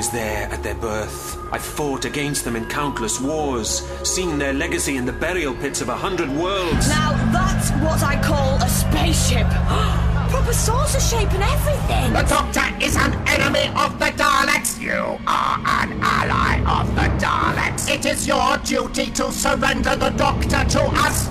is 0.00 0.08
there 0.08 0.48
at 0.50 0.62
their 0.62 0.76
birth. 0.76 1.36
I've 1.52 1.62
fought 1.62 2.06
against 2.06 2.46
them 2.46 2.56
in 2.56 2.64
countless 2.68 3.20
wars, 3.20 3.86
seen 4.02 4.38
their 4.38 4.54
legacy 4.54 4.96
in 4.96 5.04
the 5.04 5.12
burial 5.12 5.54
pits 5.54 5.82
of 5.82 5.90
a 5.90 5.94
hundred 5.94 6.30
worlds. 6.30 6.88
Now 6.88 7.12
that's 7.30 7.70
what 7.84 8.02
I 8.02 8.16
call 8.22 8.56
a 8.62 8.68
spaceship. 8.68 9.46
Proper 10.30 10.54
saucer 10.54 11.00
shape 11.00 11.30
and 11.34 11.42
everything. 11.42 12.14
The 12.14 12.22
Doctor 12.22 12.66
is 12.82 12.96
an 12.96 13.12
enemy 13.28 13.66
of 13.84 13.98
the 13.98 14.10
Daleks. 14.22 14.80
You 14.80 15.02
are 15.26 15.56
an 15.80 15.90
ally 16.00 16.54
of 16.78 16.86
the 16.94 17.08
Daleks. 17.22 17.90
It 17.94 18.06
is 18.06 18.26
your 18.26 18.56
duty 18.64 19.10
to 19.18 19.30
surrender 19.30 19.96
the 19.96 20.10
Doctor 20.16 20.64
to 20.76 20.82
us. 21.06 21.28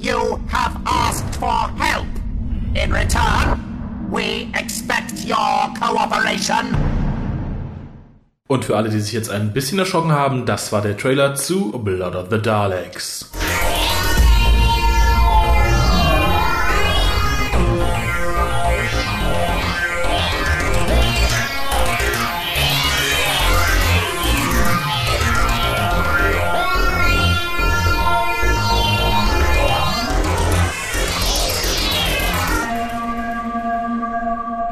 You 0.00 0.42
have 0.48 0.74
asked 0.86 1.36
for 1.36 1.60
help. 1.78 2.08
In 2.74 2.90
return, 2.90 4.10
we 4.10 4.50
expect 4.56 5.24
your 5.24 5.72
cooperation. 5.78 6.91
Und 8.52 8.66
für 8.66 8.76
alle, 8.76 8.90
die 8.90 9.00
sich 9.00 9.14
jetzt 9.14 9.30
ein 9.30 9.54
bisschen 9.54 9.78
erschrocken 9.78 10.12
haben, 10.12 10.44
das 10.44 10.72
war 10.72 10.82
der 10.82 10.94
Trailer 10.94 11.34
zu 11.34 11.72
Blood 11.72 12.14
of 12.14 12.26
the 12.30 12.36
Daleks. 12.36 13.30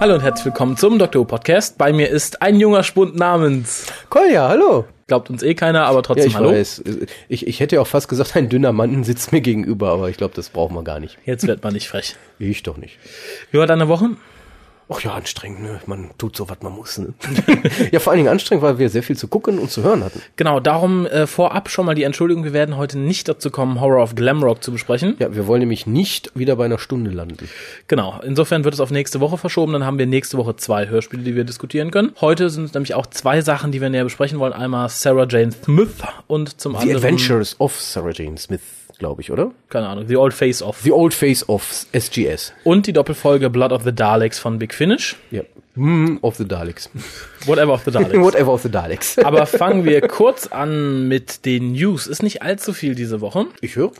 Hallo 0.01 0.15
und 0.15 0.23
herzlich 0.23 0.47
willkommen 0.47 0.79
zum 0.79 0.99
Dr. 0.99 1.21
Who 1.21 1.27
Podcast. 1.27 1.77
Bei 1.77 1.93
mir 1.93 2.09
ist 2.09 2.41
ein 2.41 2.59
junger 2.59 2.83
Spund 2.83 3.17
namens. 3.17 3.87
Kolja, 4.09 4.49
hallo. 4.49 4.87
Glaubt 5.07 5.29
uns 5.29 5.43
eh 5.43 5.55
keiner, 5.55 5.85
aber 5.85 5.99
Ja, 5.99 6.03
trotzdem 6.03 6.27
ich 6.29 6.35
hallo. 6.37 6.51
weiß. 6.53 6.83
Ich, 7.29 7.47
ich 7.47 7.61
hätte 7.61 7.79
auch 7.81 7.87
fast 7.87 8.09
gesagt, 8.09 8.35
ein 8.35 8.49
dünner 8.49 8.73
Mann 8.73 9.05
sitzt 9.05 9.31
mir 9.33 9.43
gegenüber, 9.43 9.91
aber 9.91 10.09
ich 10.09 10.17
glaube, 10.17 10.35
das 10.35 10.49
brauchen 10.49 10.75
wir 10.75 10.85
gar 10.85 11.01
nicht. 11.01 11.19
Jetzt 11.27 11.47
wird 11.47 11.63
man 11.63 11.75
nicht 11.75 11.87
frech. 11.89 12.17
Ich 12.39 12.63
doch 12.63 12.79
nicht. 12.79 12.97
Wie 13.51 13.59
war 13.59 13.67
deine 13.67 13.89
Woche? 13.89 14.11
Ach 14.93 15.01
ja, 15.03 15.15
anstrengend, 15.15 15.63
ne? 15.63 15.81
Man 15.87 16.11
tut 16.19 16.37
so, 16.37 16.49
was 16.49 16.59
man 16.63 16.73
muss, 16.73 16.99
ne? 16.99 17.15
ja, 17.93 18.01
vor 18.01 18.13
allen 18.13 18.19
Dingen 18.19 18.29
anstrengend, 18.29 18.63
weil 18.63 18.79
wir 18.79 18.89
sehr 18.89 19.05
viel 19.05 19.17
zu 19.17 19.29
gucken 19.29 19.61
und 19.61 19.71
zu 19.71 19.85
hören 19.85 20.03
hatten. 20.03 20.21
Genau, 20.35 20.59
darum 20.59 21.07
äh, 21.07 21.29
vorab 21.29 21.71
schon 21.71 21.87
mal 21.87 21.95
die 21.95 22.03
Entschuldigung, 22.03 22.43
wir 22.43 22.53
werden 22.53 22.77
heute 22.77 22.99
nicht 22.99 23.29
dazu 23.29 23.51
kommen, 23.51 23.81
Horror 23.81 24.03
of 24.03 24.17
Glamrock 24.17 24.65
zu 24.65 24.73
besprechen. 24.73 25.15
Ja, 25.21 25.33
wir 25.33 25.47
wollen 25.47 25.61
nämlich 25.61 25.87
nicht 25.87 26.33
wieder 26.35 26.57
bei 26.57 26.65
einer 26.65 26.79
Stunde 26.79 27.13
landen. 27.13 27.49
Genau, 27.87 28.21
insofern 28.25 28.65
wird 28.65 28.75
es 28.75 28.81
auf 28.81 28.91
nächste 28.91 29.21
Woche 29.21 29.39
verschoben, 29.39 29.73
dann 29.73 29.85
haben 29.85 29.99
wir 29.99 30.07
nächste 30.07 30.39
Woche 30.39 30.57
zwei 30.57 30.89
Hörspiele, 30.89 31.23
die 31.23 31.37
wir 31.37 31.45
diskutieren 31.45 31.93
können. 31.93 32.13
Heute 32.21 32.51
sind 32.51 32.65
es 32.65 32.75
nämlich 32.75 32.95
auch 32.95 33.07
zwei 33.07 33.43
Sachen, 33.43 33.71
die 33.71 33.81
wir 33.81 33.91
näher 33.91 34.05
besprechen 34.05 34.41
wollen. 34.41 34.53
Einmal 34.53 34.89
Sarah 34.89 35.27
Jane 35.29 35.53
Smith 35.53 36.03
und 36.27 36.61
zum 36.61 36.73
The 36.73 36.79
anderen... 36.79 36.97
Adventures 36.97 37.55
of 37.61 37.81
Sarah 37.81 38.11
Jane 38.13 38.39
Smith, 38.39 38.61
glaube 39.01 39.23
ich, 39.23 39.33
oder? 39.33 39.51
Keine 39.69 39.89
Ahnung, 39.89 40.07
The 40.07 40.17
Old 40.17 40.33
Face 40.33 40.63
Off. 40.63 40.81
The 40.83 40.93
Old 40.93 41.13
Face 41.13 41.49
of 41.49 41.87
SGS. 41.93 42.53
Und 42.63 42.87
die 42.87 42.93
Doppelfolge 42.93 43.51
Blood 43.51 43.73
of 43.73 43.83
the 43.83 43.93
Daleks 43.93 44.39
von 44.39 44.61
Big 44.61 44.73
Finish. 44.73 45.17
Ja. 45.33 45.43
Mm, 45.75 46.19
of 46.21 46.37
the 46.37 46.47
Daleks. 46.47 46.89
Whatever 47.47 47.73
of 47.73 47.83
the 47.85 47.91
Daleks. 47.91 48.15
Whatever 48.23 48.53
of 48.53 48.63
the 48.63 48.71
Daleks. 48.71 49.19
Aber 49.25 49.47
fangen 49.47 49.85
wir 49.85 50.01
kurz 50.03 50.47
an 50.47 51.09
mit 51.09 51.45
den 51.45 51.73
News. 51.73 52.07
Ist 52.07 52.23
nicht 52.23 52.43
allzu 52.43 52.73
viel 52.73 52.95
diese 52.95 53.21
Woche. 53.21 53.47
ich 53.61 53.75
höre? 53.75 53.91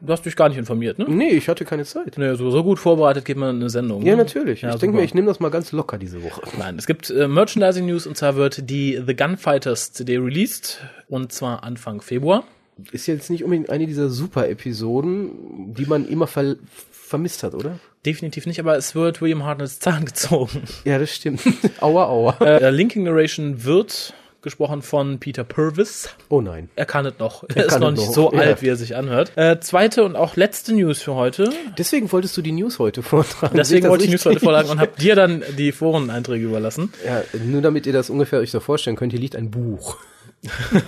Du 0.00 0.12
hast 0.12 0.26
dich 0.26 0.36
gar 0.36 0.50
nicht 0.50 0.58
informiert, 0.58 0.98
ne? 0.98 1.06
Nee, 1.08 1.30
ich 1.30 1.48
hatte 1.48 1.64
keine 1.64 1.84
Zeit. 1.84 2.18
Nee, 2.18 2.34
so, 2.34 2.50
so 2.50 2.62
gut 2.62 2.78
vorbereitet 2.78 3.24
geht 3.24 3.38
man 3.38 3.56
in 3.56 3.62
eine 3.62 3.70
Sendung. 3.70 4.02
Ja, 4.04 4.12
ne? 4.12 4.22
natürlich. 4.22 4.60
Ja, 4.60 4.74
ich 4.74 4.80
denke 4.80 4.96
mir, 4.96 5.02
ich 5.02 5.14
nehme 5.14 5.26
das 5.26 5.40
mal 5.40 5.50
ganz 5.50 5.72
locker 5.72 5.96
diese 5.96 6.22
Woche. 6.22 6.42
Nein, 6.58 6.76
es 6.78 6.86
gibt 6.86 7.08
äh, 7.08 7.26
Merchandising-News 7.26 8.06
und 8.06 8.16
zwar 8.16 8.36
wird 8.36 8.68
die 8.68 9.00
The 9.04 9.16
Gunfighters 9.16 9.92
CD 9.92 10.18
released 10.18 10.80
und 11.08 11.32
zwar 11.32 11.64
Anfang 11.64 12.02
Februar. 12.02 12.44
Ist 12.92 13.06
jetzt 13.06 13.30
nicht 13.30 13.42
unbedingt 13.42 13.70
eine 13.70 13.86
dieser 13.86 14.10
Super-Episoden, 14.10 15.74
die 15.74 15.86
man 15.86 16.06
immer 16.06 16.26
ver 16.26 16.56
vermisst 16.90 17.44
hat, 17.44 17.54
oder? 17.54 17.78
Definitiv 18.04 18.46
nicht, 18.46 18.58
aber 18.58 18.76
es 18.76 18.96
wird 18.96 19.20
William 19.20 19.44
Hartnells 19.44 19.78
Zahn 19.78 20.04
gezogen. 20.04 20.62
Ja, 20.84 20.98
das 20.98 21.14
stimmt. 21.14 21.40
aua, 21.80 22.06
aua. 22.06 22.36
äh, 22.40 22.70
Linking 22.70 23.04
Narration 23.04 23.64
wird 23.64 24.12
gesprochen 24.46 24.82
von 24.82 25.18
Peter 25.18 25.42
Purvis. 25.42 26.08
Oh 26.28 26.40
nein. 26.40 26.68
Er 26.76 26.86
kann 26.86 27.04
es 27.04 27.18
noch. 27.18 27.44
Er, 27.48 27.64
ist 27.64 27.68
kann 27.68 27.80
noch 27.80 27.90
nicht 27.90 28.06
noch, 28.06 28.12
so 28.12 28.32
ja. 28.32 28.40
alt, 28.40 28.62
wie 28.62 28.68
er 28.68 28.76
sich 28.76 28.94
anhört. 28.94 29.32
Äh, 29.36 29.58
zweite 29.58 30.04
und 30.04 30.14
auch 30.14 30.36
letzte 30.36 30.72
News 30.72 31.02
für 31.02 31.14
heute. 31.14 31.50
Deswegen 31.76 32.10
wolltest 32.12 32.36
du 32.36 32.42
die 32.42 32.52
News 32.52 32.78
heute 32.78 33.02
vortragen. 33.02 33.56
Deswegen 33.56 33.88
wollte 33.88 34.04
ich 34.04 34.12
das 34.12 34.24
News 34.24 34.34
heute 34.34 34.44
vorlagen 34.44 34.70
und 34.70 34.78
habe 34.78 34.92
dir 35.00 35.16
dann 35.16 35.42
die 35.58 35.72
Foreneinträge 35.72 36.44
überlassen. 36.44 36.92
Ja, 37.04 37.24
nur 37.44 37.60
damit 37.60 37.86
ihr 37.86 37.92
das 37.92 38.08
ungefähr 38.08 38.38
euch 38.38 38.52
so 38.52 38.60
vorstellen 38.60 38.96
könnt, 38.96 39.12
hier 39.12 39.20
liegt 39.20 39.34
ein 39.34 39.50
Buch. 39.50 39.96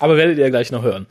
Aber 0.00 0.16
werdet 0.16 0.38
ihr 0.38 0.50
gleich 0.50 0.72
noch 0.72 0.82
hören. 0.82 1.06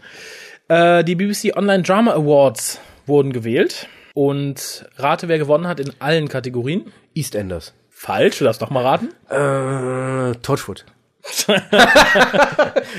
Äh, 0.68 1.04
die 1.04 1.16
BBC 1.16 1.56
Online 1.56 1.84
Drama 1.84 2.12
Awards 2.12 2.82
wurden 3.06 3.32
gewählt. 3.32 3.88
Und 4.14 4.86
rate, 4.98 5.28
wer 5.28 5.38
gewonnen 5.38 5.68
hat 5.68 5.80
in 5.80 5.94
allen 6.00 6.28
Kategorien. 6.28 6.92
EastEnders. 7.16 7.74
Falsch, 7.90 8.40
du 8.40 8.46
darfst 8.46 8.62
noch 8.62 8.70
mal 8.70 8.84
raten. 8.84 9.10
Äh, 9.30 10.36
Torchwood. 10.42 10.86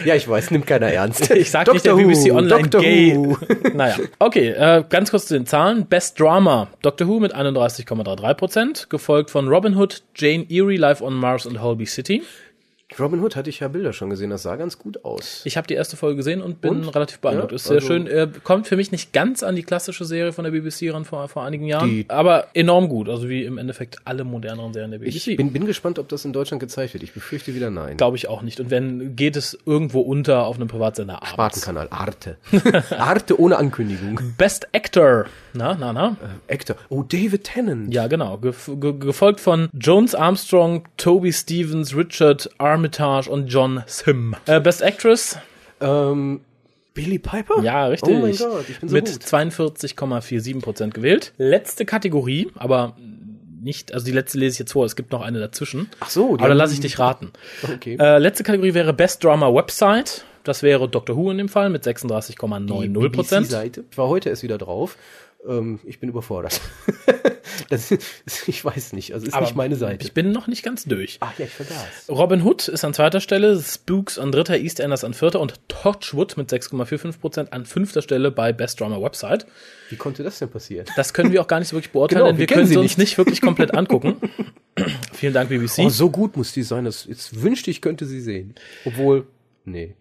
ja, 0.04 0.14
ich 0.14 0.28
weiß, 0.28 0.50
nimmt 0.50 0.66
keiner 0.66 0.88
ernst. 0.88 1.30
Ich 1.30 1.50
sag 1.50 1.72
nicht 1.72 1.84
der 1.84 1.94
Doctor 1.94 2.08
BBC 2.08 2.30
Who, 2.30 2.36
Online 2.36 2.62
Doctor 2.62 2.80
Gay. 2.80 3.16
Who. 3.16 3.36
naja, 3.74 3.96
okay, 4.18 4.50
äh, 4.50 4.84
ganz 4.88 5.10
kurz 5.10 5.26
zu 5.26 5.34
den 5.34 5.46
Zahlen. 5.46 5.86
Best 5.86 6.20
Drama, 6.20 6.68
Doctor 6.82 7.08
Who 7.08 7.18
mit 7.18 7.34
31,33%, 7.34 8.88
gefolgt 8.88 9.30
von 9.30 9.48
Robin 9.48 9.76
Hood, 9.76 10.02
Jane 10.14 10.46
Eyre, 10.48 10.76
Live 10.76 11.00
on 11.00 11.14
Mars 11.14 11.46
und 11.46 11.60
Holby 11.60 11.86
City. 11.86 12.22
Robin 12.98 13.20
Hood 13.20 13.36
hatte 13.36 13.50
ich 13.50 13.60
ja 13.60 13.68
Bilder 13.68 13.92
schon 13.92 14.10
gesehen, 14.10 14.30
das 14.30 14.42
sah 14.42 14.56
ganz 14.56 14.78
gut 14.78 15.04
aus. 15.04 15.42
Ich 15.44 15.56
habe 15.56 15.66
die 15.66 15.74
erste 15.74 15.96
Folge 15.96 16.16
gesehen 16.16 16.42
und 16.42 16.60
bin 16.60 16.84
Und? 16.84 16.88
relativ 16.94 17.20
beeindruckt. 17.20 17.52
Ja, 17.52 17.56
ist 17.56 17.64
sehr 17.64 17.76
also- 17.76 17.86
schön. 17.86 18.06
Äh, 18.06 18.28
kommt 18.42 18.66
für 18.66 18.76
mich 18.76 18.90
nicht 18.92 19.12
ganz 19.12 19.42
an 19.42 19.54
die 19.56 19.62
klassische 19.62 20.04
Serie 20.04 20.32
von 20.32 20.44
der 20.44 20.50
BBC 20.50 20.90
ran 20.92 21.04
vor, 21.04 21.28
vor 21.28 21.44
einigen 21.44 21.66
Jahren, 21.66 22.04
aber 22.08 22.48
enorm 22.54 22.88
gut. 22.88 23.08
Also 23.08 23.28
wie 23.28 23.44
im 23.44 23.58
Endeffekt 23.58 23.98
alle 24.04 24.24
moderneren 24.24 24.72
Serien 24.72 24.90
der 24.90 24.98
BBC. 24.98 25.28
Ich 25.28 25.36
bin, 25.36 25.52
bin 25.52 25.66
gespannt, 25.66 25.98
ob 25.98 26.08
das 26.08 26.24
in 26.24 26.32
Deutschland 26.32 26.60
gezeigt 26.60 26.94
wird. 26.94 27.02
Ich 27.04 27.12
befürchte 27.12 27.54
wieder 27.54 27.70
nein. 27.70 27.96
Glaube 27.96 28.16
ich 28.16 28.28
auch 28.28 28.42
nicht. 28.42 28.58
Und 28.60 28.70
wenn, 28.70 29.14
geht 29.16 29.36
es 29.36 29.56
irgendwo 29.66 30.00
unter 30.00 30.46
auf 30.46 30.56
einem 30.56 30.68
Privatsender 30.68 31.16
abends. 31.16 31.30
Spartenkanal, 31.30 31.88
Arte. 31.90 32.36
Arte 32.98 33.40
ohne 33.40 33.56
Ankündigung. 33.58 34.18
Best 34.36 34.68
Actor. 34.72 35.26
Na, 35.52 35.76
na, 35.78 35.92
na. 35.92 36.16
Actor. 36.48 36.76
Oh, 36.88 37.02
David 37.02 37.44
Tennant. 37.44 37.92
Ja, 37.92 38.06
genau. 38.06 38.38
Gef 38.38 38.70
ge 38.80 38.94
gefolgt 38.98 39.40
von 39.40 39.68
Jones 39.78 40.14
Armstrong, 40.14 40.86
Toby 40.96 41.32
Stevens, 41.32 41.96
Richard 41.96 42.50
Armitage 42.80 43.28
und 43.28 43.48
John 43.48 43.82
Sim. 43.86 44.34
Äh, 44.46 44.58
Best 44.58 44.80
Actress. 44.80 45.38
Ähm, 45.82 46.40
Billy 46.94 47.18
Piper? 47.18 47.62
Ja, 47.62 47.86
richtig. 47.86 48.14
Oh 48.16 48.20
mein 48.20 48.34
Gott, 48.34 48.64
ich 48.68 48.80
bin 48.80 48.88
so 48.88 48.94
Mit 48.94 49.06
gut. 49.06 49.22
42,47% 49.22 50.90
gewählt. 50.90 51.34
Letzte 51.36 51.84
Kategorie, 51.84 52.48
aber 52.54 52.96
nicht, 53.62 53.92
also 53.92 54.06
die 54.06 54.12
letzte 54.12 54.38
lese 54.38 54.54
ich 54.54 54.58
jetzt 54.60 54.72
vor, 54.72 54.86
es 54.86 54.96
gibt 54.96 55.12
noch 55.12 55.20
eine 55.20 55.40
dazwischen. 55.40 55.90
Ach 56.00 56.08
so, 56.08 56.36
die 56.36 56.40
Aber 56.40 56.48
dann 56.48 56.56
lasse 56.56 56.72
ich 56.72 56.80
dich 56.80 56.98
raten. 56.98 57.32
Okay. 57.62 57.98
Äh, 58.00 58.16
letzte 58.16 58.44
Kategorie 58.44 58.72
wäre 58.72 58.94
Best 58.94 59.22
Drama 59.22 59.52
Website. 59.52 60.24
Das 60.42 60.62
wäre 60.62 60.88
Doctor 60.88 61.16
Who 61.16 61.30
in 61.30 61.36
dem 61.36 61.50
Fall 61.50 61.68
mit 61.68 61.84
36,90%. 61.84 63.44
Seite. 63.44 63.84
Ich 63.90 63.98
war 63.98 64.08
heute 64.08 64.30
erst 64.30 64.42
wieder 64.42 64.56
drauf. 64.56 64.96
Ähm, 65.46 65.80
ich 65.84 66.00
bin 66.00 66.08
überfordert. 66.08 66.58
das, 67.68 67.90
ich 68.46 68.64
weiß 68.64 68.92
nicht, 68.94 69.12
also 69.14 69.26
ist 69.26 69.34
Aber 69.34 69.46
nicht 69.46 69.56
meine 69.56 69.76
Seite. 69.76 70.04
Ich 70.06 70.12
bin 70.12 70.32
noch 70.32 70.46
nicht 70.46 70.62
ganz 70.62 70.84
durch. 70.84 71.18
Ach 71.20 71.38
ja, 71.38 71.44
ich 71.46 71.52
vergaß. 71.52 72.08
Robin 72.08 72.42
Hood 72.42 72.68
ist 72.68 72.84
an 72.84 72.94
zweiter 72.94 73.20
Stelle, 73.20 73.60
Spooks 73.60 74.18
an 74.18 74.32
dritter, 74.32 74.56
EastEnders 74.58 75.04
an 75.04 75.14
vierter 75.14 75.40
und 75.40 75.60
Torchwood 75.68 76.36
mit 76.36 76.50
6,45% 76.50 77.50
an 77.50 77.66
fünfter 77.66 78.02
Stelle 78.02 78.30
bei 78.30 78.52
Best 78.52 78.80
Drama 78.80 79.00
Website. 79.00 79.46
Wie 79.90 79.96
konnte 79.96 80.22
das 80.22 80.38
denn 80.38 80.48
passieren? 80.50 80.86
Das 80.96 81.12
können 81.14 81.32
wir 81.32 81.40
auch 81.42 81.46
gar 81.48 81.58
nicht 81.58 81.68
so 81.68 81.76
wirklich 81.76 81.92
beurteilen, 81.92 82.20
Genau, 82.20 82.30
denn 82.32 82.38
wir 82.38 82.46
können 82.46 82.66
sie 82.66 82.74
sie 82.74 82.78
uns 82.78 82.96
nicht. 82.96 82.98
nicht 82.98 83.18
wirklich 83.18 83.40
komplett 83.40 83.74
angucken. 83.74 84.16
Vielen 85.12 85.34
Dank, 85.34 85.48
BBC. 85.50 85.78
Oh, 85.80 85.88
so 85.88 86.10
gut 86.10 86.36
muss 86.36 86.52
die 86.52 86.62
sein. 86.62 86.84
Das, 86.84 87.04
jetzt 87.06 87.42
wünschte 87.42 87.70
ich, 87.70 87.80
könnte 87.82 88.06
sie 88.06 88.20
sehen. 88.20 88.54
Obwohl, 88.84 89.26
nee. 89.64 89.94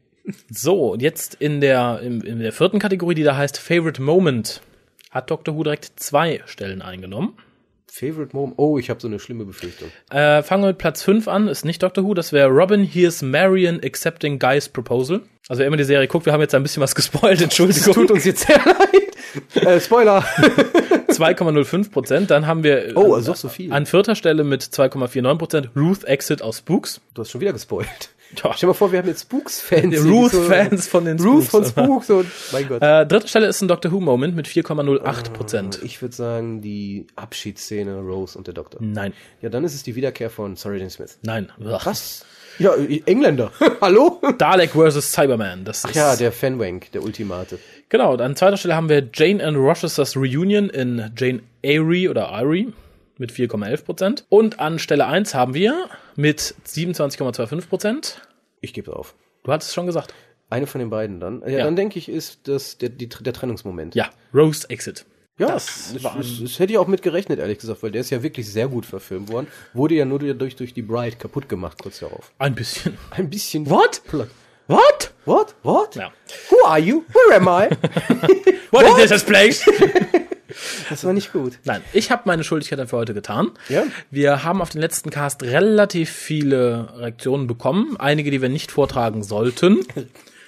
So, 0.51 0.91
und 0.93 1.01
jetzt 1.01 1.35
in 1.35 1.59
der, 1.59 2.01
in, 2.03 2.21
in 2.21 2.39
der 2.39 2.51
vierten 2.53 2.77
Kategorie, 2.79 3.15
die 3.15 3.23
da 3.23 3.35
heißt 3.35 3.57
Favorite 3.57 4.01
Moment, 4.01 4.61
hat 5.09 5.31
Doctor 5.31 5.55
Who 5.55 5.63
direkt 5.63 5.91
zwei 5.99 6.41
Stellen 6.45 6.81
eingenommen. 6.83 7.33
Favorite 7.91 8.35
Moment. 8.35 8.55
Oh, 8.57 8.77
ich 8.77 8.89
habe 8.89 8.99
so 9.01 9.07
eine 9.07 9.19
schlimme 9.19 9.45
Befürchtung. 9.45 9.89
Äh, 10.09 10.43
fangen 10.43 10.63
wir 10.63 10.67
mit 10.67 10.77
Platz 10.77 11.01
5 11.03 11.27
an, 11.27 11.47
ist 11.47 11.65
nicht 11.65 11.81
Doctor 11.83 12.03
Who, 12.03 12.13
das 12.13 12.31
wäre 12.33 12.47
Robin 12.49 12.83
Here's 12.83 13.21
Marion 13.21 13.79
Accepting 13.83 14.39
Guy's 14.39 14.69
Proposal. 14.69 15.21
Also 15.47 15.59
wer 15.61 15.67
immer 15.67 15.77
die 15.77 15.83
Serie 15.83 16.07
guckt, 16.07 16.25
wir 16.25 16.33
haben 16.33 16.41
jetzt 16.41 16.53
ein 16.55 16.63
bisschen 16.63 16.81
was 16.83 16.93
gespoilt, 16.95 17.41
Entschuldigung. 17.41 17.93
Tut 17.93 18.11
uns 18.11 18.25
jetzt 18.25 18.45
sehr 18.47 18.61
leid. 18.63 19.65
Äh, 19.65 19.79
Spoiler. 19.79 20.21
2,05 21.09 21.91
Prozent. 21.91 22.31
Dann 22.31 22.45
haben 22.47 22.63
wir 22.63 22.91
Oh, 22.95 23.11
äh, 23.13 23.15
also 23.15 23.33
so 23.33 23.49
viel. 23.49 23.71
an 23.73 23.85
vierter 23.85 24.15
Stelle 24.15 24.43
mit 24.43 24.61
2,49 24.63 25.35
Prozent 25.37 25.69
Ruth 25.75 26.03
Exit 26.05 26.41
aus 26.41 26.59
Spooks. 26.59 27.01
Du 27.13 27.21
hast 27.21 27.31
schon 27.31 27.41
wieder 27.41 27.53
gespoilt. 27.53 28.09
Ja. 28.35 28.53
Stell 28.53 28.59
dir 28.61 28.67
mal 28.67 28.73
vor, 28.73 28.91
wir 28.91 28.99
haben 28.99 29.07
jetzt 29.07 29.23
Spooks-Fans. 29.23 30.05
Ruth-Fans 30.05 30.87
von 30.87 31.05
den 31.05 31.19
Ruth 31.19 31.45
von 31.45 31.65
Spooks. 31.65 32.05
Spooks 32.05 32.09
und, 32.11 32.25
mein 32.51 32.67
Gott. 32.67 32.81
Äh, 32.81 33.05
dritte 33.07 33.27
Stelle 33.27 33.47
ist 33.47 33.61
ein 33.61 33.67
Doctor 33.67 33.91
Who 33.91 33.99
Moment 33.99 34.35
mit 34.35 34.47
4,08 34.47 35.31
Prozent. 35.33 35.79
ich 35.83 36.01
würde 36.01 36.15
sagen, 36.15 36.61
die 36.61 37.07
Abschiedsszene 37.15 37.99
Rose 37.99 38.37
und 38.37 38.47
der 38.47 38.53
Doktor. 38.53 38.79
Nein, 38.83 39.13
Ja, 39.41 39.49
dann 39.49 39.63
ist 39.63 39.73
es 39.73 39.83
die 39.83 39.95
Wiederkehr 39.95 40.29
von 40.29 40.55
Sarah 40.55 40.75
Jane 40.75 40.89
Smith. 40.89 41.17
nein. 41.23 41.51
Ugh. 41.59 41.79
Was? 41.83 42.25
Ja, 42.59 42.75
äh, 42.75 43.01
Engländer. 43.05 43.51
Hallo? 43.81 44.21
Dalek 44.37 44.71
vs. 44.71 45.11
Cyberman. 45.13 45.63
Das 45.65 45.83
ist, 45.85 45.95
Ja, 45.95 46.15
der 46.15 46.31
Fanwank, 46.31 46.91
der 46.91 47.03
Ultimate. 47.03 47.57
Genau, 47.89 48.15
an 48.15 48.35
zweiter 48.35 48.57
Stelle 48.57 48.75
haben 48.75 48.89
wir 48.89 49.07
Jane 49.13 49.43
and 49.43 49.57
Rochester's 49.57 50.15
Reunion 50.15 50.69
in 50.69 51.11
Jane 51.17 51.39
Eyre 51.63 52.09
oder 52.09 52.29
Eyre 52.31 52.67
mit 53.19 53.31
4,11 53.31 53.83
Prozent. 53.83 54.25
Und 54.29 54.59
an 54.59 54.79
Stelle 54.79 55.05
1 55.05 55.35
haben 55.35 55.53
wir 55.53 55.87
mit 56.15 56.55
27,25 56.67 57.67
Prozent. 57.67 58.21
Ich 58.61 58.73
gebe 58.73 58.95
auf. 58.95 59.13
Du 59.43 59.51
hattest 59.51 59.69
es 59.69 59.75
schon 59.75 59.85
gesagt. 59.85 60.13
Eine 60.49 60.65
von 60.65 60.79
den 60.79 60.89
beiden 60.89 61.19
dann. 61.19 61.41
Ja, 61.43 61.59
Ja. 61.59 61.63
dann 61.65 61.75
denke 61.75 61.99
ich, 61.99 62.09
ist 62.09 62.47
das 62.47 62.77
der, 62.79 62.89
die, 62.89 63.07
der 63.07 63.33
Trennungsmoment. 63.33 63.93
Ja, 63.93 64.09
Roast 64.33 64.69
Exit. 64.71 65.05
Ja, 65.37 65.47
Das 65.47 65.93
das, 65.93 66.01
das, 66.01 66.13
das 66.41 66.59
hätte 66.59 66.73
ich 66.73 66.77
auch 66.79 66.87
mit 66.87 67.01
gerechnet, 67.01 67.39
ehrlich 67.39 67.59
gesagt, 67.59 67.81
weil 67.83 67.91
der 67.91 68.01
ist 68.01 68.09
ja 68.09 68.21
wirklich 68.23 68.51
sehr 68.51 68.67
gut 68.67 68.85
verfilmt 68.85 69.31
worden. 69.31 69.47
Wurde 69.73 69.95
ja 69.95 70.03
nur 70.05 70.19
durch, 70.19 70.55
durch 70.55 70.73
die 70.73 70.81
Bride 70.81 71.15
kaputt 71.17 71.47
gemacht, 71.47 71.81
kurz 71.81 71.99
darauf. 71.99 72.33
Ein 72.39 72.55
bisschen. 72.55 72.97
Ein 73.11 73.29
bisschen. 73.29 73.69
What? 73.69 74.01
What? 74.67 75.11
What? 75.25 75.55
What? 75.63 75.95
Ja. 75.95 76.11
Who 76.49 76.65
are 76.67 76.79
you? 76.79 77.03
Where 77.13 77.37
am 77.37 77.47
I? 77.47 77.69
What, 78.71 78.99
is 78.99 79.09
this 79.09 79.23
place? 79.23 79.63
Das 80.89 81.03
war 81.03 81.13
nicht 81.13 81.31
gut. 81.31 81.59
Nein, 81.63 81.81
ich 81.93 82.11
habe 82.11 82.23
meine 82.25 82.43
Schuldigkeit 82.43 82.79
dafür 82.79 82.99
heute 82.99 83.13
getan. 83.13 83.51
Ja. 83.69 83.83
Wir 84.11 84.43
haben 84.43 84.61
auf 84.61 84.69
den 84.69 84.81
letzten 84.81 85.09
Cast 85.09 85.43
relativ 85.43 86.09
viele 86.09 86.89
Reaktionen 86.97 87.47
bekommen. 87.47 87.95
Einige, 87.97 88.31
die 88.31 88.41
wir 88.41 88.49
nicht 88.49 88.71
vortragen 88.71 89.23
sollten. 89.23 89.85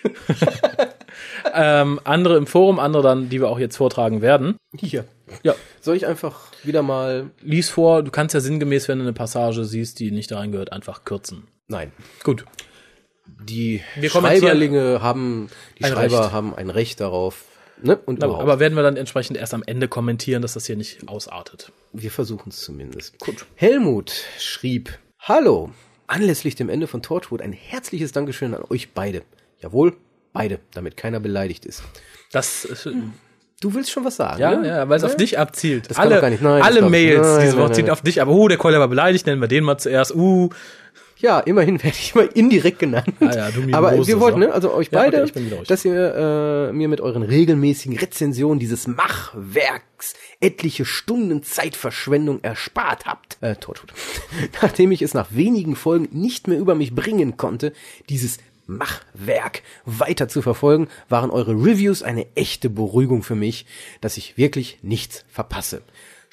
ähm, 1.54 2.00
andere 2.04 2.38
im 2.38 2.48
Forum, 2.48 2.80
andere 2.80 3.04
dann, 3.04 3.30
die 3.30 3.40
wir 3.40 3.50
auch 3.50 3.60
jetzt 3.60 3.78
vortragen 3.78 4.22
werden. 4.22 4.56
Hier. 4.78 5.06
Ja, 5.44 5.56
Soll 5.80 5.96
ich 5.96 6.08
einfach 6.08 6.52
wieder 6.64 6.82
mal. 6.82 7.30
lies 7.42 7.70
vor. 7.70 8.04
Du 8.04 8.12
kannst 8.12 8.34
ja 8.34 8.40
sinngemäß, 8.42 8.88
wenn 8.88 8.98
du 9.00 9.04
eine 9.06 9.14
Passage 9.14 9.64
siehst, 9.66 10.00
die 10.00 10.12
nicht 10.12 10.32
da 10.32 10.40
reingehört, 10.40 10.72
einfach 10.72 11.04
kürzen. 11.06 11.48
Nein. 11.68 11.92
Gut. 12.24 12.46
Die 13.44 13.82
Wir 13.96 14.10
Schreiberlinge 14.10 15.02
haben, 15.02 15.50
die 15.80 15.86
Schreiber 15.86 16.24
Recht. 16.26 16.32
haben 16.34 16.54
ein 16.54 16.70
Recht 16.70 17.00
darauf. 17.00 17.46
Ne? 17.84 17.98
Und 18.06 18.18
überhaupt. 18.18 18.42
aber 18.42 18.60
werden 18.60 18.76
wir 18.76 18.84
dann 18.84 18.98
entsprechend 18.98 19.38
erst 19.38 19.54
am 19.54 19.64
Ende 19.66 19.88
kommentieren, 19.88 20.42
dass 20.42 20.54
das 20.54 20.66
hier 20.66 20.76
nicht 20.76 21.08
ausartet. 21.08 21.72
Wir 21.94 22.12
versuchen 22.12 22.50
es 22.50 22.62
zumindest. 22.62 23.20
Gut. 23.20 23.46
Helmut 23.56 24.12
schrieb, 24.40 24.98
Hallo, 25.20 25.72
anlässlich 26.08 26.56
dem 26.56 26.70
Ende 26.70 26.88
von 26.88 27.02
Torchwood 27.02 27.42
ein 27.42 27.54
herzliches 27.54 28.12
Dankeschön 28.12 28.54
an 28.54 28.64
euch 28.70 28.94
beide. 28.94 29.24
Jawohl, 29.60 29.96
beide, 30.34 30.60
damit 30.74 30.98
keiner 30.98 31.20
beleidigt 31.20 31.66
ist. 31.66 31.84
Das 32.32 32.66
ist, 32.66 32.88
Du 33.62 33.76
willst 33.76 33.92
schon 33.92 34.04
was 34.04 34.16
sagen, 34.16 34.42
ja, 34.42 34.56
ne? 34.56 34.68
ja, 34.68 34.90
weil 34.90 34.98
es 34.98 35.04
auf 35.04 35.16
dich 35.16 35.38
abzielt. 35.38 35.88
Das 35.88 35.98
kann 35.98 36.08
alle 36.08 36.16
doch 36.16 36.22
gar 36.22 36.30
nicht- 36.32 36.42
nein, 36.42 36.64
alle 36.64 36.82
Mails 36.90 37.28
nein, 37.28 37.42
diese 37.46 37.58
Woche 37.58 37.74
zielen 37.74 37.92
auf 37.92 38.02
dich, 38.02 38.20
aber 38.20 38.32
uh, 38.32 38.48
der 38.48 38.58
Keule 38.58 38.80
war 38.80 38.88
beleidigt, 38.88 39.28
nennen 39.28 39.40
wir 39.40 39.48
den 39.48 39.64
mal 39.64 39.78
zuerst. 39.78 40.16
Uh, 40.16 40.50
Ja, 41.22 41.40
immerhin 41.40 41.82
werde 41.84 41.98
ich 41.98 42.16
mal 42.16 42.28
indirekt 42.34 42.80
genannt. 42.80 43.14
Ah 43.20 43.34
ja, 43.36 43.52
du 43.52 43.62
Aber 43.74 44.06
wir 44.06 44.20
wollten, 44.20 44.42
ja. 44.42 44.48
ne, 44.48 44.54
also 44.54 44.74
euch 44.74 44.90
Ja, 44.92 45.00
beide, 45.00 45.24
okay, 45.24 45.46
wieder 45.46 45.58
ruhig. 45.58 45.68
dass 45.68 45.86
ihr 45.86 46.16
äh, 46.70 46.74
mir 46.74 46.88
mit 46.88 47.02
euren 47.02 47.24
regelmäßigen 47.24 47.98
Rezensionen 47.98 48.60
dieses 48.60 48.88
Machwerks 48.88 50.14
etliche 50.40 50.86
Stunden 50.86 51.44
Zeitverschwendung 51.44 52.44
erspart 52.44 53.06
habt. 53.06 53.38
Äh, 53.42 53.56
Torchwood. 53.56 53.94
Nachdem 54.62 54.92
ich 54.92 55.02
es 55.02 55.14
nach 55.14 55.28
wenigen 55.32 55.76
Folgen 55.76 56.10
nicht 56.12 56.48
mehr 56.48 56.58
über 56.60 56.76
mich 56.76 56.96
bringen 56.96 57.38
konnte, 57.38 57.74
dieses 58.10 58.40
Machwerk 58.68 59.64
weiter 59.86 60.28
zu 60.28 60.42
verfolgen, 60.42 60.88
waren 61.10 61.30
eure 61.30 61.52
Reviews 61.54 62.04
eine 62.04 62.26
echte 62.36 62.70
Beruhigung 62.70 63.22
für 63.22 63.36
mich, 63.36 63.66
dass 64.00 64.18
ich 64.18 64.38
wirklich 64.38 64.80
nichts 64.82 65.26
verpasse. 65.30 65.82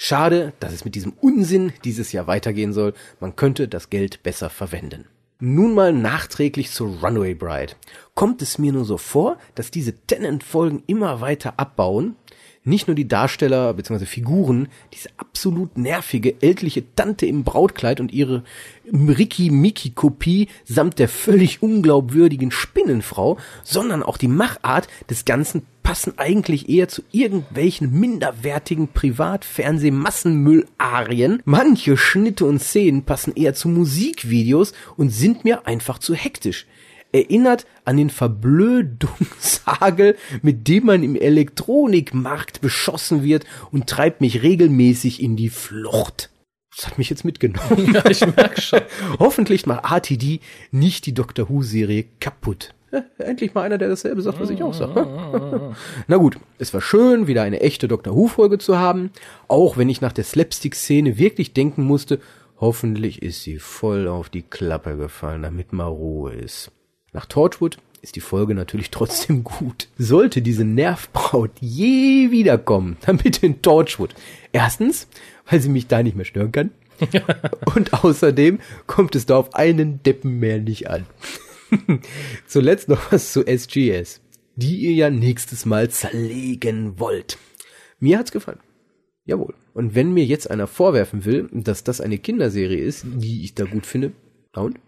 Schade, 0.00 0.52
dass 0.60 0.72
es 0.72 0.84
mit 0.84 0.94
diesem 0.94 1.12
Unsinn 1.20 1.72
dieses 1.82 2.12
Jahr 2.12 2.28
weitergehen 2.28 2.72
soll. 2.72 2.94
Man 3.18 3.34
könnte 3.34 3.66
das 3.66 3.90
Geld 3.90 4.22
besser 4.22 4.48
verwenden. 4.48 5.06
Nun 5.40 5.74
mal 5.74 5.92
nachträglich 5.92 6.70
zur 6.70 7.00
Runaway 7.00 7.34
Bride. 7.34 7.72
Kommt 8.14 8.40
es 8.40 8.58
mir 8.58 8.72
nur 8.72 8.84
so 8.84 8.96
vor, 8.96 9.38
dass 9.56 9.72
diese 9.72 9.92
Tennant-Folgen 9.92 10.84
immer 10.86 11.20
weiter 11.20 11.54
abbauen? 11.56 12.14
Nicht 12.68 12.86
nur 12.86 12.94
die 12.94 13.08
Darsteller 13.08 13.72
bzw. 13.72 14.04
Figuren, 14.04 14.68
diese 14.92 15.08
absolut 15.16 15.78
nervige 15.78 16.42
ältliche 16.42 16.84
Tante 16.94 17.24
im 17.24 17.42
Brautkleid 17.42 17.98
und 17.98 18.12
ihre 18.12 18.44
Ricky-Mickey-Kopie 18.92 20.48
samt 20.66 20.98
der 20.98 21.08
völlig 21.08 21.62
unglaubwürdigen 21.62 22.50
Spinnenfrau, 22.50 23.38
sondern 23.64 24.02
auch 24.02 24.18
die 24.18 24.28
Machart 24.28 24.86
des 25.08 25.24
Ganzen 25.24 25.62
passen 25.82 26.18
eigentlich 26.18 26.68
eher 26.68 26.88
zu 26.88 27.00
irgendwelchen 27.10 27.98
minderwertigen 27.98 28.88
Privatfernseh-Massenmüll-Arien. 28.88 31.40
Manche 31.46 31.96
Schnitte 31.96 32.44
und 32.44 32.60
Szenen 32.60 33.04
passen 33.04 33.32
eher 33.34 33.54
zu 33.54 33.70
Musikvideos 33.70 34.74
und 34.98 35.08
sind 35.08 35.44
mir 35.44 35.66
einfach 35.66 35.98
zu 35.98 36.14
hektisch. 36.14 36.66
Erinnert 37.12 37.66
an 37.84 37.96
den 37.96 38.10
Verblödungshagel, 38.10 40.16
mit 40.42 40.68
dem 40.68 40.86
man 40.86 41.02
im 41.02 41.16
Elektronikmarkt 41.16 42.60
beschossen 42.60 43.22
wird 43.22 43.44
und 43.72 43.86
treibt 43.86 44.20
mich 44.20 44.42
regelmäßig 44.42 45.22
in 45.22 45.36
die 45.36 45.48
Flucht. 45.48 46.30
Das 46.76 46.86
hat 46.86 46.98
mich 46.98 47.10
jetzt 47.10 47.24
mitgenommen. 47.24 47.92
ja, 47.92 48.08
ich 48.08 48.24
merke 48.24 48.60
schon. 48.60 48.82
Hoffentlich 49.18 49.66
macht 49.66 49.90
RTD 49.90 50.40
nicht 50.70 51.06
die 51.06 51.14
Doctor 51.14 51.48
Who-Serie 51.48 52.04
kaputt. 52.20 52.72
Ja, 52.92 53.02
endlich 53.18 53.52
mal 53.52 53.62
einer, 53.62 53.78
der 53.78 53.88
dasselbe 53.88 54.22
sagt, 54.22 54.40
was 54.40 54.50
ich 54.50 54.62
auch 54.62 54.72
sage. 54.72 55.74
Na 56.06 56.16
gut, 56.16 56.38
es 56.58 56.72
war 56.72 56.80
schön, 56.80 57.26
wieder 57.26 57.42
eine 57.42 57.60
echte 57.60 57.88
Doctor 57.88 58.14
Who-Folge 58.14 58.58
zu 58.58 58.78
haben, 58.78 59.10
auch 59.48 59.76
wenn 59.76 59.88
ich 59.88 60.00
nach 60.00 60.12
der 60.12 60.24
Slapstick-Szene 60.24 61.18
wirklich 61.18 61.52
denken 61.52 61.82
musste, 61.82 62.20
hoffentlich 62.60 63.22
ist 63.22 63.42
sie 63.42 63.58
voll 63.58 64.06
auf 64.06 64.30
die 64.30 64.42
Klappe 64.42 64.96
gefallen, 64.96 65.42
damit 65.42 65.72
mal 65.72 65.86
Ruhe 65.86 66.32
ist. 66.32 66.70
Nach 67.18 67.26
Torchwood 67.26 67.78
ist 68.00 68.14
die 68.14 68.20
Folge 68.20 68.54
natürlich 68.54 68.92
trotzdem 68.92 69.42
gut. 69.58 69.88
Sollte 69.98 70.40
diese 70.40 70.64
Nervbraut 70.64 71.50
je 71.58 72.30
wiederkommen, 72.30 72.96
dann 73.00 73.16
bitte 73.16 73.44
in 73.44 73.60
Torchwood. 73.60 74.14
Erstens, 74.52 75.08
weil 75.50 75.60
sie 75.60 75.68
mich 75.68 75.88
da 75.88 76.00
nicht 76.00 76.14
mehr 76.14 76.24
stören 76.24 76.52
kann. 76.52 76.70
Und 77.74 77.92
außerdem 77.92 78.60
kommt 78.86 79.16
es 79.16 79.26
da 79.26 79.36
auf 79.36 79.52
einen 79.56 80.00
Deppen 80.04 80.38
mehr 80.38 80.60
nicht 80.60 80.90
an. 80.90 81.06
Zuletzt 82.46 82.88
noch 82.88 83.10
was 83.10 83.32
zu 83.32 83.44
SGS, 83.44 84.20
die 84.54 84.76
ihr 84.76 84.92
ja 84.92 85.10
nächstes 85.10 85.66
Mal 85.66 85.90
zerlegen 85.90 87.00
wollt. 87.00 87.36
Mir 87.98 88.20
hat's 88.20 88.30
gefallen. 88.30 88.60
Jawohl. 89.24 89.54
Und 89.74 89.96
wenn 89.96 90.12
mir 90.12 90.24
jetzt 90.24 90.48
einer 90.48 90.68
vorwerfen 90.68 91.24
will, 91.24 91.48
dass 91.50 91.82
das 91.82 92.00
eine 92.00 92.18
Kinderserie 92.18 92.78
ist, 92.78 93.04
die 93.04 93.42
ich 93.42 93.56
da 93.56 93.64
gut 93.64 93.86
finde, 93.86 94.12
und? 94.54 94.78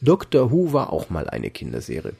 Doctor 0.00 0.50
Who 0.50 0.72
war 0.72 0.92
auch 0.92 1.10
mal 1.10 1.28
eine 1.28 1.50
Kinderserie. 1.50 2.14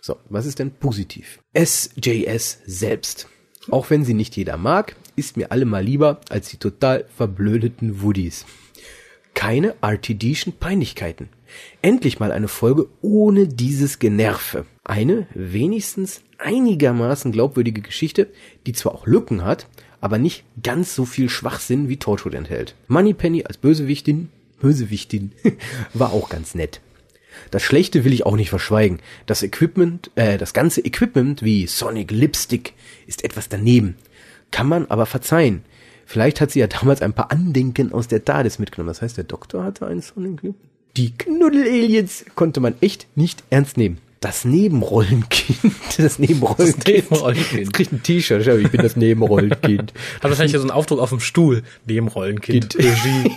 So, 0.00 0.16
was 0.28 0.46
ist 0.46 0.58
denn 0.58 0.70
positiv? 0.70 1.40
SJS 1.54 2.60
selbst. 2.66 3.28
Auch 3.70 3.90
wenn 3.90 4.04
sie 4.04 4.14
nicht 4.14 4.36
jeder 4.36 4.56
mag, 4.56 4.96
ist 5.16 5.36
mir 5.36 5.52
allemal 5.52 5.84
lieber 5.84 6.20
als 6.30 6.48
die 6.48 6.56
total 6.56 7.04
verblödeten 7.14 8.02
Woodies. 8.02 8.46
Keine 9.34 9.74
RTDschen 9.82 10.54
Peinlichkeiten. 10.54 11.28
Endlich 11.82 12.20
mal 12.20 12.32
eine 12.32 12.48
Folge 12.48 12.88
ohne 13.02 13.48
dieses 13.48 13.98
Generve. 13.98 14.66
Eine 14.84 15.26
wenigstens 15.34 16.22
einigermaßen 16.38 17.32
glaubwürdige 17.32 17.82
Geschichte, 17.82 18.28
die 18.66 18.72
zwar 18.72 18.94
auch 18.94 19.06
Lücken 19.06 19.44
hat, 19.44 19.66
aber 20.00 20.18
nicht 20.18 20.44
ganz 20.62 20.94
so 20.94 21.04
viel 21.04 21.28
Schwachsinn 21.28 21.88
wie 21.88 21.98
Torchwood 21.98 22.34
enthält. 22.34 22.74
Moneypenny 22.88 23.44
als 23.44 23.58
Bösewichtin, 23.58 24.30
Bösewichtin, 24.60 25.32
war 25.94 26.12
auch 26.12 26.28
ganz 26.28 26.54
nett. 26.54 26.80
Das 27.50 27.62
Schlechte 27.62 28.04
will 28.04 28.12
ich 28.12 28.26
auch 28.26 28.36
nicht 28.36 28.50
verschweigen. 28.50 29.00
Das 29.26 29.42
Equipment, 29.42 30.10
äh, 30.14 30.38
das 30.38 30.52
ganze 30.52 30.84
Equipment 30.84 31.42
wie 31.42 31.66
Sonic 31.66 32.10
Lipstick 32.10 32.74
ist 33.06 33.24
etwas 33.24 33.48
daneben. 33.48 33.96
Kann 34.50 34.68
man 34.68 34.86
aber 34.86 35.06
verzeihen. 35.06 35.62
Vielleicht 36.06 36.40
hat 36.40 36.50
sie 36.50 36.60
ja 36.60 36.66
damals 36.66 37.02
ein 37.02 37.12
paar 37.12 37.30
Andenken 37.30 37.92
aus 37.92 38.08
der 38.08 38.24
TARDIS 38.24 38.58
mitgenommen. 38.58 38.88
Das 38.88 39.02
heißt, 39.02 39.16
der 39.16 39.24
Doktor 39.24 39.64
hatte 39.64 39.86
einen 39.86 40.02
Sonic 40.02 40.42
Lip. 40.42 40.54
Die 40.96 41.16
Knuddel-Aliens 41.16 42.24
konnte 42.34 42.60
man 42.60 42.74
echt 42.80 43.06
nicht 43.14 43.44
ernst 43.50 43.76
nehmen. 43.76 43.98
Das 44.20 44.44
Nebenrollenkind. 44.44 45.58
Das 45.96 46.18
Nebenrollenkind. 46.18 46.86
Nebenrollenkind. 46.86 47.60
Jetzt 47.60 47.72
kriegt 47.74 47.92
ein 47.92 48.02
T-Shirt. 48.02 48.46
Ich 48.46 48.70
bin 48.70 48.80
das 48.80 48.96
Nebenrollenkind. 48.96 49.92
Hat 50.14 50.30
wahrscheinlich 50.30 50.52
so 50.52 50.60
einen 50.60 50.70
Aufdruck 50.70 50.98
auf 50.98 51.10
dem 51.10 51.20
Stuhl, 51.20 51.62
dem 51.84 52.08
Rollenkind. 52.08 52.74
Regie. 52.76 53.36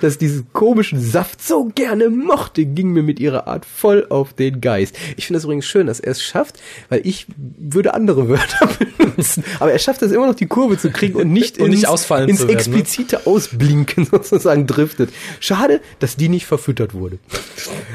Dass 0.00 0.18
diesen 0.18 0.52
komischen 0.52 1.00
Saft 1.00 1.42
so 1.42 1.70
gerne 1.74 2.10
mochte, 2.10 2.64
ging 2.64 2.92
mir 2.92 3.02
mit 3.02 3.20
ihrer 3.20 3.46
Art 3.46 3.64
voll 3.64 4.06
auf 4.08 4.32
den 4.32 4.60
Geist. 4.60 4.96
Ich 5.16 5.26
finde 5.26 5.38
es 5.38 5.44
übrigens 5.44 5.66
schön, 5.66 5.86
dass 5.86 6.00
er 6.00 6.12
es 6.12 6.22
schafft, 6.22 6.60
weil 6.88 7.00
ich 7.04 7.26
würde 7.36 7.94
andere 7.94 8.28
Wörter 8.28 8.68
benutzen. 8.98 9.44
Aber 9.60 9.72
er 9.72 9.78
schafft 9.78 10.02
es 10.02 10.12
immer 10.12 10.26
noch, 10.26 10.34
die 10.34 10.46
Kurve 10.46 10.78
zu 10.78 10.90
kriegen 10.90 11.16
und 11.18 11.32
nicht, 11.32 11.58
Und 11.58 11.70
nicht 11.70 11.80
ins, 11.80 11.88
ausfallen 11.88 12.28
ins 12.28 12.40
werden, 12.40 12.50
ne? 12.50 12.54
explizite 12.54 13.26
Ausblinken 13.26 14.06
sozusagen 14.10 14.66
driftet. 14.66 15.10
Schade, 15.40 15.80
dass 15.98 16.16
die 16.16 16.28
nicht 16.28 16.46
verfüttert 16.46 16.94
wurde. 16.94 17.18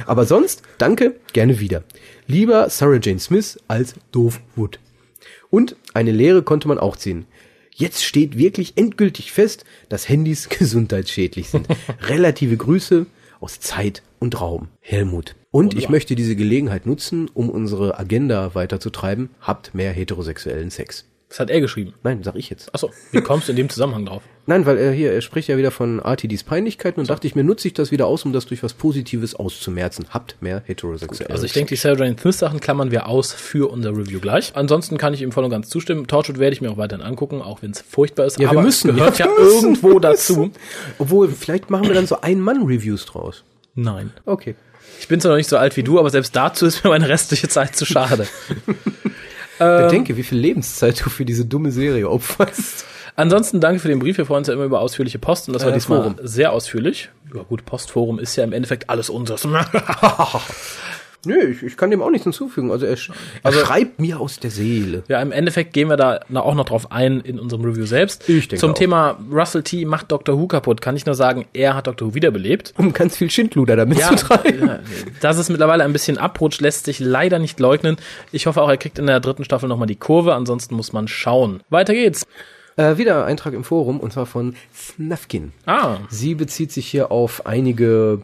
Aber 0.05 0.25
sonst, 0.25 0.61
danke, 0.77 1.15
gerne 1.33 1.59
wieder. 1.59 1.83
Lieber 2.27 2.69
Sarah 2.69 2.99
Jane 3.01 3.19
Smith 3.19 3.57
als 3.67 3.95
Doof 4.11 4.41
Wood. 4.55 4.79
Und 5.49 5.75
eine 5.93 6.11
Lehre 6.11 6.43
konnte 6.43 6.67
man 6.67 6.77
auch 6.77 6.97
ziehen. 6.97 7.25
Jetzt 7.79 8.03
steht 8.03 8.39
wirklich 8.39 8.73
endgültig 8.75 9.31
fest, 9.31 9.63
dass 9.87 10.09
Handys 10.09 10.49
gesundheitsschädlich 10.57 11.49
sind. 11.49 11.67
Relative 12.01 12.57
Grüße 12.57 13.05
aus 13.39 13.59
Zeit 13.59 14.01
und 14.17 14.41
Raum. 14.41 14.69
Helmut. 14.79 15.35
Und 15.51 15.77
ich 15.77 15.87
möchte 15.87 16.15
diese 16.15 16.35
Gelegenheit 16.35 16.87
nutzen, 16.87 17.29
um 17.31 17.51
unsere 17.51 17.99
Agenda 17.99 18.55
weiterzutreiben. 18.55 19.29
Habt 19.41 19.75
mehr 19.75 19.91
heterosexuellen 19.91 20.71
Sex. 20.71 21.05
Das 21.29 21.39
hat 21.39 21.51
er 21.51 21.61
geschrieben. 21.61 21.93
Nein, 22.01 22.23
sag 22.23 22.35
ich 22.35 22.49
jetzt. 22.49 22.73
Achso, 22.73 22.89
wie 23.11 23.21
kommst 23.21 23.47
du 23.47 23.51
in 23.51 23.57
dem 23.57 23.69
Zusammenhang 23.69 24.07
drauf? 24.07 24.23
Nein, 24.49 24.65
weil 24.65 24.77
er 24.77 24.93
hier, 24.93 25.11
er 25.11 25.19
spricht 25.21 25.49
ja 25.49 25.57
wieder 25.57 25.71
von 25.71 25.99
RTDs 25.99 26.43
Peinlichkeiten 26.45 27.01
und 27.01 27.09
dachte 27.09 27.27
ich 27.27 27.35
mir, 27.35 27.43
nutze 27.43 27.67
ich 27.67 27.73
das 27.73 27.91
wieder 27.91 28.07
aus, 28.07 28.23
um 28.23 28.31
das 28.31 28.45
durch 28.45 28.63
was 28.63 28.73
Positives 28.73 29.35
auszumerzen. 29.35 30.05
Habt 30.09 30.37
mehr 30.41 30.63
heterosexuelle 30.65 31.29
Also 31.29 31.45
ich 31.45 31.51
denke, 31.51 31.69
die 31.69 31.75
Sarah 31.75 31.97
Jane 32.05 32.15
Smith 32.17 32.39
Sachen 32.39 32.61
klammern 32.61 32.89
wir 32.89 33.07
aus 33.07 33.33
für 33.33 33.69
unser 33.69 33.91
Review 33.91 34.21
gleich. 34.21 34.53
Ansonsten 34.55 34.97
kann 34.97 35.13
ich 35.13 35.21
ihm 35.21 35.33
voll 35.33 35.43
und 35.43 35.49
ganz 35.49 35.67
zustimmen. 35.67 36.07
Torchwood 36.07 36.39
werde 36.39 36.53
ich 36.53 36.61
mir 36.61 36.71
auch 36.71 36.77
weiterhin 36.77 37.05
angucken, 37.05 37.41
auch 37.41 37.61
wenn 37.61 37.71
es 37.71 37.81
furchtbar 37.81 38.25
ist. 38.25 38.37
Ja, 38.39 38.43
wir 38.43 38.49
aber 38.51 38.61
müssen. 38.61 38.91
es 38.91 38.95
gehört 38.95 39.19
Ja, 39.19 39.25
ja, 39.25 39.31
wir 39.37 39.43
müssen. 39.43 39.63
irgendwo 39.75 39.99
dazu. 39.99 40.51
Obwohl, 40.97 41.27
vielleicht 41.27 41.69
machen 41.69 41.87
wir 41.89 41.93
dann 41.93 42.07
so 42.07 42.21
Ein-Mann-Reviews 42.21 43.05
draus. 43.05 43.43
Nein. 43.75 44.11
Okay. 44.25 44.55
Ich 45.01 45.09
bin 45.09 45.19
zwar 45.19 45.31
noch 45.31 45.37
nicht 45.37 45.49
so 45.49 45.57
alt 45.57 45.75
wie 45.75 45.83
du, 45.83 45.99
aber 45.99 46.09
selbst 46.09 46.33
dazu 46.37 46.65
ist 46.65 46.85
mir 46.85 46.89
meine 46.89 47.09
restliche 47.09 47.49
Zeit 47.49 47.75
zu 47.75 47.85
schade. 47.85 48.25
Bedenke, 49.59 50.15
wie 50.17 50.23
viel 50.23 50.37
Lebenszeit 50.37 51.03
du 51.03 51.09
für 51.09 51.25
diese 51.25 51.45
dumme 51.45 51.71
Serie 51.71 52.09
opferst. 52.09 52.85
Ansonsten 53.17 53.59
danke 53.59 53.79
für 53.79 53.87
den 53.89 53.99
Brief. 53.99 54.17
Wir 54.17 54.25
freuen 54.25 54.39
uns 54.39 54.47
ja 54.47 54.53
immer 54.53 54.63
über 54.63 54.79
ausführliche 54.79 55.19
Post 55.19 55.47
und 55.49 55.53
das 55.53 55.63
war 55.63 55.71
Äh, 55.71 55.73
diesmal 55.73 56.01
Forum. 56.03 56.15
sehr 56.23 56.53
ausführlich. 56.53 57.09
Ja 57.35 57.41
gut, 57.41 57.65
Postforum 57.65 58.19
ist 58.19 58.35
ja 58.37 58.43
im 58.45 58.53
Endeffekt 58.53 58.89
alles 58.89 59.09
unseres. 59.09 59.45
Nö, 61.25 61.35
ich, 61.49 61.63
ich 61.63 61.75
kann 61.75 61.89
dem 61.89 62.01
auch 62.01 62.11
nichts 62.11 62.23
hinzufügen. 62.25 62.71
Also 62.71 62.85
er, 62.85 62.95
sch 62.95 63.11
er 63.43 63.51
schreibt 63.51 63.99
mir 63.99 64.19
aus 64.19 64.39
der 64.39 64.51
Seele. 64.51 65.03
Ja, 65.09 65.19
im 65.21 65.31
Endeffekt 65.31 65.73
gehen 65.73 65.89
wir 65.89 65.97
da 65.97 66.19
auch 66.35 66.53
noch 66.53 66.65
drauf 66.65 66.91
ein 66.91 67.19
in 67.21 67.39
unserem 67.39 67.65
Review 67.65 67.85
selbst. 67.87 68.29
Ich 68.29 68.47
denke 68.47 68.61
Zum 68.61 68.71
auch. 68.71 68.75
Thema 68.77 69.17
Russell 69.31 69.63
T. 69.63 69.83
macht 69.85 70.11
Dr. 70.11 70.37
Who 70.39 70.47
kaputt, 70.47 70.79
kann 70.79 70.95
ich 70.95 71.05
nur 71.07 71.15
sagen, 71.15 71.45
er 71.53 71.73
hat 71.73 71.87
Dr. 71.87 72.09
Who 72.09 72.13
wiederbelebt. 72.13 72.75
Um 72.77 72.93
ganz 72.93 73.17
viel 73.17 73.31
Schindluder 73.31 73.75
damit 73.75 73.97
Ja, 73.97 74.15
zu 74.15 74.27
treiben. 74.27 74.67
ja, 74.67 74.79
dass 75.19 75.37
es 75.37 75.49
mittlerweile 75.49 75.83
ein 75.83 75.91
bisschen 75.91 76.17
abrutscht, 76.19 76.61
lässt 76.61 76.85
sich 76.85 76.99
leider 76.99 77.39
nicht 77.39 77.59
leugnen. 77.59 77.97
Ich 78.31 78.45
hoffe 78.45 78.61
auch, 78.61 78.69
er 78.69 78.77
kriegt 78.77 78.99
in 78.99 79.07
der 79.07 79.19
dritten 79.19 79.43
Staffel 79.43 79.67
nochmal 79.67 79.87
die 79.87 79.95
Kurve, 79.97 80.35
ansonsten 80.35 80.75
muss 80.75 80.93
man 80.93 81.07
schauen. 81.07 81.61
Weiter 81.69 81.93
geht's. 81.93 82.25
Äh, 82.77 82.97
wieder 82.97 83.23
ein 83.23 83.31
Eintrag 83.31 83.53
im 83.53 83.63
Forum 83.63 83.99
und 83.99 84.13
zwar 84.13 84.27
von 84.27 84.55
Snufkin. 84.73 85.51
Ah, 85.65 85.97
Sie 86.09 86.35
bezieht 86.35 86.71
sich 86.71 86.87
hier 86.87 87.11
auf 87.11 87.45
einige 87.45 88.21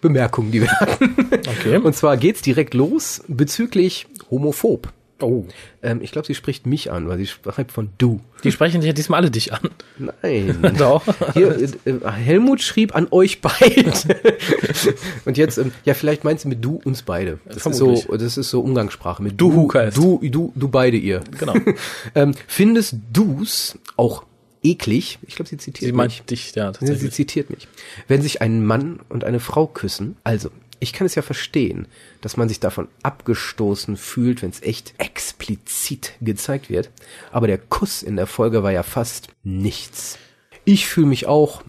Bemerkungen, 0.00 0.50
die 0.50 0.60
wir 0.62 0.70
hatten. 0.72 1.16
okay. 1.32 1.78
Und 1.78 1.94
zwar 1.94 2.16
geht's 2.16 2.42
direkt 2.42 2.74
los 2.74 3.22
bezüglich 3.28 4.06
homophob. 4.30 4.92
Oh. 5.22 5.46
Ähm, 5.82 6.00
ich 6.02 6.12
glaube, 6.12 6.26
sie 6.26 6.34
spricht 6.34 6.66
mich 6.66 6.90
an, 6.90 7.08
weil 7.08 7.18
sie 7.18 7.26
schreibt 7.26 7.72
von 7.72 7.90
du. 7.98 8.20
Die 8.44 8.52
sprechen 8.52 8.80
sich 8.80 8.88
ja 8.88 8.92
diesmal 8.92 9.20
alle 9.20 9.30
dich 9.30 9.52
an. 9.52 9.70
Nein. 9.98 10.74
Doch. 10.78 11.02
Hier, 11.34 11.58
äh, 11.60 12.10
Helmut 12.10 12.60
schrieb 12.62 12.94
an 12.94 13.08
euch 13.10 13.40
beide. 13.40 13.92
Und 15.24 15.36
jetzt, 15.36 15.58
ähm, 15.58 15.72
ja, 15.84 15.94
vielleicht 15.94 16.24
meinst 16.24 16.44
du 16.44 16.48
mit 16.48 16.64
du 16.64 16.80
uns 16.84 17.02
beide. 17.02 17.38
Das 17.46 17.64
ist 17.66 17.76
so, 17.76 17.94
das 18.16 18.36
ist 18.36 18.50
so 18.50 18.60
Umgangssprache 18.60 19.22
mit 19.22 19.40
Du 19.40 19.72
heißt. 19.72 19.96
du, 19.96 20.18
du, 20.22 20.52
du 20.54 20.68
beide 20.68 20.96
ihr. 20.96 21.22
Genau. 21.38 21.54
ähm, 22.14 22.34
findest 22.46 22.96
du's 23.12 23.78
auch 23.96 24.24
eklig? 24.62 25.18
Ich 25.26 25.36
glaube, 25.36 25.48
sie 25.48 25.56
zitiert 25.56 25.86
Sie 25.86 25.92
mich. 25.92 25.96
meint 25.96 26.30
dich, 26.30 26.54
ja, 26.54 26.66
Ja, 26.66 26.72
Sie 26.72 26.78
tatsächlich. 26.78 27.12
zitiert 27.12 27.50
mich. 27.50 27.68
Wenn 28.08 28.22
sich 28.22 28.42
ein 28.42 28.64
Mann 28.64 29.00
und 29.08 29.24
eine 29.24 29.40
Frau 29.40 29.66
küssen, 29.66 30.16
also, 30.24 30.50
ich 30.82 30.92
kann 30.92 31.06
es 31.06 31.14
ja 31.14 31.22
verstehen, 31.22 31.86
dass 32.22 32.36
man 32.36 32.48
sich 32.48 32.58
davon 32.58 32.88
abgestoßen 33.04 33.96
fühlt, 33.96 34.42
wenn 34.42 34.50
es 34.50 34.62
echt 34.62 34.94
explizit 34.98 36.14
gezeigt 36.20 36.70
wird. 36.70 36.90
Aber 37.30 37.46
der 37.46 37.58
Kuss 37.58 38.02
in 38.02 38.16
der 38.16 38.26
Folge 38.26 38.64
war 38.64 38.72
ja 38.72 38.82
fast 38.82 39.28
nichts. 39.44 40.18
Ich 40.64 40.88
fühle 40.88 41.06
mich 41.06 41.26
auch 41.26 41.62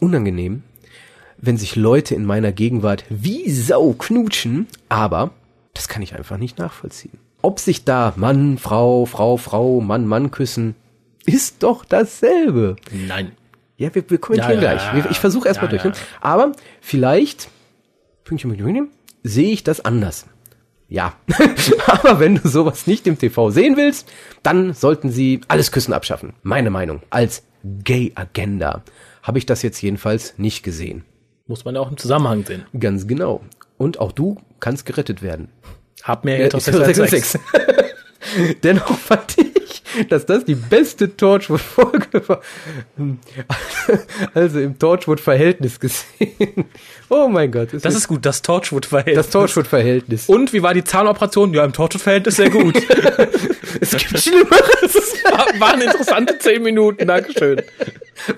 unangenehm, 0.00 0.64
wenn 1.38 1.56
sich 1.56 1.76
Leute 1.76 2.16
in 2.16 2.24
meiner 2.24 2.50
Gegenwart 2.50 3.04
wie 3.08 3.48
Sau 3.52 3.92
knutschen, 3.92 4.66
aber 4.88 5.30
das 5.72 5.86
kann 5.86 6.02
ich 6.02 6.16
einfach 6.16 6.36
nicht 6.36 6.58
nachvollziehen. 6.58 7.18
Ob 7.42 7.60
sich 7.60 7.84
da 7.84 8.14
Mann, 8.16 8.58
Frau, 8.58 9.06
Frau, 9.06 9.36
Frau, 9.36 9.80
Mann, 9.80 10.06
Mann 10.06 10.32
küssen, 10.32 10.74
ist 11.24 11.62
doch 11.62 11.84
dasselbe. 11.84 12.74
Nein. 12.90 13.30
Ja, 13.76 13.94
wir, 13.94 14.10
wir 14.10 14.18
kommentieren 14.18 14.60
Ja, 14.60 14.72
ja, 14.72 14.92
gleich. 14.92 15.10
Ich 15.12 15.20
versuche 15.20 15.46
erstmal 15.46 15.72
ja, 15.72 15.80
durch. 15.80 15.96
Aber 16.20 16.50
vielleicht, 16.80 17.48
Pünktchen, 18.26 18.50
Pünktchen, 18.50 18.74
Pünktchen, 18.74 18.98
sehe 19.22 19.52
ich 19.52 19.62
das 19.62 19.84
anders. 19.84 20.26
Ja. 20.88 21.14
Aber 21.86 22.18
wenn 22.18 22.34
du 22.34 22.48
sowas 22.48 22.88
nicht 22.88 23.06
im 23.06 23.18
TV 23.18 23.50
sehen 23.50 23.76
willst, 23.76 24.08
dann 24.42 24.74
sollten 24.74 25.10
sie 25.10 25.42
alles 25.46 25.70
Küssen 25.70 25.92
abschaffen. 25.92 26.32
Meine 26.42 26.70
Meinung. 26.70 27.02
Als 27.08 27.44
Gay-Agenda 27.62 28.82
habe 29.22 29.38
ich 29.38 29.46
das 29.46 29.62
jetzt 29.62 29.80
jedenfalls 29.80 30.34
nicht 30.38 30.64
gesehen. 30.64 31.04
Muss 31.46 31.64
man 31.64 31.76
ja 31.76 31.80
auch 31.80 31.90
im 31.90 31.98
Zusammenhang 31.98 32.44
sehen. 32.44 32.66
Ganz 32.78 33.06
genau. 33.06 33.42
Und 33.78 34.00
auch 34.00 34.10
du 34.10 34.38
kannst 34.58 34.86
gerettet 34.86 35.22
werden. 35.22 35.48
Hab 36.02 36.24
mir 36.24 36.36
Ja, 36.36 36.44
heterosexuellen 36.46 36.94
Sex. 37.08 37.32
666. 37.32 38.56
Dennoch 38.64 38.98
fand 38.98 39.38
ich, 39.38 39.55
dass 40.08 40.26
das 40.26 40.44
die 40.44 40.54
beste 40.54 41.16
Torchwood-Folge 41.16 42.28
war. 42.28 42.40
Also 44.34 44.60
im 44.60 44.78
Torchwood-Verhältnis 44.78 45.80
gesehen. 45.80 46.64
Oh 47.08 47.28
mein 47.28 47.52
Gott. 47.52 47.68
Das 47.72 47.94
ist 47.94 48.08
gut, 48.08 48.26
das 48.26 48.42
Torchwood-Verhältnis. 48.42 49.26
das 49.26 49.30
Torchwood-Verhältnis. 49.30 50.28
Und 50.28 50.52
wie 50.52 50.62
war 50.62 50.74
die 50.74 50.84
Zahnoperation? 50.84 51.54
Ja, 51.54 51.64
im 51.64 51.72
Torchwood-Verhältnis 51.72 52.36
sehr 52.36 52.50
gut. 52.50 52.76
es 53.80 53.90
gibt 53.90 54.18
Schlimmeres. 54.18 54.94
war, 55.24 55.46
waren 55.58 55.80
interessante 55.80 56.38
zehn 56.38 56.62
Minuten, 56.62 57.06
Dankeschön. 57.06 57.62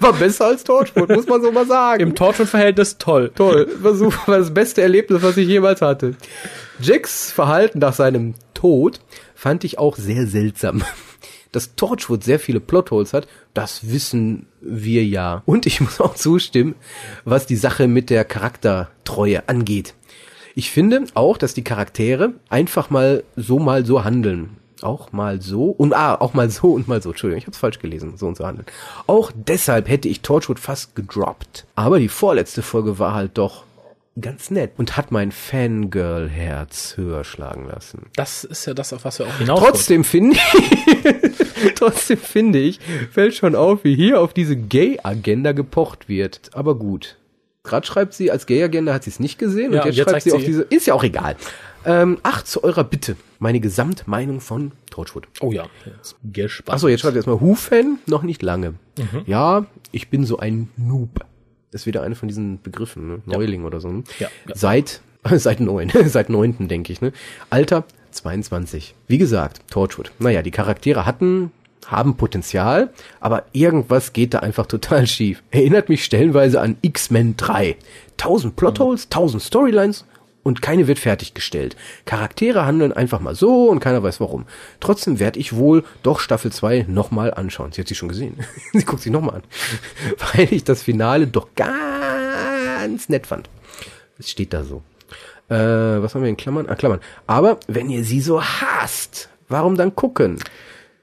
War 0.00 0.12
besser 0.12 0.47
als 0.47 0.64
Torchwood, 0.64 1.09
muss 1.09 1.26
man 1.26 1.40
so 1.40 1.52
mal 1.52 1.67
sagen. 1.67 2.02
Im 2.02 2.14
Torchwood-Verhältnis 2.14 2.99
toll. 2.99 3.31
Toll. 3.35 3.69
Versuch, 3.81 4.14
war 4.26 4.38
das 4.38 4.52
beste 4.52 4.83
Erlebnis, 4.83 5.23
was 5.23 5.37
ich 5.37 5.49
jemals 5.49 5.81
hatte. 5.81 6.14
Jacks 6.81 7.33
Verhalten 7.33 7.78
nach 7.78 7.95
seinem 7.95 8.35
Tod 8.55 9.00
fand 9.35 9.64
ich 9.64 9.78
auch 9.78 9.97
sehr 9.97 10.26
seltsam. 10.26 10.83
Dass 11.52 11.75
Torchwood 11.76 12.23
sehr 12.23 12.38
viele 12.38 12.61
Plotholes 12.61 13.12
hat, 13.12 13.26
das 13.55 13.90
wissen 13.90 14.47
wir 14.61 15.05
ja. 15.05 15.43
Und 15.47 15.67
ich 15.67 15.81
muss 15.83 16.00
auch 16.00 16.14
zustimmen, 16.14 16.75
was 17.25 17.47
die 17.47 17.57
Sache 17.57 17.88
mit 17.88 18.11
der 18.11 18.25
Charaktertreue 18.25 19.49
angeht. 19.49 19.95
Ich 20.55 20.71
finde 20.71 21.05
auch, 21.14 21.38
dass 21.38 21.55
die 21.55 21.62
Charaktere 21.62 22.33
einfach 22.49 22.90
mal 22.90 23.23
so 23.37 23.59
mal 23.59 23.87
so 23.87 24.05
handeln. 24.05 24.57
Auch 24.83 25.12
mal 25.12 25.40
so 25.43 25.71
und 25.71 25.93
ah, 25.93 26.14
auch 26.17 26.35
mal 26.35 26.50
so 26.50 26.73
und 26.73 26.88
mal 26.88 27.02
so. 27.02 27.11
Entschuldigung, 27.11 27.38
ich 27.38 27.45
habe 27.45 27.52
es 27.52 27.59
falsch 27.59 27.78
gelesen. 27.78 28.17
So 28.17 28.26
und 28.26 28.37
so 28.37 28.47
handeln. 28.47 28.67
Auch 29.07 29.33
deshalb 29.35 29.88
hätte 29.88 30.09
ich 30.09 30.21
Torchwood 30.21 30.59
fast 30.59 30.95
gedroppt. 30.95 31.67
Aber 31.75 31.99
die 31.99 32.09
vorletzte 32.09 32.62
Folge 32.62 32.99
war 32.99 33.14
halt 33.14 33.38
doch 33.38 33.64
ganz 34.20 34.50
nett 34.50 34.72
und 34.76 34.96
hat 34.96 35.10
mein 35.12 35.32
Fangirl-Herz 35.32 36.96
höher 36.96 37.25
schlagen 37.25 37.66
lassen. 37.66 38.06
Das 38.16 38.44
ist 38.44 38.66
ja 38.66 38.75
das, 38.75 38.92
auf 38.92 39.04
was 39.04 39.18
wir 39.18 39.26
auch 39.26 39.38
hinaus 39.38 39.60
Trotzdem 39.60 40.04
finde 40.04 40.37
ich, 40.37 41.75
trotzdem 41.75 42.18
finde 42.18 42.58
ich, 42.58 42.80
fällt 43.10 43.34
schon 43.34 43.54
auf, 43.54 43.84
wie 43.84 43.94
hier 43.94 44.20
auf 44.20 44.32
diese 44.32 44.56
Gay-Agenda 44.56 45.52
gepocht 45.52 46.08
wird. 46.08 46.50
Aber 46.52 46.75
gut. 46.76 47.16
Gerade 47.64 47.87
schreibt 47.87 48.14
sie, 48.14 48.30
als 48.30 48.46
Gay-Agenda 48.46 48.94
hat 48.94 49.04
sie 49.04 49.10
es 49.10 49.20
nicht 49.20 49.38
gesehen 49.38 49.72
Ja, 49.72 49.80
und 49.82 49.87
jetzt, 49.87 49.96
jetzt 49.96 50.10
schreibt 50.10 50.22
sie 50.22 50.32
auf 50.32 50.40
sie- 50.40 50.46
diese, 50.46 50.62
ist 50.62 50.87
ja 50.87 50.94
auch 50.94 51.04
egal. 51.04 51.37
Ähm, 51.84 52.18
ach, 52.22 52.42
zu 52.42 52.64
eurer 52.64 52.84
Bitte. 52.84 53.16
Meine 53.38 53.60
Gesamtmeinung 53.60 54.40
von 54.40 54.72
Torchwood. 54.90 55.28
Oh 55.40 55.52
ja, 55.52 55.66
gespannt. 56.25 56.75
Achso, 56.75 56.88
jetzt 56.88 57.00
schreibt 57.00 57.14
ihr 57.14 57.18
erstmal 57.18 57.40
Who-Fan, 57.40 57.98
noch 58.06 58.22
nicht 58.25 58.42
lange. 58.42 58.70
Mhm. 58.98 59.22
Ja, 59.26 59.66
ich 59.92 60.08
bin 60.10 60.25
so 60.25 60.38
ein 60.38 60.70
Noob. 60.76 61.25
Ist 61.72 61.87
wieder 61.87 62.02
eine 62.02 62.14
von 62.14 62.28
diesen 62.28 62.62
Begriffen, 62.62 63.08
ne? 63.08 63.22
Neuling 63.26 63.64
oder 63.64 63.80
so. 63.80 63.88
Ne? 63.88 64.04
Ja, 64.18 64.28
ja. 64.46 64.56
Seit, 64.56 65.00
seit 65.30 65.60
neun, 65.60 65.90
seit 66.06 66.30
neunten, 66.30 66.68
denke 66.68 66.92
ich, 66.92 67.00
ne? 67.00 67.12
Alter 67.50 67.84
22. 68.12 68.94
Wie 69.06 69.18
gesagt, 69.18 69.60
Torchwood. 69.70 70.12
Naja, 70.18 70.42
die 70.42 70.50
Charaktere 70.50 71.04
hatten, 71.04 71.52
haben 71.87 72.16
Potenzial, 72.16 72.90
aber 73.20 73.44
irgendwas 73.52 74.12
geht 74.12 74.34
da 74.34 74.38
einfach 74.40 74.66
total 74.68 75.06
schief. 75.06 75.42
Erinnert 75.50 75.88
mich 75.88 76.04
stellenweise 76.04 76.60
an 76.60 76.76
X-Men 76.80 77.37
3. 77.37 77.76
Tausend 78.16 78.56
Plotholes, 78.56 79.08
tausend 79.08 79.42
Storylines 79.42 80.04
und 80.49 80.62
keine 80.62 80.88
wird 80.88 80.99
fertiggestellt. 80.99 81.76
Charaktere 82.07 82.64
handeln 82.64 82.93
einfach 82.93 83.21
mal 83.21 83.35
so 83.35 83.69
und 83.69 83.81
keiner 83.81 84.02
weiß 84.02 84.19
warum. 84.19 84.47
Trotzdem 84.81 85.21
werde 85.21 85.38
ich 85.38 85.55
wohl 85.55 85.85
doch 86.02 86.21
Staffel 86.21 86.50
2 86.50 86.87
nochmal 86.88 87.35
anschauen. 87.35 87.71
Sie 87.71 87.83
hat 87.83 87.88
sie 87.88 87.95
schon 87.95 88.09
gesehen. 88.09 88.38
sie 88.73 88.85
guckt 88.85 89.02
sie 89.02 89.11
nochmal 89.11 89.37
an. 89.37 89.43
Weil 90.35 90.52
ich 90.52 90.64
das 90.64 90.83
Finale 90.83 91.26
doch 91.26 91.49
ganz 91.55 93.11
nett 93.11 93.26
fand. 93.26 93.50
Es 94.19 94.31
steht 94.31 94.55
da 94.55 94.64
so. 94.64 94.83
Äh, 95.50 96.02
was 96.02 96.14
haben 96.14 96.23
wir 96.23 96.31
in 96.31 96.37
Klammern? 96.38 96.67
Ah, 96.69 96.76
Klammern. 96.76 97.00
Aber 97.26 97.61
wenn 97.69 97.90
ihr 97.90 98.02
sie 98.02 98.23
so 98.23 98.43
hasst, 98.43 99.28
warum 99.49 99.76
dann 99.76 99.95
gucken? 99.95 100.38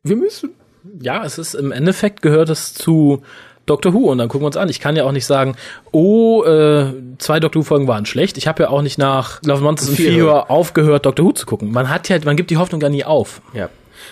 Wir 0.01 0.15
müssen. 0.15 0.51
Ja, 0.99 1.23
es 1.23 1.37
ist 1.37 1.53
im 1.53 1.71
Endeffekt 1.71 2.23
gehört 2.23 2.49
es 2.49 2.73
zu 2.73 3.21
Doctor 3.65 3.93
Who 3.93 4.11
und 4.11 4.17
dann 4.17 4.29
gucken 4.29 4.43
wir 4.43 4.47
uns 4.47 4.57
an. 4.57 4.69
Ich 4.69 4.79
kann 4.79 4.95
ja 4.95 5.05
auch 5.05 5.11
nicht 5.11 5.25
sagen, 5.25 5.55
oh, 5.91 6.43
äh, 6.43 6.93
zwei 7.17 7.39
Doctor 7.39 7.61
Who 7.61 7.65
Folgen 7.65 7.87
waren 7.87 8.05
schlecht. 8.05 8.37
Ich 8.37 8.47
habe 8.47 8.63
ja 8.63 8.69
auch 8.69 8.81
nicht 8.81 8.97
nach 8.97 9.41
Love 9.43 9.61
Monsters 9.63 9.89
and 9.89 9.97
Fear. 9.97 10.13
Fear 10.13 10.51
aufgehört, 10.51 11.05
Doctor 11.05 11.25
Who 11.25 11.31
zu 11.31 11.45
gucken. 11.45 11.71
Man 11.71 11.89
hat 11.89 12.09
ja, 12.09 12.17
man 12.23 12.35
gibt 12.35 12.51
die 12.51 12.57
Hoffnung 12.57 12.79
gar 12.79 12.89
nie 12.89 13.03
auf. 13.03 13.41
Ja. 13.53 13.69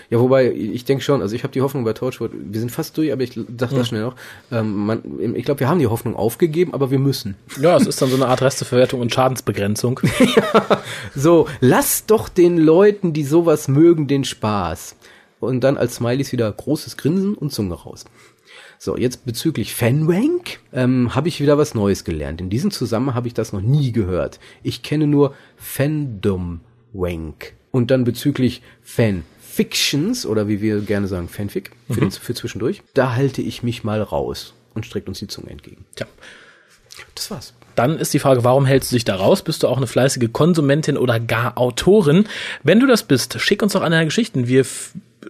Ja, 0.10 0.19
wobei, 0.19 0.51
ich 0.51 0.86
denke 0.86 1.03
schon, 1.03 1.22
also 1.22 1.36
ich 1.36 1.43
habe 1.43 1.53
die 1.53 1.62
Hoffnung 1.62 1.83
bei 1.83 1.93
Torchwood, 1.93 2.31
wir 2.33 2.60
sind 2.60 2.72
fast 2.72 2.98
durch, 2.98 3.12
aber 3.12 3.24
ich 3.24 3.33
sag 3.33 3.69
das 3.69 3.88
schnell 3.88 4.01
noch. 4.01 4.15
Ähm, 4.51 4.86
man, 4.86 5.01
ich 5.36 5.45
glaube, 5.45 5.62
wir 5.62 5.69
haben 5.69 5.79
die 5.79 5.88
Hoffnung 5.88 6.15
aufgegeben, 6.15 6.74
aber 6.74 6.91
wir 6.91 7.00
müssen. 7.00 7.36
Ja, 7.60 7.75
es 7.77 7.88
ist 7.88 8.01
dann 8.01 8.10
so 8.10 8.15
eine 8.15 8.27
Art 8.27 8.41
Resteverwertung 8.41 9.00
und 9.01 9.13
Schadensbegrenzung. 9.13 10.00
So, 11.15 11.48
lass 11.60 12.05
doch 12.05 12.27
den 12.29 12.57
Leuten, 12.57 13.13
die 13.13 13.24
sowas 13.24 13.67
mögen, 13.67 14.07
den 14.07 14.24
Spaß. 14.24 14.95
Und 15.39 15.62
dann 15.62 15.77
als 15.77 15.95
Smileys 15.95 16.31
wieder 16.31 16.51
großes 16.51 16.98
Grinsen 16.98 17.36
und 17.36 17.51
Zunge 17.51 17.75
raus. 17.75 18.05
So, 18.79 18.98
jetzt 18.98 19.25
bezüglich 19.25 19.74
Fanwank 19.75 20.60
ähm, 20.74 21.15
habe 21.15 21.27
ich 21.27 21.39
wieder 21.39 21.57
was 21.57 21.74
Neues 21.74 22.03
gelernt. 22.03 22.41
In 22.41 22.50
diesem 22.50 22.72
Zusammenhang 22.72 23.15
habe 23.15 23.27
ich 23.27 23.33
das 23.33 23.53
noch 23.53 23.62
nie 23.62 23.91
gehört. 23.91 24.39
Ich 24.62 24.81
kenne 24.81 25.07
nur 25.07 25.33
Fandom-Wank. 25.57 27.53
Und 27.72 27.91
dann 27.91 28.03
bezüglich 28.03 28.62
Fanfictions, 28.81 30.25
oder 30.25 30.48
wie 30.48 30.62
wir 30.62 30.81
gerne 30.81 31.07
sagen, 31.07 31.27
Fanfic, 31.29 31.72
für, 31.89 32.01
den, 32.01 32.12
für 32.12 32.33
zwischendurch, 32.33 32.83
da 32.93 33.15
halte 33.15 33.41
ich 33.41 33.63
mich 33.63 33.83
mal 33.83 34.01
raus 34.01 34.53
und 34.74 34.86
streckt 34.86 35.07
uns 35.07 35.19
die 35.19 35.27
Zunge 35.27 35.50
entgegen. 35.50 35.86
Tja. 35.95 36.05
Das 37.15 37.31
war's. 37.31 37.53
Dann 37.75 37.98
ist 37.98 38.13
die 38.13 38.19
Frage, 38.19 38.43
warum 38.43 38.65
hältst 38.65 38.91
du 38.91 38.95
dich 38.95 39.05
da 39.05 39.15
raus? 39.15 39.41
Bist 39.41 39.63
du 39.63 39.67
auch 39.67 39.77
eine 39.77 39.88
fleißige 39.88 40.31
Konsumentin 40.31 40.98
oder 40.98 41.19
gar 41.19 41.57
Autorin? 41.57 42.27
Wenn 42.62 42.79
du 42.79 42.86
das 42.86 43.03
bist, 43.03 43.39
schick 43.39 43.63
uns 43.63 43.74
doch 43.74 43.81
eine 43.81 43.95
deiner 43.95 44.05
Geschichten. 44.05 44.48
Wir 44.48 44.65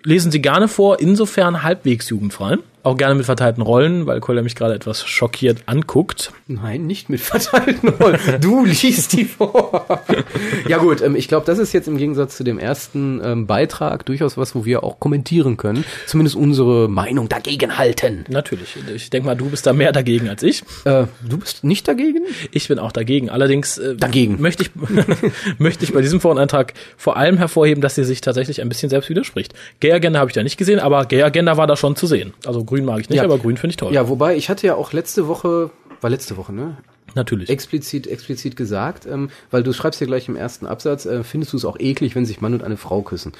lesen 0.03 0.31
sie 0.31 0.41
gerne 0.41 0.67
vor, 0.67 0.99
insofern 0.99 1.63
halbwegs 1.63 2.09
jugendfrei. 2.09 2.57
Auch 2.83 2.97
gerne 2.97 3.15
mit 3.15 3.25
verteilten 3.25 3.61
Rollen, 3.61 4.07
weil 4.07 4.19
Kolja 4.19 4.41
mich 4.41 4.55
gerade 4.55 4.73
etwas 4.73 5.05
schockiert 5.05 5.63
anguckt. 5.67 6.33
Nein, 6.47 6.85
nicht 6.85 7.09
mit 7.09 7.21
verteilten 7.21 7.87
Rollen. 7.87 8.19
Du 8.41 8.65
liest 8.65 9.13
die 9.13 9.23
vor. 9.23 10.01
ja 10.67 10.79
gut, 10.79 11.01
ähm, 11.01 11.15
ich 11.15 11.29
glaube, 11.29 11.45
das 11.45 11.59
ist 11.59 11.71
jetzt 11.71 11.87
im 11.87 11.95
Gegensatz 11.95 12.35
zu 12.35 12.43
dem 12.43 12.59
ersten 12.59 13.21
ähm, 13.23 13.47
Beitrag 13.47 14.05
durchaus 14.05 14.37
was, 14.37 14.53
wo 14.53 14.65
wir 14.65 14.83
auch 14.83 14.99
kommentieren 14.99 15.55
können. 15.55 15.85
Zumindest 16.07 16.35
unsere 16.35 16.89
Meinung 16.89 17.29
dagegen 17.29 17.77
halten. 17.77 18.25
Natürlich. 18.27 18.75
Ich 18.93 19.09
denke 19.09 19.27
mal, 19.27 19.35
du 19.35 19.49
bist 19.49 19.65
da 19.65 19.71
mehr 19.71 19.93
dagegen 19.93 20.27
als 20.27 20.43
ich. 20.43 20.63
Äh, 20.83 21.05
du 21.25 21.37
bist 21.37 21.63
nicht 21.63 21.87
dagegen? 21.87 22.23
Ich 22.51 22.67
bin 22.67 22.79
auch 22.79 22.91
dagegen. 22.91 23.29
Allerdings 23.29 23.77
äh, 23.77 23.95
Dagegen. 23.95 24.41
möchte 24.41 24.63
ich 24.63 24.71
möchte 25.57 25.85
ich 25.85 25.93
bei 25.93 26.01
diesem 26.01 26.19
Foreneintrag 26.19 26.73
vor 26.97 27.15
allem 27.15 27.37
hervorheben, 27.37 27.81
dass 27.81 27.95
sie 27.95 28.03
sich 28.03 28.19
tatsächlich 28.19 28.61
ein 28.61 28.67
bisschen 28.67 28.89
selbst 28.89 29.09
widerspricht. 29.09 29.53
Gay 29.79 29.93
Agenda 29.93 30.19
habe 30.19 30.29
ich 30.29 30.35
da 30.35 30.43
nicht 30.43 30.57
gesehen, 30.57 30.79
aber 30.79 31.05
Gay 31.05 31.23
Agenda 31.23 31.55
war 31.55 31.67
da 31.67 31.77
schon 31.77 31.95
zu 31.95 32.07
sehen. 32.07 32.33
Also 32.45 32.65
Grün 32.73 32.85
mag 32.85 33.01
ich 33.01 33.09
nicht, 33.09 33.17
Ja. 33.17 33.23
aber 33.23 33.37
Grün 33.37 33.55
finde 33.57 33.71
ich 33.71 33.77
toll. 33.77 33.93
Ja, 33.93 34.09
wobei 34.09 34.35
ich 34.35 34.49
hatte 34.49 34.65
ja 34.65 34.73
auch 34.73 34.93
letzte 34.93 35.27
Woche, 35.27 35.69
war 36.01 36.09
letzte 36.09 36.37
Woche, 36.37 36.53
ne? 36.53 36.77
Natürlich. 37.13 37.47
Explizit, 37.51 38.07
explizit 38.07 38.55
gesagt, 38.55 39.05
ähm, 39.05 39.29
weil 39.51 39.61
du 39.61 39.73
schreibst 39.73 40.01
ja 40.01 40.07
gleich 40.07 40.27
im 40.27 40.35
ersten 40.35 40.65
Absatz, 40.65 41.05
äh, 41.05 41.23
findest 41.23 41.53
du 41.53 41.57
es 41.57 41.65
auch 41.65 41.77
eklig, 41.79 42.15
wenn 42.15 42.25
sich 42.25 42.41
Mann 42.41 42.55
und 42.55 42.63
eine 42.63 42.75
Frau 42.77 43.03
küssen. 43.03 43.33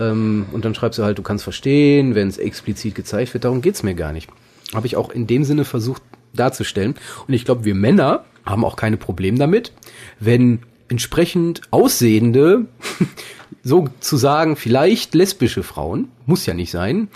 Ähm, 0.00 0.46
und 0.50 0.64
dann 0.64 0.74
schreibst 0.74 0.98
du 0.98 1.04
halt, 1.04 1.16
du 1.18 1.22
kannst 1.22 1.44
verstehen, 1.44 2.16
wenn 2.16 2.26
es 2.26 2.38
explizit 2.38 2.96
gezeigt 2.96 3.32
wird, 3.34 3.44
darum 3.44 3.60
geht's 3.62 3.84
mir 3.84 3.94
gar 3.94 4.12
nicht. 4.12 4.28
Habe 4.74 4.88
ich 4.88 4.96
auch 4.96 5.10
in 5.10 5.28
dem 5.28 5.44
Sinne 5.44 5.64
versucht 5.64 6.02
darzustellen. 6.34 6.96
Und 7.28 7.34
ich 7.34 7.44
glaube, 7.44 7.64
wir 7.64 7.76
Männer 7.76 8.24
haben 8.44 8.64
auch 8.64 8.74
keine 8.74 8.96
Probleme 8.96 9.38
damit, 9.38 9.70
wenn 10.18 10.58
entsprechend 10.88 11.60
aussehende, 11.70 12.66
sozusagen 13.62 14.56
vielleicht 14.56 15.14
lesbische 15.14 15.62
Frauen, 15.62 16.08
muss 16.26 16.46
ja 16.46 16.54
nicht 16.54 16.70
sein, 16.70 17.08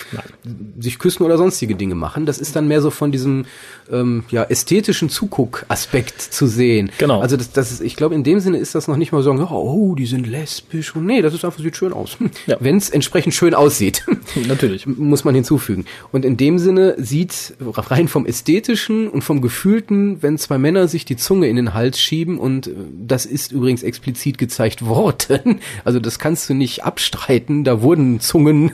sich 0.78 0.98
küssen 0.98 1.22
oder 1.22 1.38
sonstige 1.38 1.74
Dinge 1.74 1.94
machen. 1.94 2.26
Das 2.26 2.38
ist 2.38 2.56
dann 2.56 2.68
mehr 2.68 2.80
so 2.80 2.90
von 2.90 3.12
diesem 3.12 3.46
ähm, 3.90 4.24
ja, 4.30 4.42
ästhetischen 4.44 5.08
Zuguck-Aspekt 5.08 6.20
zu 6.20 6.46
sehen. 6.46 6.90
Genau. 6.98 7.20
Also 7.20 7.36
das, 7.36 7.52
das 7.52 7.72
ist, 7.72 7.80
ich 7.82 7.96
glaube, 7.96 8.14
in 8.14 8.24
dem 8.24 8.40
Sinne 8.40 8.58
ist 8.58 8.74
das 8.74 8.88
noch 8.88 8.96
nicht 8.96 9.12
mal 9.12 9.22
so, 9.22 9.32
ja, 9.32 9.50
oh, 9.50 9.94
die 9.94 10.06
sind 10.06 10.26
lesbisch 10.26 10.94
und 10.96 11.06
nee, 11.06 11.22
das 11.22 11.34
ist 11.34 11.44
einfach, 11.44 11.60
sieht 11.60 11.76
schön 11.76 11.92
aus. 11.92 12.16
Ja. 12.46 12.56
Wenn 12.60 12.76
es 12.76 12.90
entsprechend 12.90 13.34
schön 13.34 13.54
aussieht. 13.54 14.04
Natürlich. 14.48 14.86
muss 14.86 15.24
man 15.24 15.34
hinzufügen. 15.34 15.84
Und 16.12 16.24
in 16.24 16.36
dem 16.36 16.58
Sinne 16.58 16.94
sieht 16.98 17.54
rein 17.60 18.08
vom 18.08 18.26
ästhetischen 18.26 19.08
und 19.08 19.22
vom 19.22 19.40
gefühlten, 19.40 20.22
wenn 20.22 20.38
zwei 20.38 20.58
Männer 20.58 20.88
sich 20.88 21.04
die 21.04 21.16
Zunge 21.16 21.48
in 21.48 21.56
den 21.56 21.74
Hals 21.74 22.00
schieben 22.00 22.38
und 22.38 22.66
äh, 22.66 22.72
das 23.06 23.26
ist 23.26 23.52
übrigens 23.52 23.82
explizit 23.82 24.38
gezeigt 24.38 24.84
worden. 24.84 25.60
Also 25.84 26.00
das 26.00 26.18
kannst 26.26 26.50
du 26.50 26.54
nicht 26.54 26.82
abstreiten. 26.82 27.62
Da 27.62 27.82
wurden 27.82 28.18
Zungen 28.18 28.72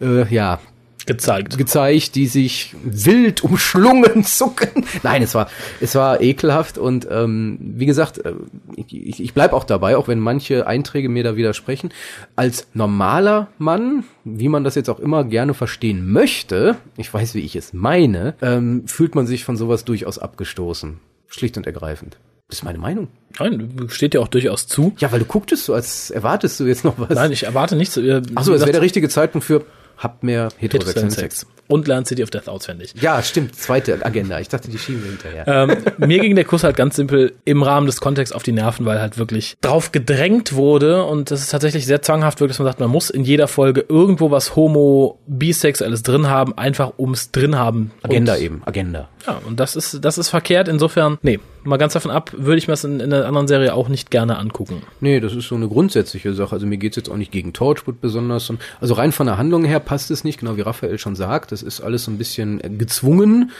äh, 0.00 0.32
ja 0.32 0.60
Gezeigt. 1.04 1.58
gezeigt, 1.58 2.14
die 2.14 2.28
sich 2.28 2.76
wild 2.84 3.42
umschlungen 3.42 4.22
zucken. 4.24 4.86
Nein, 5.02 5.20
es 5.20 5.34
war 5.34 5.50
es 5.80 5.96
war 5.96 6.20
ekelhaft 6.20 6.78
und 6.78 7.08
ähm, 7.10 7.58
wie 7.60 7.86
gesagt, 7.86 8.18
äh, 8.18 8.34
ich, 8.76 9.20
ich 9.20 9.34
bleib 9.34 9.52
auch 9.52 9.64
dabei, 9.64 9.96
auch 9.96 10.06
wenn 10.06 10.20
manche 10.20 10.68
Einträge 10.68 11.08
mir 11.08 11.24
da 11.24 11.34
widersprechen. 11.34 11.92
Als 12.36 12.68
normaler 12.72 13.48
Mann, 13.58 14.04
wie 14.22 14.48
man 14.48 14.62
das 14.62 14.76
jetzt 14.76 14.88
auch 14.88 15.00
immer 15.00 15.24
gerne 15.24 15.54
verstehen 15.54 16.08
möchte, 16.08 16.76
ich 16.96 17.12
weiß, 17.12 17.34
wie 17.34 17.40
ich 17.40 17.56
es 17.56 17.72
meine, 17.72 18.36
ähm, 18.40 18.86
fühlt 18.86 19.16
man 19.16 19.26
sich 19.26 19.42
von 19.42 19.56
sowas 19.56 19.84
durchaus 19.84 20.20
abgestoßen, 20.20 21.00
schlicht 21.26 21.56
und 21.56 21.66
ergreifend. 21.66 22.16
Das 22.52 22.58
ist 22.58 22.64
meine 22.64 22.76
Meinung. 22.76 23.08
Nein, 23.38 23.86
steht 23.88 24.12
dir 24.12 24.20
auch 24.20 24.28
durchaus 24.28 24.66
zu. 24.66 24.92
Ja, 24.98 25.10
weil 25.10 25.20
du 25.20 25.24
gucktest 25.24 25.64
so, 25.64 25.72
als 25.72 26.10
erwartest 26.10 26.60
du 26.60 26.66
jetzt 26.66 26.84
noch 26.84 26.98
was. 26.98 27.08
Nein, 27.08 27.32
ich 27.32 27.44
erwarte 27.44 27.76
nichts. 27.76 27.96
Achso, 27.96 28.52
es 28.52 28.60
wäre 28.60 28.72
der 28.72 28.82
richtige 28.82 29.08
Zeitpunkt 29.08 29.46
für 29.46 29.64
habt 29.96 30.22
mehr 30.22 30.48
heterosexuellen 30.58 31.08
heterosexuellen 31.08 31.10
Sex. 31.10 31.40
Sex. 31.40 31.52
Und 31.68 31.88
lernt 31.88 32.06
City 32.06 32.22
of 32.22 32.28
Death 32.28 32.48
auswendig. 32.48 32.92
Ja, 33.00 33.22
stimmt. 33.22 33.56
Zweite 33.56 34.04
Agenda. 34.04 34.38
Ich 34.38 34.48
dachte, 34.48 34.70
die 34.70 34.76
schieben 34.76 35.02
wir 35.02 35.12
hinterher. 35.12 35.48
Ähm, 35.48 36.06
mir 36.06 36.18
ging 36.18 36.34
der 36.34 36.44
Kuss 36.44 36.62
halt 36.62 36.76
ganz 36.76 36.96
simpel 36.96 37.32
im 37.46 37.62
Rahmen 37.62 37.86
des 37.86 38.02
Kontexts 38.02 38.34
auf 38.34 38.42
die 38.42 38.52
Nerven, 38.52 38.84
weil 38.84 39.00
halt 39.00 39.16
wirklich 39.16 39.56
drauf 39.62 39.92
gedrängt 39.92 40.52
wurde 40.52 41.04
und 41.04 41.30
das 41.30 41.40
ist 41.40 41.48
tatsächlich 41.52 41.86
sehr 41.86 42.02
zwanghaft, 42.02 42.40
wirklich, 42.40 42.56
dass 42.56 42.58
man 42.58 42.68
sagt, 42.68 42.80
man 42.80 42.90
muss 42.90 43.08
in 43.08 43.24
jeder 43.24 43.48
Folge 43.48 43.86
irgendwo 43.88 44.30
was 44.30 44.56
homo, 44.56 45.18
bisexuelles 45.26 46.02
drin 46.02 46.28
haben, 46.28 46.58
einfach 46.58 46.98
ums 46.98 47.30
drin 47.30 47.56
haben. 47.56 47.92
Agenda 48.02 48.34
und, 48.34 48.42
eben. 48.42 48.62
Agenda. 48.66 49.08
Ja, 49.26 49.40
und 49.46 49.58
das 49.58 49.74
ist, 49.74 50.04
das 50.04 50.18
ist 50.18 50.28
verkehrt. 50.28 50.68
Insofern, 50.68 51.18
nee, 51.22 51.40
mal 51.64 51.76
ganz 51.76 51.92
davon 51.92 52.10
ab, 52.10 52.32
würde 52.36 52.58
ich 52.58 52.68
mir 52.68 52.72
das 52.72 52.84
in, 52.84 53.00
in 53.00 53.12
einer 53.12 53.26
anderen 53.26 53.48
Serie 53.48 53.74
auch 53.74 53.88
nicht 53.88 54.10
gerne 54.10 54.38
angucken. 54.38 54.82
Nee, 55.00 55.20
das 55.20 55.34
ist 55.34 55.48
so 55.48 55.54
eine 55.54 55.68
grundsätzliche 55.68 56.34
Sache. 56.34 56.54
Also 56.54 56.66
mir 56.66 56.78
geht's 56.78 56.96
jetzt 56.96 57.08
auch 57.08 57.16
nicht 57.16 57.32
gegen 57.32 57.52
Torchwood 57.52 58.00
besonders. 58.00 58.52
Also 58.80 58.94
rein 58.94 59.12
von 59.12 59.26
der 59.26 59.38
Handlung 59.38 59.64
her 59.64 59.80
passt 59.80 60.10
es 60.10 60.24
nicht, 60.24 60.40
genau 60.40 60.56
wie 60.56 60.62
Raphael 60.62 60.98
schon 60.98 61.16
sagt. 61.16 61.52
Das 61.52 61.62
ist 61.62 61.80
alles 61.80 62.04
so 62.04 62.10
ein 62.10 62.18
bisschen 62.18 62.78
gezwungen, 62.78 63.50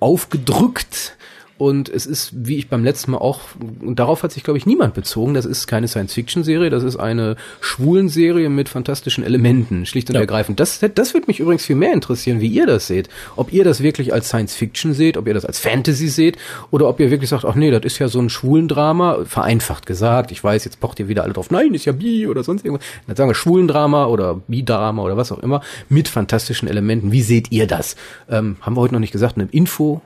aufgedrückt. 0.00 1.16
Und 1.56 1.88
es 1.88 2.04
ist, 2.04 2.32
wie 2.34 2.56
ich 2.56 2.68
beim 2.68 2.82
letzten 2.82 3.12
Mal 3.12 3.18
auch, 3.18 3.40
und 3.80 3.98
darauf 4.00 4.24
hat 4.24 4.32
sich, 4.32 4.42
glaube 4.42 4.58
ich, 4.58 4.66
niemand 4.66 4.94
bezogen, 4.94 5.34
das 5.34 5.44
ist 5.44 5.66
keine 5.68 5.86
Science-Fiction-Serie, 5.86 6.68
das 6.68 6.82
ist 6.82 6.96
eine 6.96 7.36
Schwulen-Serie 7.60 8.48
mit 8.50 8.68
fantastischen 8.68 9.22
Elementen, 9.24 9.86
schlicht 9.86 10.08
und 10.08 10.14
Ja. 10.14 10.20
ergreifend. 10.20 10.58
Das, 10.58 10.80
das 10.94 11.14
würde 11.14 11.26
mich 11.28 11.38
übrigens 11.38 11.64
viel 11.64 11.76
mehr 11.76 11.92
interessieren, 11.92 12.40
wie 12.40 12.48
ihr 12.48 12.66
das 12.66 12.88
seht. 12.88 13.08
Ob 13.36 13.52
ihr 13.52 13.62
das 13.62 13.82
wirklich 13.82 14.12
als 14.12 14.28
Science-Fiction 14.28 14.94
seht, 14.94 15.16
ob 15.16 15.28
ihr 15.28 15.34
das 15.34 15.44
als 15.44 15.58
Fantasy 15.60 16.08
seht, 16.08 16.38
oder 16.72 16.88
ob 16.88 16.98
ihr 16.98 17.10
wirklich 17.10 17.30
sagt, 17.30 17.44
ach 17.44 17.54
nee, 17.54 17.70
das 17.70 17.84
ist 17.84 17.98
ja 18.00 18.08
so 18.08 18.20
ein 18.20 18.30
Schwulendrama, 18.30 19.24
vereinfacht 19.24 19.86
gesagt. 19.86 20.32
Ich 20.32 20.42
weiß, 20.42 20.64
jetzt 20.64 20.80
pocht 20.80 20.98
ihr 21.00 21.08
wieder 21.08 21.22
alle 21.22 21.32
drauf, 21.34 21.50
nein, 21.50 21.72
ist 21.74 21.84
ja 21.84 21.92
Bi 21.92 22.26
oder 22.26 22.42
sonst 22.42 22.64
irgendwas. 22.64 22.86
Dann 23.06 23.16
sagen 23.16 23.30
wir 23.30 23.34
Schwulendrama 23.34 24.06
oder 24.06 24.34
Bi-Drama 24.48 25.02
oder 25.02 25.16
was 25.16 25.30
auch 25.30 25.38
immer, 25.38 25.60
mit 25.88 26.08
fantastischen 26.08 26.68
Elementen. 26.68 27.12
Wie 27.12 27.22
seht 27.22 27.52
ihr 27.52 27.66
das? 27.66 27.96
Ähm, 28.28 28.56
haben 28.60 28.76
wir 28.76 28.80
heute 28.80 28.94
noch 28.94 29.00
nicht 29.00 29.12
gesagt, 29.12 29.36
eine 29.36 29.48
Info 29.52 30.00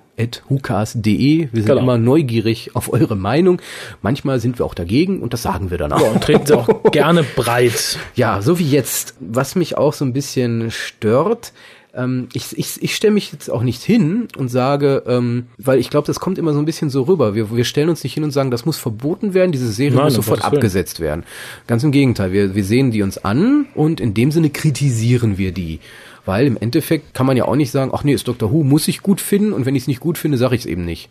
hukas.de. 0.49 1.49
Wir 1.53 1.63
sind 1.63 1.67
Genau. 1.67 1.81
immer 1.81 1.99
neugierig 1.99 2.71
auf 2.75 2.93
eure 2.93 3.17
Meinung. 3.17 3.61
Manchmal 4.03 4.41
sind 4.41 4.59
wir 4.59 4.67
auch 4.67 4.75
dagegen 4.75 5.21
und 5.21 5.33
das 5.33 5.43
sagen 5.43 5.71
wir 5.71 5.79
dann 5.79 5.93
auch. 5.93 6.01
Ja, 6.01 6.11
und 6.11 6.23
treten 6.23 6.47
sie 6.47 6.57
auch 6.57 6.83
gerne 6.93 7.23
breit. 7.37 7.99
Ja, 8.15 8.43
so 8.43 8.59
wie 8.59 8.69
jetzt. 8.69 9.15
Was 9.21 9.55
mich 9.55 9.77
auch 9.79 9.93
so 9.93 10.05
ein 10.05 10.13
bisschen 10.13 10.71
stört, 10.71 11.53
ähm, 11.95 12.29
ich, 12.35 12.57
ich, 12.59 12.83
ich 12.83 12.95
stelle 12.95 13.15
mich 13.15 13.33
jetzt 13.33 13.51
auch 13.51 13.63
nicht 13.63 13.83
hin 13.83 14.29
und 14.37 14.49
sage, 14.49 15.03
ähm, 15.07 15.47
weil 15.57 15.79
ich 15.79 15.89
glaube, 15.91 16.07
das 16.07 16.21
kommt 16.21 16.39
immer 16.39 16.53
so 16.53 16.59
ein 16.59 16.65
bisschen 16.67 16.91
so 16.91 17.03
rüber. 17.03 17.35
Wir, 17.35 17.55
wir 17.55 17.65
stellen 17.65 17.89
uns 17.89 18.05
nicht 18.05 18.15
hin 18.15 18.25
und 18.25 18.31
sagen, 18.31 18.51
das 18.51 18.67
muss 18.67 18.77
verboten 18.77 19.35
werden, 19.35 19.53
diese 19.53 19.71
Serie 19.73 19.97
Nein, 19.97 20.05
muss 20.07 20.15
sofort 20.15 20.45
abgesetzt 20.45 21.01
werden. 21.01 21.25
Ganz 21.67 21.83
im 21.85 21.91
Gegenteil, 21.93 22.33
wir, 22.33 22.55
wir 22.55 22.65
sehen 22.65 22.91
die 22.91 23.03
uns 23.03 23.19
an 23.19 23.67
und 23.75 24.01
in 24.01 24.15
dem 24.15 24.31
Sinne 24.31 24.51
kritisieren 24.51 25.39
wir 25.39 25.53
die. 25.53 25.81
Weil 26.29 26.47
im 26.47 26.59
Endeffekt 26.59 27.15
kann 27.15 27.25
man 27.25 27.39
ja 27.39 27.47
auch 27.47 27.57
nicht 27.57 27.71
sagen, 27.71 27.91
ach 27.95 28.05
nee, 28.05 28.13
ist 28.13 28.29
Dr. 28.29 28.53
Who, 28.53 28.63
muss 28.63 28.87
ich 28.87 29.01
gut 29.01 29.23
finden 29.23 29.55
und 29.55 29.65
wenn 29.65 29.75
ich 29.75 29.85
es 29.85 29.89
nicht 29.89 30.01
gut 30.01 30.19
finde, 30.19 30.37
sage 30.37 30.57
ich 30.57 30.61
es 30.61 30.67
eben 30.67 30.85
nicht. 30.85 31.09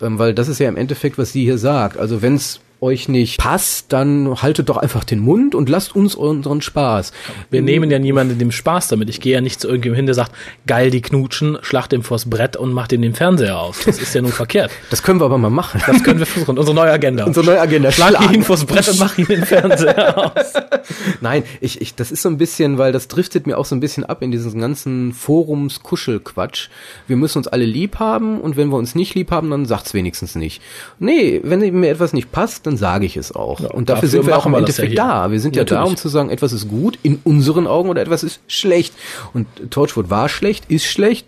Ähm, 0.00 0.20
weil 0.20 0.32
das 0.32 0.46
ist 0.46 0.60
ja 0.60 0.68
im 0.68 0.76
Endeffekt, 0.76 1.18
was 1.18 1.32
sie 1.32 1.42
hier 1.42 1.58
sagt. 1.58 1.96
Also 1.96 2.22
wenn 2.22 2.36
es 2.36 2.60
euch 2.80 3.08
nicht 3.08 3.38
passt, 3.38 3.92
dann 3.92 4.42
haltet 4.42 4.68
doch 4.68 4.78
einfach 4.78 5.04
den 5.04 5.20
Mund 5.20 5.54
und 5.54 5.68
lasst 5.68 5.94
uns 5.94 6.14
unseren 6.14 6.62
Spaß. 6.62 7.12
Wir 7.50 7.62
nehmen 7.62 7.90
ja 7.90 7.98
niemanden 7.98 8.38
dem 8.38 8.50
Spaß 8.50 8.88
damit. 8.88 9.10
Ich 9.10 9.20
gehe 9.20 9.34
ja 9.34 9.40
nicht 9.40 9.60
zu 9.60 9.68
irgendjemandem 9.68 9.96
hin, 9.96 10.06
der 10.06 10.14
sagt, 10.14 10.32
geil, 10.66 10.90
die 10.90 11.02
knutschen, 11.02 11.58
schlacht 11.62 11.92
dem 11.92 12.02
vors 12.02 12.28
Brett 12.30 12.56
und 12.56 12.72
macht 12.72 12.92
ihm 12.92 13.02
den 13.02 13.14
Fernseher 13.14 13.58
aus. 13.58 13.80
Das 13.84 13.98
ist 14.00 14.14
ja 14.14 14.22
nun 14.22 14.32
verkehrt. 14.32 14.70
Das 14.90 15.04
können 15.04 15.20
wir 15.20 15.26
aber 15.26 15.38
mal 15.38 15.50
machen. 15.50 15.80
Das 15.86 16.02
können 16.02 16.18
wir 16.18 16.26
versuchen. 16.26 16.58
Unsere 16.58 16.74
neue 16.74 16.90
Agenda. 16.90 17.24
Unsere 17.24 17.46
neue 17.46 17.60
Agenda. 17.60 17.92
Schlag 17.92 18.16
Schlag. 18.16 18.32
ihn 18.32 18.42
vors 18.42 18.64
Brett 18.64 18.88
und 18.88 18.98
mach 18.98 19.16
ihm 19.18 19.26
den 19.26 19.44
Fernseher 19.44 20.18
aus. 20.36 20.52
Nein, 21.20 21.44
ich, 21.60 21.80
ich, 21.80 21.94
das 21.94 22.10
ist 22.10 22.22
so 22.22 22.28
ein 22.28 22.38
bisschen, 22.38 22.76
weil 22.76 22.90
das 22.92 23.06
driftet 23.06 23.46
mir 23.46 23.56
auch 23.56 23.64
so 23.64 23.76
ein 23.76 23.80
bisschen 23.80 24.04
ab 24.04 24.22
in 24.22 24.32
diesen 24.32 24.60
ganzen 24.60 25.12
Forums-Kuschelquatsch. 25.12 26.70
Wir 27.06 27.16
müssen 27.16 27.38
uns 27.38 27.46
alle 27.46 27.64
lieb 27.64 28.00
haben 28.00 28.40
und 28.40 28.56
wenn 28.56 28.68
wir 28.68 28.76
uns 28.76 28.94
nicht 28.94 29.14
lieb 29.14 29.30
haben, 29.30 29.50
dann 29.50 29.64
sagt's 29.64 29.94
wenigstens 29.94 30.34
nicht. 30.34 30.60
Nee, 30.98 31.40
wenn 31.44 31.60
mir 31.78 31.90
etwas 31.90 32.12
nicht 32.12 32.32
passt, 32.32 32.66
dann 32.70 32.76
sage 32.76 33.04
ich 33.06 33.16
es 33.16 33.32
auch. 33.34 33.60
und 33.60 33.88
dafür, 33.88 33.94
dafür 33.96 34.08
sind 34.08 34.26
wir 34.26 34.38
auch 34.38 34.46
im 34.46 34.52
ja 34.52 34.58
Endeffekt 34.58 34.88
hier. 34.88 34.96
da. 34.96 35.30
Wir 35.30 35.40
sind 35.40 35.56
ja 35.56 35.64
da, 35.64 35.74
Natürlich. 35.76 35.90
um 35.90 35.96
zu 35.96 36.08
sagen, 36.08 36.30
etwas 36.30 36.52
ist 36.52 36.68
gut 36.68 36.98
in 37.02 37.20
unseren 37.24 37.66
Augen 37.66 37.88
oder 37.90 38.00
etwas 38.00 38.22
ist 38.22 38.40
schlecht. 38.46 38.94
Und 39.34 39.46
Torchwood 39.70 40.08
war 40.10 40.28
schlecht, 40.28 40.64
ist 40.68 40.84
schlecht. 40.86 41.26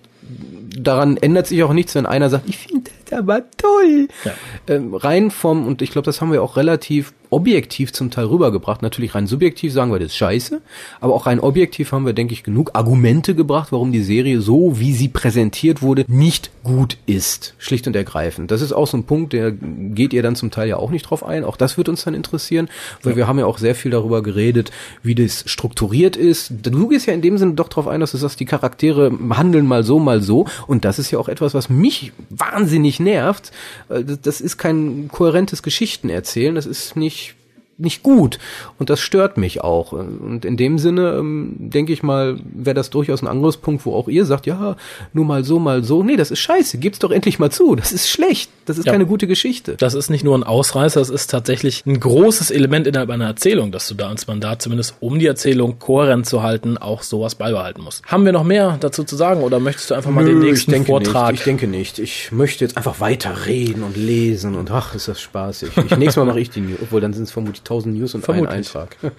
Daran 0.79 1.17
ändert 1.17 1.49
sich 1.49 1.63
auch 1.65 1.73
nichts, 1.73 1.95
wenn 1.95 2.07
einer 2.07 2.31
sagt, 2.31 2.49
ich 2.49 2.59
finde 2.59 2.91
aber 3.13 3.43
toll. 3.57 4.09
Ja. 4.25 4.33
Ähm, 4.69 4.95
rein 4.95 5.31
vom, 5.31 5.67
und 5.67 5.83
ich 5.83 5.91
glaube, 5.91 6.07
das 6.07 6.21
haben 6.21 6.33
wir 6.33 6.43
auch 6.43 6.57
relativ 6.57 7.13
objektiv 7.33 7.93
zum 7.93 8.11
Teil 8.11 8.27
rübergebracht. 8.27 8.83
Natürlich 8.83 9.15
rein 9.15 9.27
subjektiv 9.27 9.73
sagen 9.73 9.91
wir, 9.91 9.99
das 9.99 10.09
ist 10.09 10.17
scheiße, 10.17 10.61
aber 11.01 11.15
auch 11.15 11.27
rein 11.27 11.41
objektiv 11.41 11.93
haben 11.93 12.05
wir, 12.05 12.13
denke 12.13 12.35
ich, 12.35 12.43
genug 12.43 12.71
Argumente 12.75 13.35
gebracht, 13.35 13.73
warum 13.73 13.91
die 13.91 14.03
Serie 14.03 14.41
so, 14.41 14.79
wie 14.79 14.93
sie 14.93 15.09
präsentiert 15.09 15.81
wurde, 15.81 16.05
nicht 16.09 16.51
gut 16.63 16.99
ist. 17.07 17.55
Schlicht 17.59 17.87
und 17.87 17.97
ergreifend. 17.97 18.51
Das 18.51 18.61
ist 18.61 18.73
auch 18.73 18.87
so 18.87 18.99
ein 18.99 19.05
Punkt, 19.05 19.33
der 19.33 19.51
geht 19.51 20.13
ihr 20.13 20.23
dann 20.23 20.37
zum 20.37 20.51
Teil 20.51 20.69
ja 20.69 20.77
auch 20.77 20.91
nicht 20.91 21.05
drauf 21.05 21.25
ein. 21.25 21.45
Auch 21.45 21.57
das 21.57 21.79
wird 21.79 21.89
uns 21.89 22.05
dann 22.05 22.15
interessieren, 22.15 22.69
weil 23.03 23.17
wir 23.17 23.27
haben 23.27 23.39
ja 23.39 23.47
auch 23.47 23.59
sehr 23.59 23.75
viel 23.75 23.91
darüber 23.91 24.23
geredet, 24.23 24.71
wie 25.03 25.15
das 25.15 25.45
strukturiert 25.47 26.17
ist. 26.17 26.53
Du 26.63 26.89
gehst 26.89 27.07
ja 27.07 27.15
in 27.15 27.23
dem 27.23 27.39
Sinne 27.39 27.55
doch 27.55 27.69
drauf 27.69 27.89
ein, 27.89 28.01
dass 28.01 28.13
du 28.13 28.19
sagst, 28.19 28.41
die 28.41 28.45
Charaktere 28.45 29.11
handeln 29.31 29.67
mal 29.67 29.85
so, 29.85 29.99
mal 29.99 30.21
so. 30.21 30.47
Und 30.67 30.85
das 30.85 30.99
ist 30.99 31.11
ja 31.11 31.19
auch 31.19 31.29
etwas, 31.29 31.55
was 31.55 31.71
mich 31.71 32.13
wahnsinnig 32.29 33.01
nervt. 33.03 33.53
Äh, 33.89 34.05
Das 34.05 34.21
das 34.21 34.41
ist 34.41 34.59
kein 34.59 35.09
kohärentes 35.09 35.63
Geschichtenerzählen. 35.63 36.55
Das 36.55 36.67
ist 36.67 36.97
nicht 36.97 37.35
nicht 37.83 38.03
gut 38.03 38.39
und 38.79 38.91
das 38.91 39.01
stört 39.01 39.37
mich 39.37 39.61
auch 39.61 39.93
und 39.93 40.45
in 40.45 40.57
dem 40.57 40.79
Sinne 40.79 41.17
ähm, 41.19 41.55
denke 41.59 41.93
ich 41.93 42.03
mal 42.03 42.39
wäre 42.55 42.75
das 42.75 42.91
durchaus 42.91 43.23
ein 43.23 43.29
Angriffspunkt 43.29 43.85
wo 43.87 43.95
auch 43.95 44.09
ihr 44.09 44.25
sagt 44.25 44.47
ja 44.47 44.77
nur 45.13 45.25
mal 45.25 45.45
so 45.45 45.59
mal 45.59 45.85
so 45.85 46.03
nee 46.03 46.17
das 46.17 46.31
ist 46.31 46.41
scheiße 46.41 46.79
gibt's 46.79 46.99
doch 46.99 47.11
endlich 47.11 47.39
mal 47.39 47.51
zu 47.51 47.75
das 47.77 47.93
ist 47.93 48.09
schlecht 48.09 48.51
das 48.65 48.79
ist 48.79 48.87
Ja. 48.87 48.93
keine 48.93 49.07
gute 49.07 49.27
Geschichte 49.27 49.75
Das 49.79 49.95
ist 49.95 50.09
nicht 50.11 50.25
nur 50.25 50.37
ein 50.39 50.45
Ausreißer, 50.45 51.01
das 51.01 51.11
ist 51.11 51.31
tatsächlich 51.31 51.85
ein 51.85 51.99
großes 51.99 52.51
Element 52.51 52.87
innerhalb 52.87 53.11
einer 53.11 53.27
Erzählung, 53.27 53.73
dass 53.73 53.89
du 53.89 53.95
da 53.95 54.09
als 54.09 54.27
Mandat 54.27 54.63
zumindest, 54.63 54.95
um 55.01 55.19
die 55.19 55.27
Erzählung 55.27 55.79
kohärent 55.81 56.27
zu 56.27 56.43
halten, 56.43 56.79
auch 56.79 57.03
sowas 57.03 57.35
beibehalten 57.35 57.83
musst. 57.83 58.05
Haben 58.07 58.25
wir 58.25 58.33
noch 58.33 58.45
mehr 58.45 58.77
dazu 58.81 59.03
zu 59.05 59.17
sagen 59.17 59.43
oder 59.43 59.59
möchtest 59.59 59.91
du 59.91 59.95
einfach 59.95 60.11
mal 60.11 60.25
den 60.25 60.39
Nö, 60.39 60.47
nächsten 60.47 60.71
ich 60.71 60.75
denke 60.77 60.87
Vortrag? 60.93 61.33
Nicht. 61.33 61.41
Ich 61.41 61.45
denke 61.45 61.67
nicht. 61.67 61.99
Ich 61.99 62.31
möchte 62.31 62.65
jetzt 62.65 62.77
einfach 62.77 63.01
weiter 63.01 63.47
reden 63.47 63.83
und 63.83 63.97
lesen 63.97 64.55
und 64.55 64.71
ach, 64.71 64.95
ist 64.95 65.09
das 65.09 65.21
spaßig. 65.21 65.71
Ich, 65.77 65.97
nächstes 65.97 66.17
Mal 66.17 66.25
mache 66.27 66.41
ich 66.41 66.51
die 66.51 66.61
News, 66.61 66.79
obwohl 66.83 67.01
dann 67.01 67.13
sind 67.15 67.25
es 67.25 67.33
vermutlich 67.33 67.63
1000 67.73 67.97
News 67.97 68.15
und 68.15 68.25
Vermutlich. 68.25 68.51
ein 68.51 68.57
Eintrag. 68.59 68.97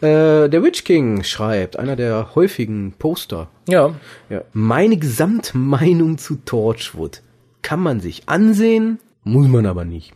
Äh, 0.00 0.50
der 0.50 0.62
Witch 0.62 0.84
King 0.84 1.22
schreibt, 1.22 1.78
einer 1.78 1.96
der 1.96 2.34
häufigen 2.34 2.92
Poster. 2.98 3.48
ja, 3.68 3.94
Ja. 4.28 4.42
Meine 4.52 4.98
Gesamtmeinung 4.98 6.18
zu 6.18 6.36
Torchwood 6.44 7.22
kann 7.62 7.80
man 7.80 8.00
sich 8.00 8.28
ansehen, 8.28 8.98
muss 9.22 9.48
man 9.48 9.64
aber 9.64 9.86
nicht. 9.86 10.12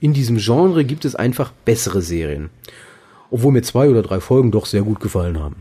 In 0.00 0.14
diesem 0.14 0.38
Genre 0.38 0.84
gibt 0.84 1.04
es 1.04 1.14
einfach 1.14 1.52
bessere 1.64 2.00
Serien. 2.00 2.48
Obwohl 3.30 3.52
mir 3.52 3.62
zwei 3.62 3.90
oder 3.90 4.02
drei 4.02 4.20
Folgen 4.20 4.50
doch 4.50 4.64
sehr 4.64 4.82
gut 4.82 5.00
gefallen 5.00 5.38
haben. 5.38 5.56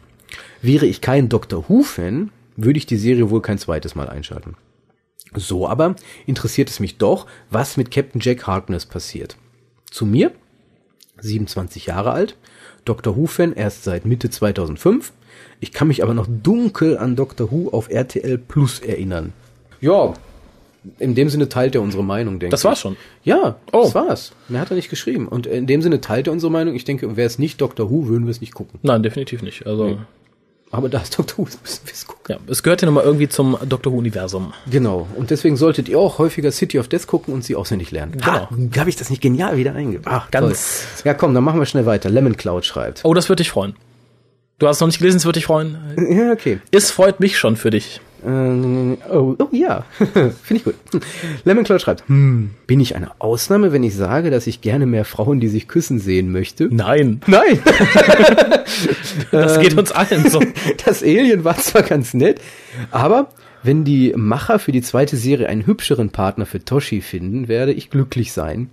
Wäre 0.62 0.86
ich 0.86 1.02
kein 1.02 1.28
Doctor 1.28 1.68
Who-Fan, 1.68 2.32
würde 2.56 2.78
ich 2.78 2.86
die 2.86 2.96
Serie 2.96 3.30
wohl 3.30 3.42
kein 3.42 3.58
zweites 3.58 3.96
Mal 3.96 4.08
einschalten. 4.08 4.56
So 5.36 5.68
aber 5.68 5.96
interessiert 6.26 6.70
es 6.70 6.80
mich 6.80 6.98
doch, 6.98 7.26
was 7.50 7.76
mit 7.76 7.92
Captain 7.92 8.22
Jack 8.22 8.48
Harkness 8.48 8.86
passiert. 8.86 9.36
Zu 9.92 10.06
mir, 10.06 10.32
27 11.22 11.86
Jahre 11.88 12.12
alt, 12.12 12.36
Doctor 12.86 13.16
Who-Fan 13.18 13.54
erst 13.54 13.84
seit 13.84 14.06
Mitte 14.06 14.30
2005. 14.30 15.12
Ich 15.60 15.72
kann 15.74 15.88
mich 15.88 16.04
aber 16.04 16.14
noch 16.14 16.28
dunkel 16.30 16.98
an 16.98 17.16
Doctor 17.16 17.52
Who 17.52 17.70
auf 17.72 17.90
RTL 17.90 18.38
Plus 18.38 18.80
erinnern. 18.80 19.34
Ja, 19.82 20.14
in 21.00 21.16
dem 21.16 21.30
Sinne 21.30 21.50
teilt 21.50 21.76
er 21.76 21.82
unsere 21.82 22.04
Meinung, 22.04 22.40
denke 22.40 22.52
Das 22.52 22.62
ich. 22.62 22.66
war's 22.66 22.80
schon? 22.80 22.96
Ja, 23.24 23.58
Oh. 23.74 23.82
das 23.84 23.96
war's. 23.96 24.32
Mehr 24.48 24.62
hat 24.62 24.70
er 24.72 24.76
nicht 24.78 24.90
geschrieben. 24.90 25.28
Und 25.28 25.46
in 25.48 25.68
dem 25.68 25.82
Sinne 25.82 26.00
teilt 26.00 26.28
er 26.28 26.34
unsere 26.34 26.52
Meinung. 26.52 26.76
Ich 26.76 26.86
denke, 26.86 27.18
wäre 27.18 27.28
es 27.28 27.40
nicht 27.40 27.60
Doctor 27.60 27.90
Who, 27.92 28.08
würden 28.08 28.26
wir 28.26 28.32
es 28.32 28.40
nicht 28.42 28.54
gucken. 28.54 28.80
nein, 28.84 29.04
definitiv 29.04 29.42
nicht. 29.42 29.66
Also, 29.68 29.98
Aber 30.70 30.90
da 30.90 31.00
ist 31.00 31.18
Doctor 31.18 31.38
Who, 31.38 31.44
müssen 31.44 31.82
wir 31.86 31.94
es 31.94 32.06
gucken. 32.06 32.24
ja, 32.36 32.52
es 32.52 32.62
gehört 32.62 32.82
ja 32.82 32.88
nochmal 32.88 33.06
irgendwie 33.06 33.30
zum 33.30 33.58
Doctor 33.68 33.94
Who-Universum. 33.94 34.54
Genau. 34.70 35.08
Und 35.16 35.30
deswegen 35.32 35.56
solltet 35.56 35.88
ihr 35.88 35.98
auch 35.98 36.18
häufiger 36.18 36.52
City 36.52 36.78
of 36.78 36.88
Death 36.90 37.08
gucken 37.08 37.34
und 37.34 37.44
sie 37.46 37.56
auswendig 37.56 37.92
lernen. 37.92 38.12
Genau. 38.14 38.26
Ha, 38.26 38.50
habe 38.78 38.90
ich 38.90 38.98
das 38.98 39.10
nicht 39.10 39.22
genial 39.22 39.56
wieder 39.58 39.74
eingebracht? 39.74 40.32
Ganz- 40.32 40.84
Toll. 40.98 41.02
Ja, 41.06 41.14
komm, 41.14 41.34
dann 41.34 41.44
machen 41.46 41.60
wir 41.60 41.66
schnell 41.66 41.86
weiter. 41.86 42.10
Lemon 42.10 42.36
Cloud 42.36 42.66
schreibt. 42.66 43.02
Oh, 43.06 43.14
das 43.14 43.30
würde 43.30 43.44
dich 43.44 43.52
freuen. 43.52 43.76
Du 44.60 44.68
hast 44.68 44.80
noch 44.82 44.88
nicht 44.88 44.98
gelesen, 44.98 45.18
es 45.18 45.26
würde 45.26 45.40
dich 45.40 45.46
freuen. 45.46 45.78
Ja, 46.10 46.32
okay. 46.34 46.60
Es 46.72 46.92
freut 46.92 47.20
mich 47.22 47.38
schon 47.38 47.56
für 47.56 47.70
dich. 47.70 48.02
Oh, 48.26 49.36
oh 49.40 49.48
ja, 49.52 49.86
finde 50.00 50.34
ich 50.50 50.64
gut. 50.64 50.76
Hm. 50.92 51.02
Lemon 51.46 51.64
Cloud 51.64 51.82
schreibt, 51.82 52.08
hm, 52.08 52.52
bin 52.66 52.80
ich 52.80 52.96
eine 52.96 53.12
Ausnahme, 53.20 53.72
wenn 53.72 53.84
ich 53.84 53.96
sage, 53.96 54.32
dass 54.32 54.48
ich 54.48 54.62
gerne 54.62 54.86
mehr 54.86 55.06
Frauen, 55.06 55.40
die 55.40 55.48
sich 55.48 55.68
küssen 55.68 56.00
sehen 56.00 56.32
möchte? 56.32 56.68
Nein, 56.72 57.22
Nein, 57.28 57.60
das 59.32 59.60
geht 59.60 59.78
uns 59.78 59.92
allen 59.94 60.30
so. 60.30 60.42
das 60.86 61.04
Alien 61.04 61.44
war 61.44 61.58
zwar 61.58 61.84
ganz 61.84 62.14
nett, 62.14 62.42
aber 62.92 63.30
wenn 63.68 63.84
die 63.84 64.14
Macher 64.16 64.60
für 64.60 64.72
die 64.72 64.82
zweite 64.82 65.18
Serie 65.18 65.48
einen 65.50 65.68
hübscheren 65.68 66.10
Partner 66.10 66.46
für 66.46 66.64
Toshi 66.64 67.02
finden, 67.02 67.48
werde 67.48 67.74
ich 67.74 67.90
glücklich 67.90 68.32
sein. 68.32 68.70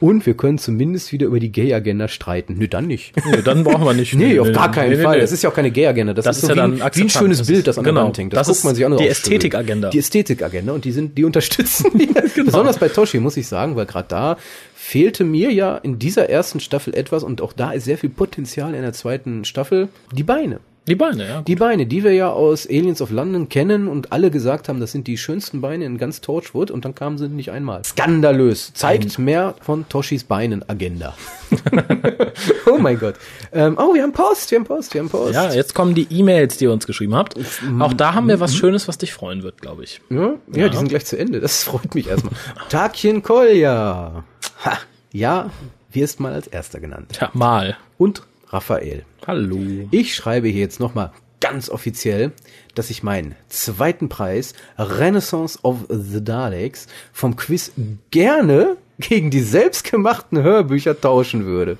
Und 0.00 0.24
wir 0.26 0.34
können 0.34 0.58
zumindest 0.58 1.12
wieder 1.12 1.26
über 1.26 1.38
die 1.38 1.52
Gay-Agenda 1.52 2.08
streiten. 2.08 2.54
Nö, 2.58 2.66
dann 2.66 2.86
nicht. 2.86 3.12
Nee, 3.30 3.42
dann 3.42 3.62
brauchen 3.62 3.84
wir 3.84 3.92
nicht. 3.92 4.14
Nee, 4.14 4.40
auf 4.40 4.50
gar 4.50 4.70
keinen 4.72 4.90
nee, 4.90 4.96
nee, 4.96 5.02
Fall. 5.02 5.16
nee. 5.16 5.20
Das 5.20 5.30
ist 5.30 5.42
ja 5.42 5.50
auch 5.50 5.54
keine 5.54 5.70
Gay-Agenda. 5.70 6.14
Das, 6.14 6.24
Das 6.24 6.38
ist, 6.38 6.42
so 6.42 6.48
ja 6.48 6.54
wie, 6.54 6.56
dann 6.56 6.82
ein, 6.82 6.90
wie 6.94 7.02
ein 7.02 7.08
schönes 7.10 7.38
Das 7.38 7.46
Bild, 7.46 7.66
das 7.66 7.78
an 7.78 7.84
der 7.84 7.92
genau. 7.92 8.06
Wand 8.06 8.18
hängt. 8.18 8.32
Das 8.32 8.46
guckt 8.48 8.58
ist 8.58 8.64
man 8.64 8.74
sich 8.74 8.84
auch 8.84 8.88
nur 8.88 8.98
die. 8.98 9.06
Ästhetikagenda. 9.06 9.90
Die 9.90 9.98
Ästhetikagenda 9.98 10.72
und 10.72 10.84
die 10.84 10.90
sind, 10.90 11.16
die 11.16 11.24
unterstützen 11.24 11.90
wir. 11.94 12.08
Genau. 12.08 12.46
Besonders 12.46 12.78
bei 12.78 12.88
Toshi, 12.88 13.20
muss 13.20 13.36
ich 13.36 13.46
sagen, 13.46 13.76
weil 13.76 13.86
gerade 13.86 14.08
da 14.08 14.36
fehlte 14.74 15.22
mir 15.22 15.52
ja 15.52 15.76
in 15.76 15.98
dieser 15.98 16.30
ersten 16.30 16.58
Staffel 16.58 16.94
etwas 16.94 17.22
und 17.22 17.42
auch 17.42 17.52
da 17.52 17.72
ist 17.72 17.84
sehr 17.84 17.98
viel 17.98 18.10
Potenzial 18.10 18.74
in 18.74 18.82
der 18.82 18.94
zweiten 18.94 19.44
Staffel. 19.44 19.88
Die 20.12 20.24
Beine. 20.24 20.60
Die 20.90 20.96
Beine, 20.96 21.28
ja. 21.28 21.42
Die 21.42 21.54
Beine, 21.54 21.86
die 21.86 22.02
wir 22.02 22.12
ja 22.12 22.30
aus 22.30 22.66
Aliens 22.66 23.00
of 23.00 23.10
London 23.10 23.48
kennen 23.48 23.86
und 23.86 24.10
alle 24.10 24.32
gesagt 24.32 24.68
haben, 24.68 24.80
das 24.80 24.90
sind 24.90 25.06
die 25.06 25.16
schönsten 25.18 25.60
Beine 25.60 25.84
in 25.84 25.98
ganz 25.98 26.20
Torchwood 26.20 26.72
und 26.72 26.84
dann 26.84 26.96
kamen 26.96 27.16
sie 27.16 27.28
nicht 27.28 27.52
einmal. 27.52 27.84
Skandalös. 27.84 28.72
Zeigt 28.74 29.16
mehr 29.16 29.54
von 29.60 29.88
Toshis 29.88 30.24
Beinen 30.24 30.68
Agenda. 30.68 31.14
oh 32.66 32.78
mein 32.78 32.98
Gott. 32.98 33.14
Ähm, 33.52 33.76
oh, 33.78 33.94
wir 33.94 34.02
haben 34.02 34.12
Post, 34.12 34.50
wir 34.50 34.58
haben 34.58 34.64
Post, 34.64 34.92
wir 34.92 35.00
haben 35.00 35.10
Post. 35.10 35.34
Ja, 35.34 35.52
jetzt 35.52 35.76
kommen 35.76 35.94
die 35.94 36.08
E-Mails, 36.10 36.56
die 36.56 36.64
ihr 36.64 36.72
uns 36.72 36.88
geschrieben 36.88 37.14
habt. 37.14 37.36
Auch 37.78 37.92
da 37.92 38.14
haben 38.14 38.26
wir 38.26 38.40
was 38.40 38.56
Schönes, 38.56 38.88
was 38.88 38.98
dich 38.98 39.12
freuen 39.12 39.44
wird, 39.44 39.60
glaube 39.60 39.84
ich. 39.84 40.00
Ja, 40.10 40.34
ja, 40.52 40.68
die 40.68 40.76
sind 40.76 40.88
gleich 40.88 41.06
zu 41.06 41.16
Ende. 41.16 41.38
Das 41.38 41.62
freut 41.62 41.94
mich 41.94 42.08
erstmal. 42.08 42.34
Takien 42.68 43.22
Kolja. 43.22 44.24
Ha, 44.64 44.78
ja, 45.12 45.50
wirst 45.92 46.18
mal 46.18 46.32
als 46.32 46.48
erster 46.48 46.80
genannt. 46.80 47.10
Tja, 47.12 47.30
mal. 47.32 47.76
Und 47.96 48.22
Raphael. 48.52 49.04
Hallo. 49.26 49.88
Ich 49.92 50.14
schreibe 50.14 50.48
hier 50.48 50.60
jetzt 50.60 50.80
nochmal 50.80 51.12
ganz 51.40 51.70
offiziell, 51.70 52.32
dass 52.74 52.90
ich 52.90 53.02
meinen 53.02 53.36
zweiten 53.48 54.08
Preis 54.08 54.54
Renaissance 54.76 55.58
of 55.62 55.86
the 55.88 56.22
Daleks 56.22 56.88
vom 57.12 57.36
Quiz 57.36 57.72
gerne 58.10 58.76
gegen 58.98 59.30
die 59.30 59.40
selbstgemachten 59.40 60.42
Hörbücher 60.42 61.00
tauschen 61.00 61.46
würde. 61.46 61.78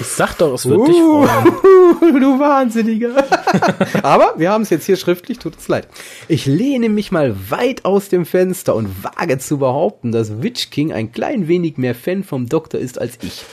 Ich 0.00 0.06
sag 0.06 0.34
doch, 0.36 0.54
es 0.54 0.66
wird 0.66 0.88
dich 0.88 0.96
freuen. 0.96 1.54
du 2.20 2.38
Wahnsinniger. 2.38 3.24
Aber 4.02 4.34
wir 4.36 4.50
haben 4.50 4.62
es 4.62 4.70
jetzt 4.70 4.86
hier 4.86 4.96
schriftlich, 4.96 5.38
tut 5.38 5.56
uns 5.56 5.68
leid. 5.68 5.88
Ich 6.28 6.46
lehne 6.46 6.88
mich 6.88 7.10
mal 7.10 7.34
weit 7.50 7.84
aus 7.84 8.08
dem 8.08 8.24
Fenster 8.24 8.74
und 8.74 9.04
wage 9.04 9.38
zu 9.38 9.58
behaupten, 9.58 10.12
dass 10.12 10.42
Witch 10.42 10.70
King 10.70 10.92
ein 10.92 11.12
klein 11.12 11.48
wenig 11.48 11.76
mehr 11.76 11.94
Fan 11.94 12.24
vom 12.24 12.48
Doktor 12.48 12.80
ist 12.80 12.98
als 13.00 13.18
ich. 13.22 13.44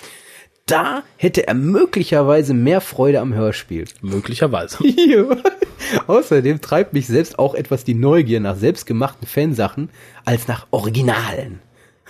Da 0.67 1.04
hätte 1.17 1.47
er 1.47 1.54
möglicherweise 1.54 2.56
mehr 2.56 2.82
Freude 2.82 3.19
am 3.19 3.36
Hörspiel. 3.36 3.86
Möglicherweise. 4.01 4.80
Außerdem 6.08 6.60
treibt 6.60 6.93
mich 6.93 7.06
selbst 7.06 7.38
auch 7.38 7.54
etwas 7.54 7.84
die 7.84 7.93
Neugier 7.93 8.39
nach 8.39 8.56
selbstgemachten 8.56 9.28
Fansachen 9.28 9.91
als 10.25 10.47
nach 10.47 10.65
Originalen. 10.71 11.60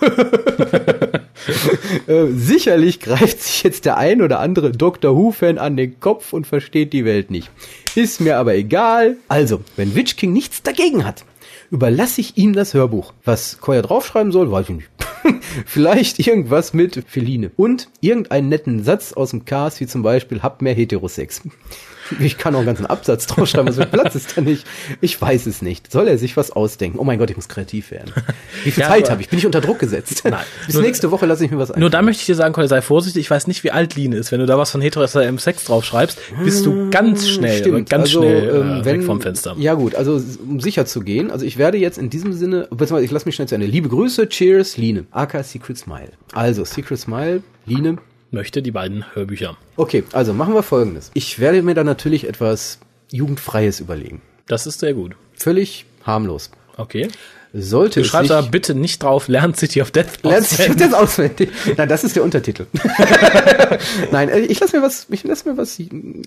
äh, 2.06 2.28
sicherlich 2.34 3.00
greift 3.00 3.42
sich 3.42 3.62
jetzt 3.62 3.84
der 3.84 3.98
ein 3.98 4.22
oder 4.22 4.40
andere 4.40 4.72
Doctor 4.72 5.14
Who-Fan 5.14 5.58
an 5.58 5.76
den 5.76 6.00
Kopf 6.00 6.32
und 6.32 6.46
versteht 6.46 6.94
die 6.94 7.04
Welt 7.04 7.30
nicht. 7.30 7.50
Ist 7.94 8.22
mir 8.22 8.38
aber 8.38 8.54
egal. 8.54 9.18
Also, 9.28 9.60
wenn 9.76 9.94
Witch 9.94 10.16
King 10.16 10.32
nichts 10.32 10.62
dagegen 10.62 11.04
hat, 11.04 11.26
überlasse 11.70 12.22
ich 12.22 12.38
ihm 12.38 12.54
das 12.54 12.72
Hörbuch. 12.72 13.12
Was 13.22 13.60
Koya 13.60 13.82
draufschreiben 13.82 14.32
soll, 14.32 14.50
weiß 14.50 14.70
ich 14.70 14.76
nicht. 14.76 14.88
Vielleicht 15.66 16.18
irgendwas 16.26 16.72
mit 16.72 17.04
Feline. 17.06 17.50
Und 17.56 17.88
irgendeinen 18.00 18.48
netten 18.48 18.82
Satz 18.84 19.12
aus 19.12 19.30
dem 19.30 19.44
Cast, 19.44 19.80
wie 19.80 19.86
zum 19.86 20.02
Beispiel, 20.02 20.42
habt 20.42 20.62
mehr 20.62 20.74
Heterosex. 20.74 21.42
Ich 22.20 22.38
kann 22.38 22.54
auch 22.54 22.58
einen 22.58 22.66
ganzen 22.66 22.86
Absatz 22.86 23.26
draufschreiben, 23.26 23.68
also 23.68 23.84
Platz 23.84 24.14
ist 24.14 24.36
da 24.36 24.40
nicht. 24.40 24.66
Ich 25.00 25.20
weiß 25.20 25.46
es 25.46 25.62
nicht. 25.62 25.90
Soll 25.90 26.08
er 26.08 26.18
sich 26.18 26.36
was 26.36 26.50
ausdenken? 26.50 26.98
Oh 26.98 27.04
mein 27.04 27.18
Gott, 27.18 27.30
ich 27.30 27.36
muss 27.36 27.48
kreativ 27.48 27.90
werden. 27.90 28.12
Wie 28.64 28.70
viel 28.70 28.82
Ja, 28.82 28.88
Zeit 28.88 29.10
habe 29.10 29.22
ich? 29.22 29.28
Bin 29.28 29.38
ich 29.38 29.46
unter 29.46 29.60
Druck 29.60 29.78
gesetzt? 29.78 30.22
Nein. 30.24 30.44
Bis 30.66 30.74
Nur- 30.74 30.84
nächste 30.84 31.10
Woche 31.10 31.26
lasse 31.26 31.44
ich 31.44 31.50
mir 31.50 31.58
was 31.58 31.70
ein. 31.70 31.80
Nur 31.80 31.90
da 31.90 32.02
möchte 32.02 32.20
ich 32.20 32.26
dir 32.26 32.34
sagen, 32.34 32.52
Colin, 32.54 32.68
sei 32.68 32.82
vorsichtig. 32.82 33.22
Ich 33.22 33.30
weiß 33.30 33.46
nicht, 33.46 33.64
wie 33.64 33.70
alt 33.70 33.94
Line 33.96 34.16
ist. 34.16 34.32
Wenn 34.32 34.40
du 34.40 34.46
da 34.46 34.56
was 34.58 34.70
von 34.70 34.80
heterosexuellem 34.80 35.38
Sex 35.38 35.64
draufschreibst, 35.64 36.18
bist 36.44 36.64
du 36.66 36.90
ganz 36.90 37.28
schnell, 37.28 37.58
Stimmt. 37.58 37.90
ganz 37.90 38.08
also, 38.08 38.20
schnell 38.22 38.44
äh, 38.44 38.48
ähm, 38.58 38.84
wenn, 38.84 39.00
weg 39.00 39.06
vom 39.06 39.20
Fenster. 39.20 39.54
Ja 39.58 39.74
gut, 39.74 39.94
also 39.94 40.20
um 40.48 40.60
sicher 40.60 40.86
zu 40.86 41.00
gehen, 41.00 41.30
also 41.30 41.44
ich 41.44 41.56
werde 41.58 41.78
jetzt 41.78 41.98
in 41.98 42.10
diesem 42.10 42.32
Sinne, 42.32 42.68
beziehungsweise 42.70 43.04
ich 43.04 43.10
lasse 43.10 43.26
mich 43.26 43.34
schnell 43.34 43.48
zu 43.48 43.54
Ende. 43.54 43.66
Liebe 43.66 43.88
Grüße, 43.88 44.28
Cheers, 44.28 44.76
Line, 44.76 45.06
aka 45.10 45.42
Secret 45.42 45.78
Smile. 45.78 46.10
Also 46.32 46.64
Secret 46.64 46.98
Smile 46.98 47.42
Line. 47.66 47.98
Möchte 48.30 48.62
die 48.62 48.72
beiden 48.72 49.04
Hörbücher. 49.14 49.56
Okay, 49.76 50.04
also 50.12 50.32
machen 50.32 50.54
wir 50.54 50.62
folgendes. 50.62 51.10
Ich 51.14 51.38
werde 51.38 51.62
mir 51.62 51.74
da 51.74 51.84
natürlich 51.84 52.26
etwas 52.28 52.78
Jugendfreies 53.10 53.80
überlegen. 53.80 54.20
Das 54.46 54.66
ist 54.66 54.80
sehr 54.80 54.94
gut. 54.94 55.14
Völlig 55.34 55.86
harmlos. 56.04 56.50
Okay. 56.76 57.08
Sollte 57.52 58.02
Du 58.02 58.06
schreibst 58.06 58.30
aber 58.30 58.48
bitte 58.48 58.74
nicht 58.74 59.02
drauf, 59.02 59.28
Lern 59.28 59.54
City 59.54 59.80
of 59.80 59.90
Death. 59.90 60.22
Lernst 60.22 60.58
du 60.58 60.62
auswendig. 60.62 60.78
das 60.90 60.94
auswendig? 60.94 61.50
Nein, 61.76 61.88
das 61.88 62.04
ist 62.04 62.16
der 62.16 62.22
Untertitel. 62.22 62.66
Nein, 64.10 64.28
äh, 64.28 64.40
ich 64.40 64.60
lasse 64.60 64.76
mir 64.76 64.82
was, 64.82 65.06
ich 65.10 65.24
lass 65.24 65.44
mir 65.44 65.56
was, 65.56 65.80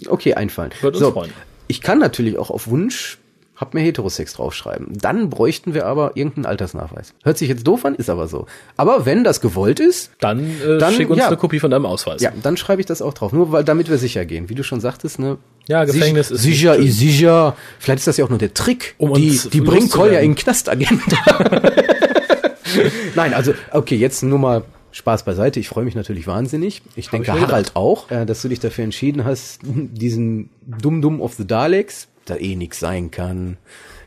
okay, 0.07 0.33
einfallen. 0.33 0.71
Würde 0.81 0.97
uns 0.97 1.13
freuen. 1.13 1.31
Ich 1.67 1.81
kann 1.81 1.99
natürlich 1.99 2.37
auch 2.37 2.49
auf 2.49 2.67
Wunsch, 2.67 3.19
hab 3.59 3.73
mir 3.73 3.81
Heterosex 3.81 4.33
draufschreiben. 4.33 4.97
Dann 4.97 5.29
bräuchten 5.29 5.73
wir 5.73 5.85
aber 5.85 6.15
irgendeinen 6.15 6.45
Altersnachweis. 6.45 7.13
Hört 7.23 7.37
sich 7.37 7.49
jetzt 7.49 7.67
doof 7.67 7.83
an, 7.83 7.93
ist 7.93 8.09
aber 8.09 8.29
so. 8.29 8.45
Aber 8.77 9.05
wenn 9.05 9.25
das 9.25 9.41
gewollt 9.41 9.81
ist, 9.81 10.11
Dann, 10.21 10.49
äh, 10.65 10.77
Dann, 10.77 10.93
schick 10.93 11.09
uns 11.09 11.19
ja. 11.19 11.27
eine 11.27 11.35
Kopie 11.35 11.59
von 11.59 11.69
deinem 11.69 11.85
Ausweis. 11.85 12.21
ja, 12.21 12.31
dann 12.41 12.55
schreibe 12.55 12.81
ich 12.81 12.85
das 12.85 13.01
auch 13.01 13.13
drauf. 13.13 13.33
Nur 13.33 13.51
weil, 13.51 13.65
damit 13.65 13.89
wir 13.89 13.97
sicher 13.97 14.23
gehen. 14.23 14.47
Wie 14.47 14.55
du 14.55 14.63
schon 14.63 14.79
sagtest, 14.79 15.19
ne? 15.19 15.37
Ja, 15.67 15.83
Gefängnis 15.83 16.31
ist 16.31 16.41
sicher, 16.41 16.77
ist 16.77 16.99
sicher. 16.99 17.57
Vielleicht 17.79 17.99
ist 17.99 18.07
das 18.07 18.15
ja 18.15 18.23
auch 18.23 18.29
nur 18.29 18.39
der 18.39 18.53
Trick. 18.53 18.95
Um 18.97 19.13
die, 19.13 19.37
die 19.51 19.59
bringt 19.59 19.91
Kolja 19.91 20.19
in 20.19 20.31
den 20.31 20.35
Knastagent. 20.35 21.01
Nein, 23.15 23.33
also, 23.33 23.53
okay, 23.71 23.97
jetzt 23.97 24.23
nur 24.23 24.39
mal 24.39 24.63
Spaß 24.91 25.23
beiseite. 25.23 25.59
Ich 25.59 25.67
freue 25.67 25.83
mich 25.83 25.95
natürlich 25.95 26.27
wahnsinnig. 26.27 26.81
Ich 26.95 27.09
denke, 27.09 27.33
ich 27.35 27.41
Harald 27.41 27.75
auch, 27.75 28.09
äh, 28.09 28.25
dass 28.25 28.41
du 28.41 28.47
dich 28.47 28.59
dafür 28.59 28.85
entschieden 28.85 29.25
hast, 29.25 29.59
diesen 29.63 30.49
Dum-Dum 30.65 31.21
of 31.21 31.33
the 31.33 31.45
Daleks, 31.45 32.07
da 32.29 32.35
eh 32.37 32.55
nix 32.55 32.79
sein 32.79 33.11
kann, 33.11 33.57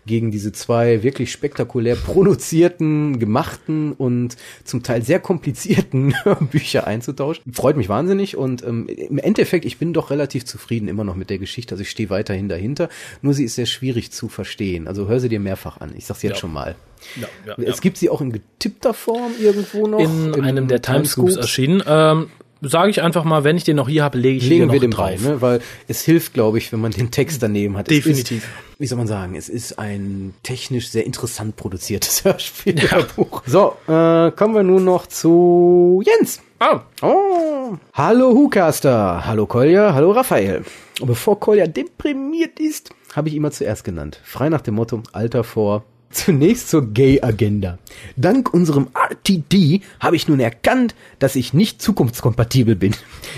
gegen 0.04 0.32
diese 0.32 0.50
zwei 0.52 1.04
wirklich 1.04 1.30
spektakulär 1.30 1.94
produzierten, 1.94 3.20
gemachten 3.20 3.92
und 3.92 4.36
zum 4.64 4.82
Teil 4.82 5.02
sehr 5.02 5.20
komplizierten 5.20 6.12
Bücher 6.50 6.86
einzutauschen. 6.88 7.44
Freut 7.52 7.76
mich 7.76 7.88
wahnsinnig 7.88 8.36
und 8.36 8.64
ähm, 8.64 8.88
im 8.88 9.18
Endeffekt, 9.18 9.64
ich 9.64 9.78
bin 9.78 9.92
doch 9.92 10.10
relativ 10.10 10.44
zufrieden 10.44 10.88
immer 10.88 11.04
noch 11.04 11.14
mit 11.14 11.30
der 11.30 11.38
Geschichte. 11.38 11.74
Also 11.74 11.82
ich 11.82 11.90
stehe 11.90 12.10
weiterhin 12.10 12.48
dahinter. 12.48 12.88
Nur 13.20 13.32
sie 13.34 13.44
ist 13.44 13.54
sehr 13.54 13.66
schwierig 13.66 14.10
zu 14.10 14.28
verstehen. 14.28 14.88
Also 14.88 15.06
hör 15.06 15.20
sie 15.20 15.28
dir 15.28 15.38
mehrfach 15.40 15.80
an. 15.80 15.92
Ich 15.96 16.06
sag's 16.06 16.22
jetzt 16.22 16.32
Ja. 16.32 16.38
schon 16.38 16.52
mal. 16.52 16.74
Ja, 17.20 17.28
ja, 17.46 17.54
Es 17.64 17.80
gibt 17.80 17.96
sie 17.96 18.10
auch 18.10 18.20
in 18.20 18.32
getippter 18.32 18.94
Form 18.94 19.32
irgendwo 19.40 19.86
noch. 19.86 20.00
in 20.00 20.40
einem 20.40 20.66
der 20.68 20.82
Timescoops. 20.82 21.36
erschienen. 21.36 21.82
Ähm, 21.86 22.26
Sage 22.64 22.90
ich 22.90 23.02
einfach 23.02 23.24
mal, 23.24 23.42
wenn 23.42 23.56
ich 23.56 23.64
den 23.64 23.74
noch 23.76 23.88
hier 23.88 24.04
habe, 24.04 24.16
lege 24.18 24.38
ich 24.38 24.44
Legen 24.48 24.60
den 24.60 24.66
noch 24.68 24.72
wir 24.74 24.80
den 24.80 24.90
drauf. 24.92 25.10
drauf, 25.10 25.22
ne? 25.24 25.40
weil 25.40 25.60
es 25.88 26.02
hilft, 26.02 26.32
glaube 26.32 26.58
ich, 26.58 26.72
wenn 26.72 26.80
man 26.80 26.92
den 26.92 27.10
Text 27.10 27.42
daneben 27.42 27.76
hat. 27.76 27.90
Definitiv. 27.90 28.38
Ist, 28.44 28.78
wie 28.78 28.86
soll 28.86 28.98
man 28.98 29.08
sagen, 29.08 29.34
es 29.34 29.48
ist 29.48 29.78
ein 29.80 30.32
technisch 30.44 30.88
sehr 30.88 31.04
interessant 31.04 31.56
produziertes 31.56 32.24
Hörspielbuch. 32.24 33.42
So, 33.46 33.74
äh, 33.88 34.30
kommen 34.30 34.54
wir 34.54 34.62
nun 34.62 34.84
noch 34.84 35.06
zu 35.06 36.02
Jens. 36.06 36.40
Ah, 36.60 36.82
Oh. 37.00 37.76
Hallo 37.94 38.30
Hucaster, 38.30 39.26
hallo 39.26 39.46
Kolja, 39.46 39.94
hallo 39.94 40.12
Raphael. 40.12 40.62
Und 41.00 41.06
bevor 41.08 41.40
Kolja 41.40 41.66
deprimiert 41.66 42.60
ist, 42.60 42.90
habe 43.16 43.28
ich 43.28 43.34
ihn 43.34 43.42
mal 43.42 43.50
zuerst 43.50 43.82
genannt. 43.82 44.20
Frei 44.22 44.48
nach 44.48 44.60
dem 44.60 44.74
Motto 44.74 45.02
Alter 45.12 45.42
vor. 45.42 45.84
Zunächst 46.12 46.68
zur 46.68 46.92
Gay-Agenda. 46.92 47.78
Dank 48.16 48.52
unserem 48.52 48.88
RTD 48.94 49.80
habe 49.98 50.16
ich 50.16 50.28
nun 50.28 50.40
erkannt, 50.40 50.94
dass 51.18 51.36
ich 51.36 51.54
nicht 51.54 51.80
zukunftskompatibel 51.82 52.76
bin. 52.76 52.94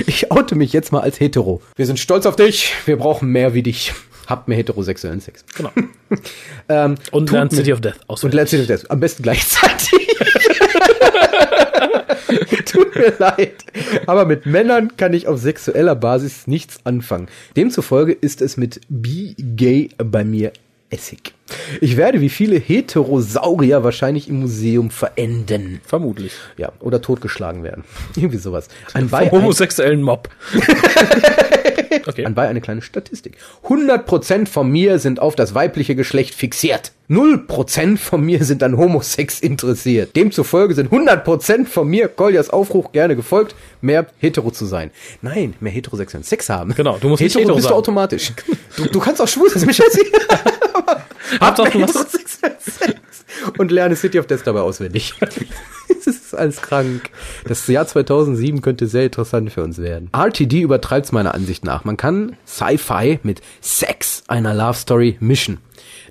Ich 0.07 0.31
oute 0.33 0.55
mich 0.57 0.73
jetzt 0.73 0.91
mal 0.93 1.01
als 1.01 1.21
hetero. 1.21 1.63
Wir 1.77 1.87
sind 1.87 1.99
stolz 2.01 2.27
auf 2.27 2.35
dich, 2.37 2.73
wir 2.87 2.97
brauchen 2.97 3.29
mehr 3.31 3.55
wie 3.55 3.63
dich. 3.63 3.93
Habt 4.27 4.49
mehr 4.49 4.57
heterosexuellen 4.57 5.21
Sex. 5.21 5.45
genau. 5.57 5.71
Ähm, 6.69 6.95
Und 7.11 7.27
tut 7.27 7.33
Lern 7.35 7.49
mir- 7.51 7.57
City 7.57 7.73
of 7.75 7.81
Death 7.83 7.97
und 8.07 8.11
auswendig. 8.11 8.37
Let's 8.41 8.51
City 8.53 8.63
of 8.63 8.69
Death. 8.69 8.91
Am 8.91 9.01
besten 9.01 9.23
gleichzeitig. 9.23 9.91
Tut 12.67 12.95
mir 12.97 13.13
leid. 13.19 13.55
Aber 14.07 14.25
mit 14.25 14.47
Männern 14.47 14.97
kann 14.97 15.13
ich 15.13 15.27
auf 15.29 15.41
sexueller 15.41 15.95
Basis 15.95 16.47
nichts 16.47 16.79
anfangen. 16.85 17.29
Demzufolge 17.57 18.13
ist 18.13 18.41
es 18.41 18.57
mit 18.57 18.81
Be 18.89 19.35
Gay 19.39 19.91
bei 19.99 20.25
mir 20.25 20.53
Essig. 20.91 21.35
Ich 21.81 21.97
werde 21.97 22.21
wie 22.21 22.29
viele 22.29 22.57
Heterosaurier 22.57 23.85
wahrscheinlich 23.85 24.29
im 24.29 24.41
Museum 24.41 24.91
verenden. 24.91 25.81
Vermutlich. 25.85 26.33
Ja, 26.57 26.73
oder 26.81 27.01
totgeschlagen 27.01 27.63
werden. 27.63 27.85
Irgendwie 28.17 28.39
sowas. 28.39 28.69
Anbei, 28.93 29.29
Vom 29.29 29.43
homosexuellen 29.43 30.03
Mob. 30.03 30.29
okay. 32.07 32.25
anbei 32.25 32.49
eine 32.49 32.61
kleine 32.61 32.83
Statistik. 32.83 33.37
100% 33.69 34.47
von 34.47 34.71
mir 34.71 34.99
sind 34.99 35.21
auf 35.21 35.35
das 35.35 35.55
weibliche 35.55 35.95
Geschlecht 35.95 36.35
fixiert. 36.35 36.93
0% 37.11 37.99
von 37.99 38.23
mir 38.23 38.45
sind 38.45 38.63
an 38.63 38.79
Homosex 38.79 39.41
interessiert. 39.41 40.17
Demzufolge 40.17 40.75
sind 40.75 40.91
100% 40.91 41.67
von 41.67 41.87
mir 41.87 42.09
Koljas 42.09 42.49
Aufruf 42.49 42.93
gerne 42.93 43.15
gefolgt, 43.15 43.55
mehr 43.83 44.07
hetero 44.19 44.51
zu 44.51 44.65
sein. 44.65 44.91
Nein, 45.21 45.55
mehr 45.61 45.73
heterosexuellen 45.73 46.25
Sex 46.25 46.49
haben. 46.49 46.75
Genau, 46.75 46.97
du 46.99 47.09
musst 47.09 47.23
nicht 47.23 47.35
hetero 47.35 47.43
hetero 47.43 47.57
bist 47.57 47.65
sein. 47.65 47.73
du 47.73 47.79
automatisch. 47.79 48.33
Du, 48.77 48.87
du 48.87 48.99
kannst 48.99 49.23
auch 49.23 49.29
schwul 49.29 49.49
sein, 49.51 49.69
Hab 51.41 51.59
heterosexuellen 51.59 52.57
Sex. 52.61 53.25
Und 53.59 53.71
lerne 53.71 53.97
City 53.97 54.19
of 54.19 54.27
Death 54.27 54.43
dabei 54.45 54.61
auswendig. 54.61 55.15
Das 56.07 56.17
ist 56.17 56.35
alles 56.35 56.61
krank. 56.61 57.11
Das 57.47 57.67
Jahr 57.67 57.87
2007 57.87 58.61
könnte 58.61 58.87
sehr 58.87 59.05
interessant 59.05 59.51
für 59.51 59.63
uns 59.63 59.79
werden. 59.79 60.11
RTD 60.13 60.61
übertreibt 60.61 61.07
es 61.07 61.13
meiner 61.13 61.35
Ansicht 61.35 61.65
nach. 61.65 61.85
Man 61.85 61.97
kann 61.97 62.37
Sci-Fi 62.47 63.21
mit 63.23 63.41
Sex 63.63 64.23
einer 64.29 64.55
Love 64.55 64.75
Story 64.75 65.17
mischen. 65.21 65.59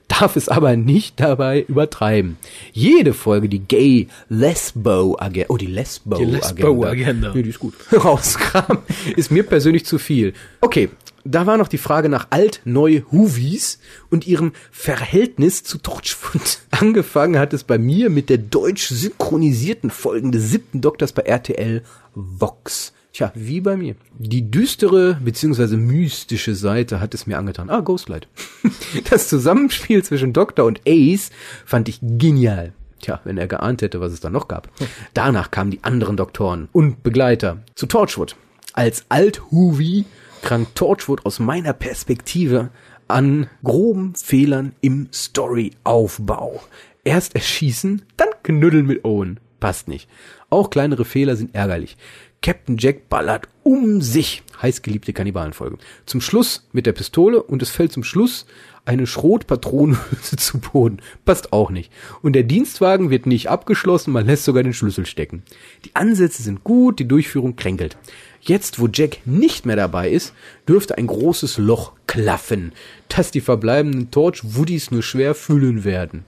Darf 0.07 0.35
es 0.35 0.49
aber 0.49 0.75
nicht 0.75 1.19
dabei 1.19 1.61
übertreiben. 1.61 2.37
Jede 2.71 3.13
Folge 3.13 3.49
die 3.49 3.59
Gay 3.59 4.07
Lesbo 4.29 5.15
Agenda, 5.19 5.47
oh 5.49 5.57
die 5.57 5.67
Lesbo 5.67 6.17
Die 6.17 6.25
Lesbo-Agenda. 6.25 7.31
Nee, 7.33 7.43
die 7.43 7.49
ist 7.49 7.59
gut. 7.59 7.73
Rauskram 7.91 8.79
ist 9.15 9.31
mir 9.31 9.43
persönlich 9.43 9.85
zu 9.85 9.97
viel. 9.97 10.33
Okay, 10.61 10.89
da 11.25 11.45
war 11.45 11.57
noch 11.57 11.67
die 11.67 11.77
Frage 11.77 12.09
nach 12.09 12.27
alt-neu-Huvis 12.29 13.79
und 14.09 14.27
ihrem 14.27 14.53
Verhältnis 14.71 15.63
zu 15.63 15.77
Torchwood. 15.77 16.59
Angefangen 16.71 17.39
hat 17.39 17.53
es 17.53 17.63
bei 17.63 17.77
mir 17.77 18.09
mit 18.09 18.29
der 18.29 18.37
deutsch 18.37 18.87
synchronisierten 18.87 19.89
Folgen 19.89 20.31
des 20.31 20.49
siebten 20.49 20.81
Doktors 20.81 21.13
bei 21.13 21.23
RTL 21.23 21.83
Vox. 22.13 22.93
Tja, 23.13 23.31
wie 23.35 23.61
bei 23.61 23.77
mir. 23.77 23.95
Die 24.17 24.49
düstere 24.49 25.19
bzw. 25.23 25.77
mystische 25.77 26.55
Seite 26.55 26.99
hat 26.99 27.13
es 27.13 27.27
mir 27.27 27.37
angetan. 27.37 27.69
Ah, 27.69 27.81
Ghostlight. 27.81 28.27
Das 29.09 29.27
Zusammenspiel 29.27 30.03
zwischen 30.03 30.33
Doktor 30.33 30.65
und 30.65 30.81
Ace 30.87 31.29
fand 31.65 31.89
ich 31.89 31.99
genial. 32.01 32.73
Tja, 33.01 33.19
wenn 33.23 33.37
er 33.37 33.47
geahnt 33.47 33.81
hätte, 33.81 33.99
was 33.99 34.13
es 34.13 34.19
da 34.19 34.29
noch 34.29 34.47
gab. 34.47 34.69
Danach 35.13 35.51
kamen 35.51 35.71
die 35.71 35.83
anderen 35.83 36.17
Doktoren 36.17 36.69
und 36.71 37.03
Begleiter 37.03 37.57
zu 37.75 37.85
Torchwood. 37.85 38.35
Als 38.73 39.05
Alt-Huvi 39.09 40.05
krank 40.43 40.75
Torchwood 40.75 41.25
aus 41.25 41.39
meiner 41.39 41.73
Perspektive 41.73 42.69
an 43.07 43.47
groben 43.63 44.13
Fehlern 44.15 44.73
im 44.81 45.07
Storyaufbau. 45.11 46.61
Erst 47.03 47.35
erschießen, 47.35 48.03
dann 48.17 48.29
knuddeln 48.43 48.85
mit 48.85 49.03
Owen. 49.03 49.39
Passt 49.59 49.87
nicht. 49.87 50.09
Auch 50.49 50.69
kleinere 50.69 51.05
Fehler 51.05 51.35
sind 51.35 51.55
ärgerlich. 51.55 51.97
Captain 52.43 52.75
Jack 52.77 53.07
ballert 53.07 53.47
um 53.63 54.01
sich. 54.01 54.43
Heißgeliebte 54.61 55.13
Kannibalenfolge. 55.13 55.77
Zum 56.05 56.21
Schluss 56.21 56.67
mit 56.73 56.85
der 56.85 56.91
Pistole 56.91 57.41
und 57.41 57.61
es 57.61 57.69
fällt 57.69 57.93
zum 57.93 58.03
Schluss 58.03 58.45
eine 58.85 59.07
Schrotpatronenhülse 59.07 60.35
zu 60.37 60.59
Boden. 60.59 61.01
Passt 61.23 61.53
auch 61.53 61.71
nicht. 61.71 61.91
Und 62.21 62.33
der 62.33 62.43
Dienstwagen 62.43 63.09
wird 63.09 63.25
nicht 63.25 63.49
abgeschlossen, 63.49 64.11
man 64.11 64.25
lässt 64.25 64.43
sogar 64.43 64.61
den 64.61 64.73
Schlüssel 64.73 65.05
stecken. 65.05 65.43
Die 65.85 65.95
Ansätze 65.95 66.43
sind 66.43 66.65
gut, 66.65 66.99
die 66.99 67.07
Durchführung 67.07 67.55
kränkelt. 67.55 67.97
Jetzt, 68.41 68.77
wo 68.77 68.89
Jack 68.91 69.19
nicht 69.25 69.65
mehr 69.65 69.77
dabei 69.77 70.09
ist, 70.09 70.33
dürfte 70.67 70.97
ein 70.97 71.07
großes 71.07 71.57
Loch 71.57 71.93
klaffen, 72.07 72.73
das 73.07 73.31
die 73.31 73.39
verbleibenden 73.39 74.11
Torchwoodies 74.11 74.91
nur 74.91 75.01
schwer 75.01 75.33
füllen 75.33 75.85
werden. 75.85 76.25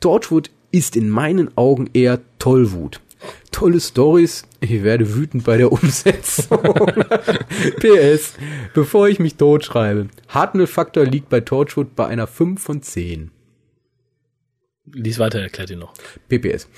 Torchwood 0.00 0.50
ist 0.72 0.96
in 0.96 1.08
meinen 1.08 1.56
Augen 1.56 1.88
eher 1.92 2.20
Tollwut. 2.40 3.00
Tolle 3.50 3.80
Stories, 3.80 4.44
ich 4.60 4.82
werde 4.82 5.14
wütend 5.14 5.44
bei 5.44 5.56
der 5.56 5.70
Umsetzung. 5.70 6.58
PS, 7.80 8.34
bevor 8.74 9.08
ich 9.08 9.18
mich 9.18 9.36
totschreibe. 9.36 10.08
Hartnell-Faktor 10.28 11.04
liegt 11.04 11.28
bei 11.28 11.40
Torchwood 11.40 11.94
bei 11.94 12.06
einer 12.06 12.26
5 12.26 12.62
von 12.62 12.82
10. 12.82 13.30
Lies 14.92 15.18
weiter, 15.18 15.40
erklärt 15.40 15.70
ihn 15.70 15.78
noch. 15.78 15.94
PPS. 16.28 16.68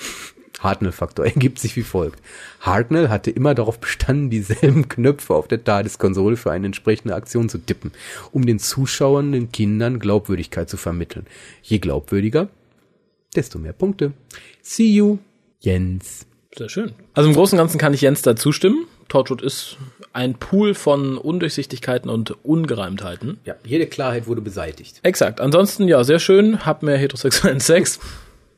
Hartnell-Faktor 0.60 1.24
ergibt 1.26 1.58
sich 1.58 1.76
wie 1.76 1.82
folgt. 1.82 2.20
Hartnell 2.60 3.08
hatte 3.08 3.30
immer 3.30 3.54
darauf 3.54 3.78
bestanden, 3.78 4.30
dieselben 4.30 4.88
Knöpfe 4.88 5.34
auf 5.34 5.48
der 5.48 5.62
TARDIS-Konsole 5.62 6.36
für 6.36 6.50
eine 6.50 6.66
entsprechende 6.66 7.14
Aktion 7.14 7.48
zu 7.48 7.58
tippen, 7.58 7.92
um 8.32 8.46
den 8.46 8.58
Zuschauern, 8.58 9.32
den 9.32 9.52
Kindern 9.52 10.00
Glaubwürdigkeit 10.00 10.68
zu 10.68 10.76
vermitteln. 10.76 11.26
Je 11.62 11.78
glaubwürdiger, 11.78 12.48
desto 13.34 13.58
mehr 13.58 13.72
Punkte. 13.72 14.12
See 14.62 14.90
you, 14.90 15.18
Jens. 15.60 16.26
Sehr 16.56 16.68
schön. 16.68 16.92
Also 17.14 17.28
im 17.28 17.34
Großen 17.34 17.58
und 17.58 17.62
Ganzen 17.62 17.78
kann 17.78 17.94
ich 17.94 18.00
Jens 18.00 18.22
da 18.22 18.36
zustimmen. 18.36 18.86
Torchwood 19.08 19.42
ist 19.42 19.76
ein 20.12 20.34
Pool 20.34 20.74
von 20.74 21.18
Undurchsichtigkeiten 21.18 22.08
und 22.08 22.44
Ungereimtheiten. 22.44 23.38
Ja, 23.44 23.54
jede 23.64 23.86
Klarheit 23.86 24.26
wurde 24.26 24.40
beseitigt. 24.40 25.00
Exakt. 25.02 25.40
Ansonsten, 25.40 25.88
ja, 25.88 26.04
sehr 26.04 26.20
schön. 26.20 26.64
Hab 26.64 26.82
mehr 26.82 26.96
heterosexuellen 26.96 27.60
Sex. 27.60 27.98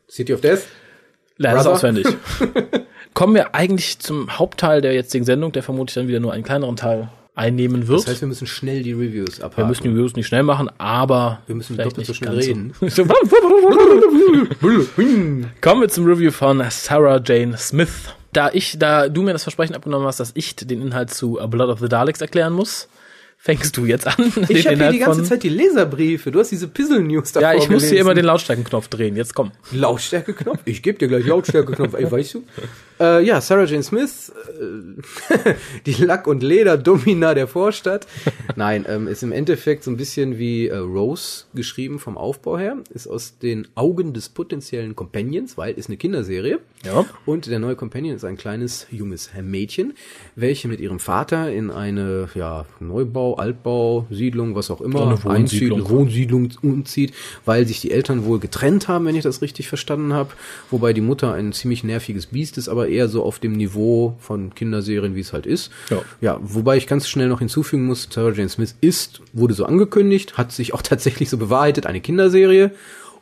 City 0.09 0.35
of 0.35 0.41
Death? 0.43 0.61
Lern 1.39 1.59
es 1.59 1.67
auswendig. 1.67 2.07
kommen 3.15 3.35
wir 3.35 3.55
eigentlich 3.55 3.99
zum 3.99 4.39
Hauptteil 4.39 4.83
der 4.83 4.93
jetzigen 4.93 5.25
Sendung, 5.25 5.51
der 5.51 5.63
vermutlich 5.63 5.95
dann 5.95 6.07
wieder 6.07 6.21
nur 6.21 6.33
einen 6.33 6.45
kleineren 6.45 6.77
Teil 6.77 7.09
einnehmen 7.37 7.87
wird. 7.87 8.01
Das 8.01 8.09
heißt, 8.09 8.21
wir 8.23 8.29
müssen 8.29 8.47
schnell 8.47 8.83
die 8.83 8.93
Reviews 8.93 9.41
abhaken. 9.41 9.65
wir 9.65 9.67
müssen 9.67 9.83
die 9.85 9.89
Reviews 9.91 10.17
nicht 10.17 10.27
schnell 10.27 10.43
machen, 10.43 10.71
aber 10.79 11.43
Wir 11.47 11.55
müssen 11.55 11.75
vielleicht 11.75 11.91
doppelt 11.93 12.07
so 12.07 12.13
nicht 12.13 12.19
schnell 12.19 12.35
reden. 12.35 12.73
Kommen 15.61 15.81
wir 15.83 15.89
zum 15.89 16.07
Review 16.07 16.31
von 16.31 16.63
Sarah 16.71 17.21
Jane 17.25 17.57
Smith. 17.59 18.15
Da 18.33 18.51
ich, 18.53 18.79
da 18.79 19.09
du 19.09 19.23
mir 19.23 19.33
das 19.33 19.45
Versprechen 19.45 19.75
abgenommen 19.75 20.07
hast, 20.07 20.21
dass 20.21 20.33
ich 20.35 20.57
den 20.57 20.83
Inhalt 20.83 21.13
zu 21.13 21.41
A 21.41 21.47
Blood 21.47 21.69
of 21.69 21.79
the 21.81 21.89
Daleks 21.89 22.21
erklären 22.21 22.53
muss, 22.53 22.89
fängst 23.47 23.77
du 23.77 23.87
jetzt 23.87 24.09
an. 24.09 24.33
Ich 24.49 24.67
habe 24.67 24.77
hier 24.77 24.91
die 24.91 24.99
ganze 24.99 25.23
Zeit 25.23 25.45
die 25.45 25.49
Leserbriefe. 25.49 26.33
Du 26.33 26.41
hast 26.41 26.51
diese 26.51 26.67
Pizzle-News 26.67 27.31
davor 27.33 27.53
Ja, 27.53 27.57
ich 27.57 27.71
muss 27.71 27.85
hier 27.85 28.01
immer 28.01 28.15
den. 28.15 28.27
Lautstärkenknopf 28.27 28.89
drehen. 28.89 29.15
Jetzt 29.15 29.35
komm. 29.35 29.53
Lautstärke-Knopf? 29.71 30.59
Ich 30.65 30.83
gebe 30.83 30.99
dir 30.99 31.07
gleich 31.07 31.25
Lautstärke-Knopf, 31.25 31.95
ey, 31.95 32.11
weißt 32.11 32.35
du? 32.35 32.43
Äh, 32.99 33.25
ja, 33.25 33.41
Sarah 33.41 33.65
Jane 33.65 33.85
Smith, 33.85 34.33
äh, 34.59 35.55
die 35.87 35.93
Lack- 36.03 36.27
und 36.27 36.43
Leder-Domina 36.43 37.35
der 37.35 37.47
Vorstadt. 37.47 38.07
Nein, 38.57 38.85
ähm, 38.89 39.07
ist 39.07 39.23
im 39.23 39.31
Endeffekt 39.33 39.85
so 39.85 39.93
ein 39.93 39.97
bisschen 39.97 40.39
wie 40.39 40.67
äh, 40.67 40.77
Rose 40.77 41.45
geschrieben 41.55 42.01
vom 42.01 42.19
Aufbau 42.19 42.59
her. 42.59 42.79
Ist 42.93 43.07
aus 43.07 43.39
den 43.39 43.69
Augen 43.77 44.13
des 44.13 44.29
potenziellen 44.31 44.97
Companions, 44.97 45.57
weil 45.57 45.75
ist 45.75 45.89
eine 45.89 45.99
Kinderserie. 45.99 46.59
Ja. 46.85 47.05
Und 47.27 47.47
der 47.47 47.59
neue 47.59 47.77
Companion 47.77 48.17
ist 48.17 48.25
ein 48.25 48.37
kleines, 48.37 48.87
junges 48.91 49.31
Mädchen, 49.41 49.95
welche 50.35 50.67
mit 50.67 50.81
ihrem 50.81 50.99
Vater 50.99 51.53
in 51.53 51.71
eine 51.71 52.29
ja, 52.35 52.67
Neubau, 52.81 53.36
Altbau, 53.39 54.07
Siedlung, 54.11 54.55
was 54.55 54.71
auch 54.71 54.81
immer, 54.81 55.03
Eine 55.03 55.25
Wohnsiedlung. 55.25 55.89
Wohnsiedlung 55.89 56.49
umzieht, 56.63 57.13
weil 57.45 57.67
sich 57.67 57.81
die 57.81 57.91
Eltern 57.91 58.25
wohl 58.25 58.39
getrennt 58.39 58.89
haben, 58.89 59.07
wenn 59.07 59.17
ich 59.17 59.23
das 59.23 59.43
richtig 59.43 59.69
verstanden 59.69 60.13
habe. 60.13 60.31
Wobei 60.71 60.93
die 60.93 61.01
Mutter 61.01 61.33
ein 61.33 61.53
ziemlich 61.53 61.85
nerviges 61.85 62.27
Biest 62.27 62.59
ist, 62.59 62.69
aber 62.69 62.89
eher 62.89 63.09
so 63.09 63.25
auf 63.25 63.39
dem 63.39 63.53
Niveau 63.53 64.17
von 64.19 64.55
Kinderserien, 64.55 65.15
wie 65.15 65.21
es 65.21 65.33
halt 65.33 65.47
ist. 65.47 65.71
Ja. 65.91 66.03
ja, 66.21 66.39
wobei 66.43 66.77
ich 66.77 66.87
ganz 66.87 67.09
schnell 67.09 67.29
noch 67.29 67.39
hinzufügen 67.39 67.87
muss, 67.87 68.09
Sarah 68.11 68.33
Jane 68.33 68.49
Smith 68.49 68.75
ist, 68.81 69.21
wurde 69.33 69.55
so 69.55 69.65
angekündigt, 69.65 70.37
hat 70.39 70.53
sich 70.53 70.75
auch 70.75 70.83
tatsächlich 70.97 71.31
so 71.31 71.39
bewahrheitet, 71.39 71.87
eine 71.87 72.01
Kinderserie. 72.01 72.73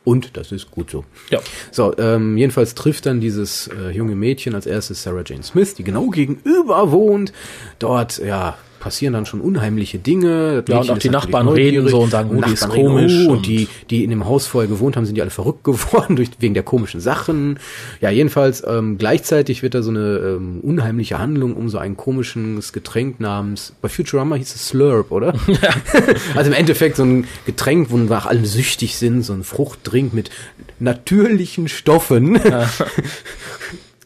Und 0.05 0.37
das 0.37 0.51
ist 0.51 0.69
gut 0.69 0.91
so. 0.91 1.03
Ja. 1.31 1.39
So, 1.71 1.97
ähm, 1.97 2.37
jedenfalls 2.37 2.75
trifft 2.75 3.07
dann 3.07 3.19
dieses 3.19 3.67
äh, 3.67 3.89
junge 3.89 4.15
Mädchen 4.15 4.53
als 4.53 4.67
erstes 4.67 5.01
Sarah 5.01 5.23
Jane 5.25 5.41
Smith, 5.41 5.73
die 5.73 5.83
genau 5.83 6.09
gegenüber 6.09 6.91
wohnt. 6.91 7.33
Dort, 7.79 8.19
ja, 8.19 8.55
passieren 8.85 9.13
dann 9.13 9.25
schon 9.25 9.41
unheimliche 9.41 9.97
Dinge. 9.97 10.61
Das 10.61 10.71
Ja, 10.71 10.81
und 10.81 10.91
auch 10.91 10.99
die 10.99 11.09
Nachbarn 11.09 11.47
reden 11.47 11.87
so 11.89 12.01
und 12.01 12.11
sagen, 12.11 12.29
Und 12.29 12.43
oh, 12.43 12.47
die 12.47 12.53
ist 12.53 12.69
komisch 12.69 13.13
oh, 13.25 13.31
und- 13.31 13.37
und 13.37 13.47
die, 13.47 13.67
die 13.89 14.03
in 14.03 14.11
dem 14.11 14.25
Haus 14.25 14.45
vorher 14.45 14.69
gewohnt 14.69 14.95
haben, 14.95 15.07
sind 15.07 15.15
die 15.15 15.23
alle 15.23 15.31
verrückt 15.41 15.63
geworden 15.63 16.15
durch, 16.15 16.29
wegen 16.37 16.53
der 16.53 16.61
komischen 16.61 16.99
Sachen. 16.99 17.57
Ja, 17.99 18.11
jedenfalls, 18.11 18.63
ähm, 18.63 18.99
gleichzeitig 18.99 19.63
wird 19.63 19.73
da 19.73 19.81
so 19.81 19.89
eine 19.89 20.17
ähm, 20.37 20.59
unheimliche 20.61 21.17
Handlung 21.17 21.55
um 21.55 21.67
so 21.67 21.79
ein 21.79 21.97
komisches 21.97 22.73
Getränk 22.73 23.19
namens, 23.19 23.73
bei 23.81 23.89
Futurama 23.89 24.35
hieß 24.35 24.53
es 24.53 24.67
Slurp, 24.67 25.09
oder? 25.09 25.33
also 26.35 26.51
im 26.51 26.55
Endeffekt 26.55 26.97
so 26.97 27.03
ein 27.05 27.25
Getränk, 27.47 27.89
wonach 27.89 28.27
alle 28.27 28.45
süchtig 28.45 28.97
sind, 28.97 29.23
so 29.23 29.33
ein 29.33 29.43
Fruchtdrink 29.43 30.13
mit 30.13 30.29
natürlichen 30.77 31.69
Stoffen. 31.69 32.39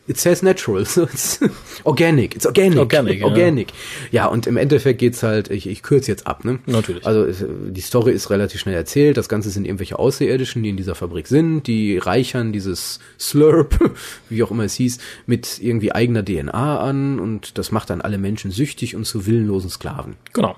It 0.10 0.20
says 0.20 0.42
natural, 0.42 0.86
so 0.88 1.04
it's 1.04 1.40
organic, 1.84 2.36
it's 2.36 2.48
organic. 2.48 2.80
Organic, 2.80 3.20
ja. 3.20 3.26
organic. 3.28 3.68
Ja, 4.12 4.26
und 4.26 4.48
im 4.48 4.58
Endeffekt 4.58 4.98
geht's 4.98 5.22
halt, 5.22 5.52
ich, 5.52 5.68
ich 5.68 5.84
kürze 5.84 6.10
jetzt 6.10 6.26
ab, 6.26 6.44
ne? 6.44 6.58
Natürlich. 6.66 7.06
Also 7.06 7.28
die 7.70 7.82
Story 7.82 8.12
ist 8.14 8.32
relativ 8.32 8.60
schnell 8.60 8.74
erzählt. 8.74 9.18
Das 9.18 9.30
Ganze 9.30 9.52
sind 9.52 9.66
irgendwelche 9.66 10.00
Außerirdischen, 10.00 10.64
die 10.64 10.70
in 10.70 10.78
dieser 10.78 10.96
Fabrik 10.96 11.28
sind. 11.28 11.68
Die 11.68 12.00
reichern 12.00 12.52
dieses 12.52 13.00
Slurp, 13.20 13.78
wie 14.30 14.42
auch 14.42 14.50
immer 14.50 14.64
es 14.64 14.74
hieß, 14.74 14.98
mit 15.28 15.60
irgendwie 15.62 15.92
eigener 15.92 16.26
DNA 16.26 16.80
an 16.80 17.20
und 17.20 17.60
das 17.60 17.72
macht 17.72 17.92
dann 17.92 18.02
alle 18.02 18.18
Menschen 18.18 18.50
süchtig 18.50 18.96
und 18.96 19.06
zu 19.06 19.28
willenlosen 19.28 19.70
Sklaven. 19.70 20.16
Genau. 20.34 20.56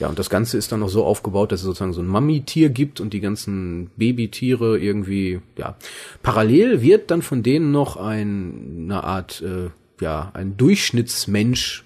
Ja, 0.00 0.08
und 0.08 0.18
das 0.18 0.30
Ganze 0.30 0.56
ist 0.56 0.72
dann 0.72 0.80
noch 0.80 0.88
so 0.88 1.04
aufgebaut, 1.04 1.52
dass 1.52 1.60
es 1.60 1.66
sozusagen 1.66 1.92
so 1.92 2.00
ein 2.00 2.06
Mami-Tier 2.06 2.70
gibt 2.70 3.00
und 3.00 3.12
die 3.12 3.20
ganzen 3.20 3.90
Babytiere 3.96 4.78
irgendwie, 4.78 5.40
ja. 5.58 5.76
Parallel 6.22 6.80
wird 6.80 7.10
dann 7.10 7.20
von 7.20 7.42
denen 7.42 7.70
noch 7.70 7.98
ein, 7.98 8.86
eine 8.94 9.04
Art, 9.04 9.42
äh, 9.42 9.70
ja, 10.00 10.30
ein 10.34 10.56
Durchschnittsmensch 10.56 11.84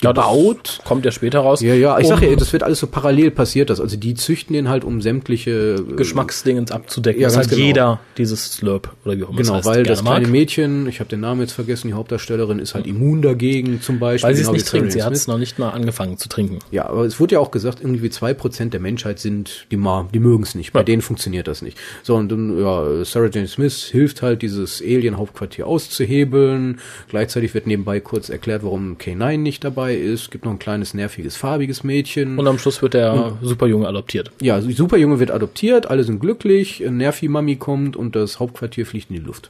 gebaut. 0.00 0.78
Kommt 0.84 1.04
ja 1.04 1.10
später 1.10 1.40
raus. 1.40 1.60
Ja, 1.60 1.74
ja, 1.74 1.98
ich 1.98 2.04
um 2.04 2.10
sag 2.10 2.22
ja, 2.22 2.34
das 2.36 2.52
wird 2.52 2.62
alles 2.62 2.78
so 2.78 2.86
parallel 2.86 3.30
passiert, 3.32 3.68
das. 3.70 3.80
Also 3.80 3.96
die 3.96 4.14
züchten 4.14 4.54
den 4.54 4.68
halt, 4.68 4.84
um 4.84 5.00
sämtliche 5.00 5.76
äh, 5.76 5.92
Geschmacksdingens 5.96 6.70
abzudecken. 6.70 7.20
Ja, 7.20 7.26
dass 7.28 7.34
ganz 7.34 7.46
halt 7.48 7.56
genau. 7.56 7.66
jeder 7.66 8.00
dieses 8.16 8.52
Slurp 8.52 8.94
oder 9.04 9.18
wie 9.18 9.24
auch 9.24 9.30
immer 9.30 9.38
Genau, 9.38 9.52
es 9.54 9.56
heißt, 9.58 9.66
weil 9.66 9.82
das 9.82 10.02
kleine 10.04 10.20
mag. 10.26 10.30
Mädchen, 10.30 10.88
ich 10.88 11.00
habe 11.00 11.10
den 11.10 11.20
Namen 11.20 11.40
jetzt 11.40 11.52
vergessen, 11.52 11.88
die 11.88 11.94
Hauptdarstellerin 11.94 12.60
ist 12.60 12.74
halt 12.74 12.86
immun 12.86 13.22
dagegen 13.22 13.80
zum 13.80 13.98
Beispiel. 13.98 14.28
Weil 14.28 14.34
sie 14.36 14.42
es 14.42 14.46
genau 14.46 14.54
nicht 14.54 14.68
trinkt. 14.68 14.92
Sie 14.92 15.02
hat 15.02 15.12
es 15.12 15.26
noch 15.26 15.38
nicht 15.38 15.58
mal 15.58 15.70
angefangen 15.70 16.16
zu 16.16 16.28
trinken. 16.28 16.60
Ja, 16.70 16.86
aber 16.86 17.04
es 17.04 17.18
wurde 17.18 17.34
ja 17.34 17.40
auch 17.40 17.50
gesagt, 17.50 17.80
irgendwie 17.80 18.10
zwei 18.10 18.34
Prozent 18.34 18.72
der 18.74 18.80
Menschheit 18.80 19.18
sind, 19.18 19.66
die, 19.72 19.76
ma- 19.76 20.08
die 20.14 20.20
mögen 20.20 20.44
es 20.44 20.54
nicht. 20.54 20.72
Bei 20.72 20.80
Ja. 20.80 20.84
denen 20.84 21.02
funktioniert 21.02 21.48
das 21.48 21.60
nicht. 21.60 21.76
So, 22.04 22.14
und 22.14 22.30
dann, 22.30 22.56
ja, 22.60 23.04
Sarah 23.04 23.30
Jane 23.32 23.48
Smith 23.48 23.82
hilft 23.90 24.22
halt, 24.22 24.42
dieses 24.42 24.80
Alien-Hauptquartier 24.80 25.66
auszuhebeln. 25.66 26.78
Gleichzeitig 27.08 27.52
wird 27.54 27.66
nebenbei 27.66 27.98
kurz 28.00 28.28
erklärt, 28.28 28.62
warum 28.62 28.96
K9 28.96 29.38
nicht 29.38 29.64
dabei 29.64 29.87
ist. 29.94 30.30
Gibt 30.30 30.44
noch 30.44 30.52
ein 30.52 30.58
kleines, 30.58 30.94
nerviges, 30.94 31.36
farbiges 31.36 31.84
Mädchen. 31.84 32.38
Und 32.38 32.46
am 32.46 32.58
Schluss 32.58 32.82
wird 32.82 32.94
der 32.94 33.36
Superjunge 33.42 33.86
adoptiert. 33.86 34.30
ja, 34.40 34.60
Superjunge 34.60 35.20
wird 35.20 35.30
adoptiert, 35.30 35.88
alle 35.90 36.04
sind 36.04 36.20
glücklich, 36.20 36.80
Nervi-Mami 36.80 37.56
kommt 37.56 37.96
und 37.96 38.16
das 38.16 38.40
Hauptquartier 38.40 38.86
fliegt 38.86 39.10
in 39.10 39.16
die 39.16 39.22
Luft. 39.22 39.48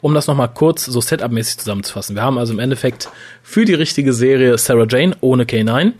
Um 0.00 0.14
das 0.14 0.26
nochmal 0.26 0.50
kurz 0.52 0.84
so 0.84 1.00
Setup-mäßig 1.00 1.58
zusammenzufassen. 1.58 2.16
Wir 2.16 2.22
haben 2.22 2.38
also 2.38 2.52
im 2.52 2.58
Endeffekt 2.58 3.08
für 3.42 3.64
die 3.64 3.74
richtige 3.74 4.12
Serie 4.12 4.58
Sarah 4.58 4.86
Jane 4.88 5.16
ohne 5.20 5.44
K9. 5.44 5.92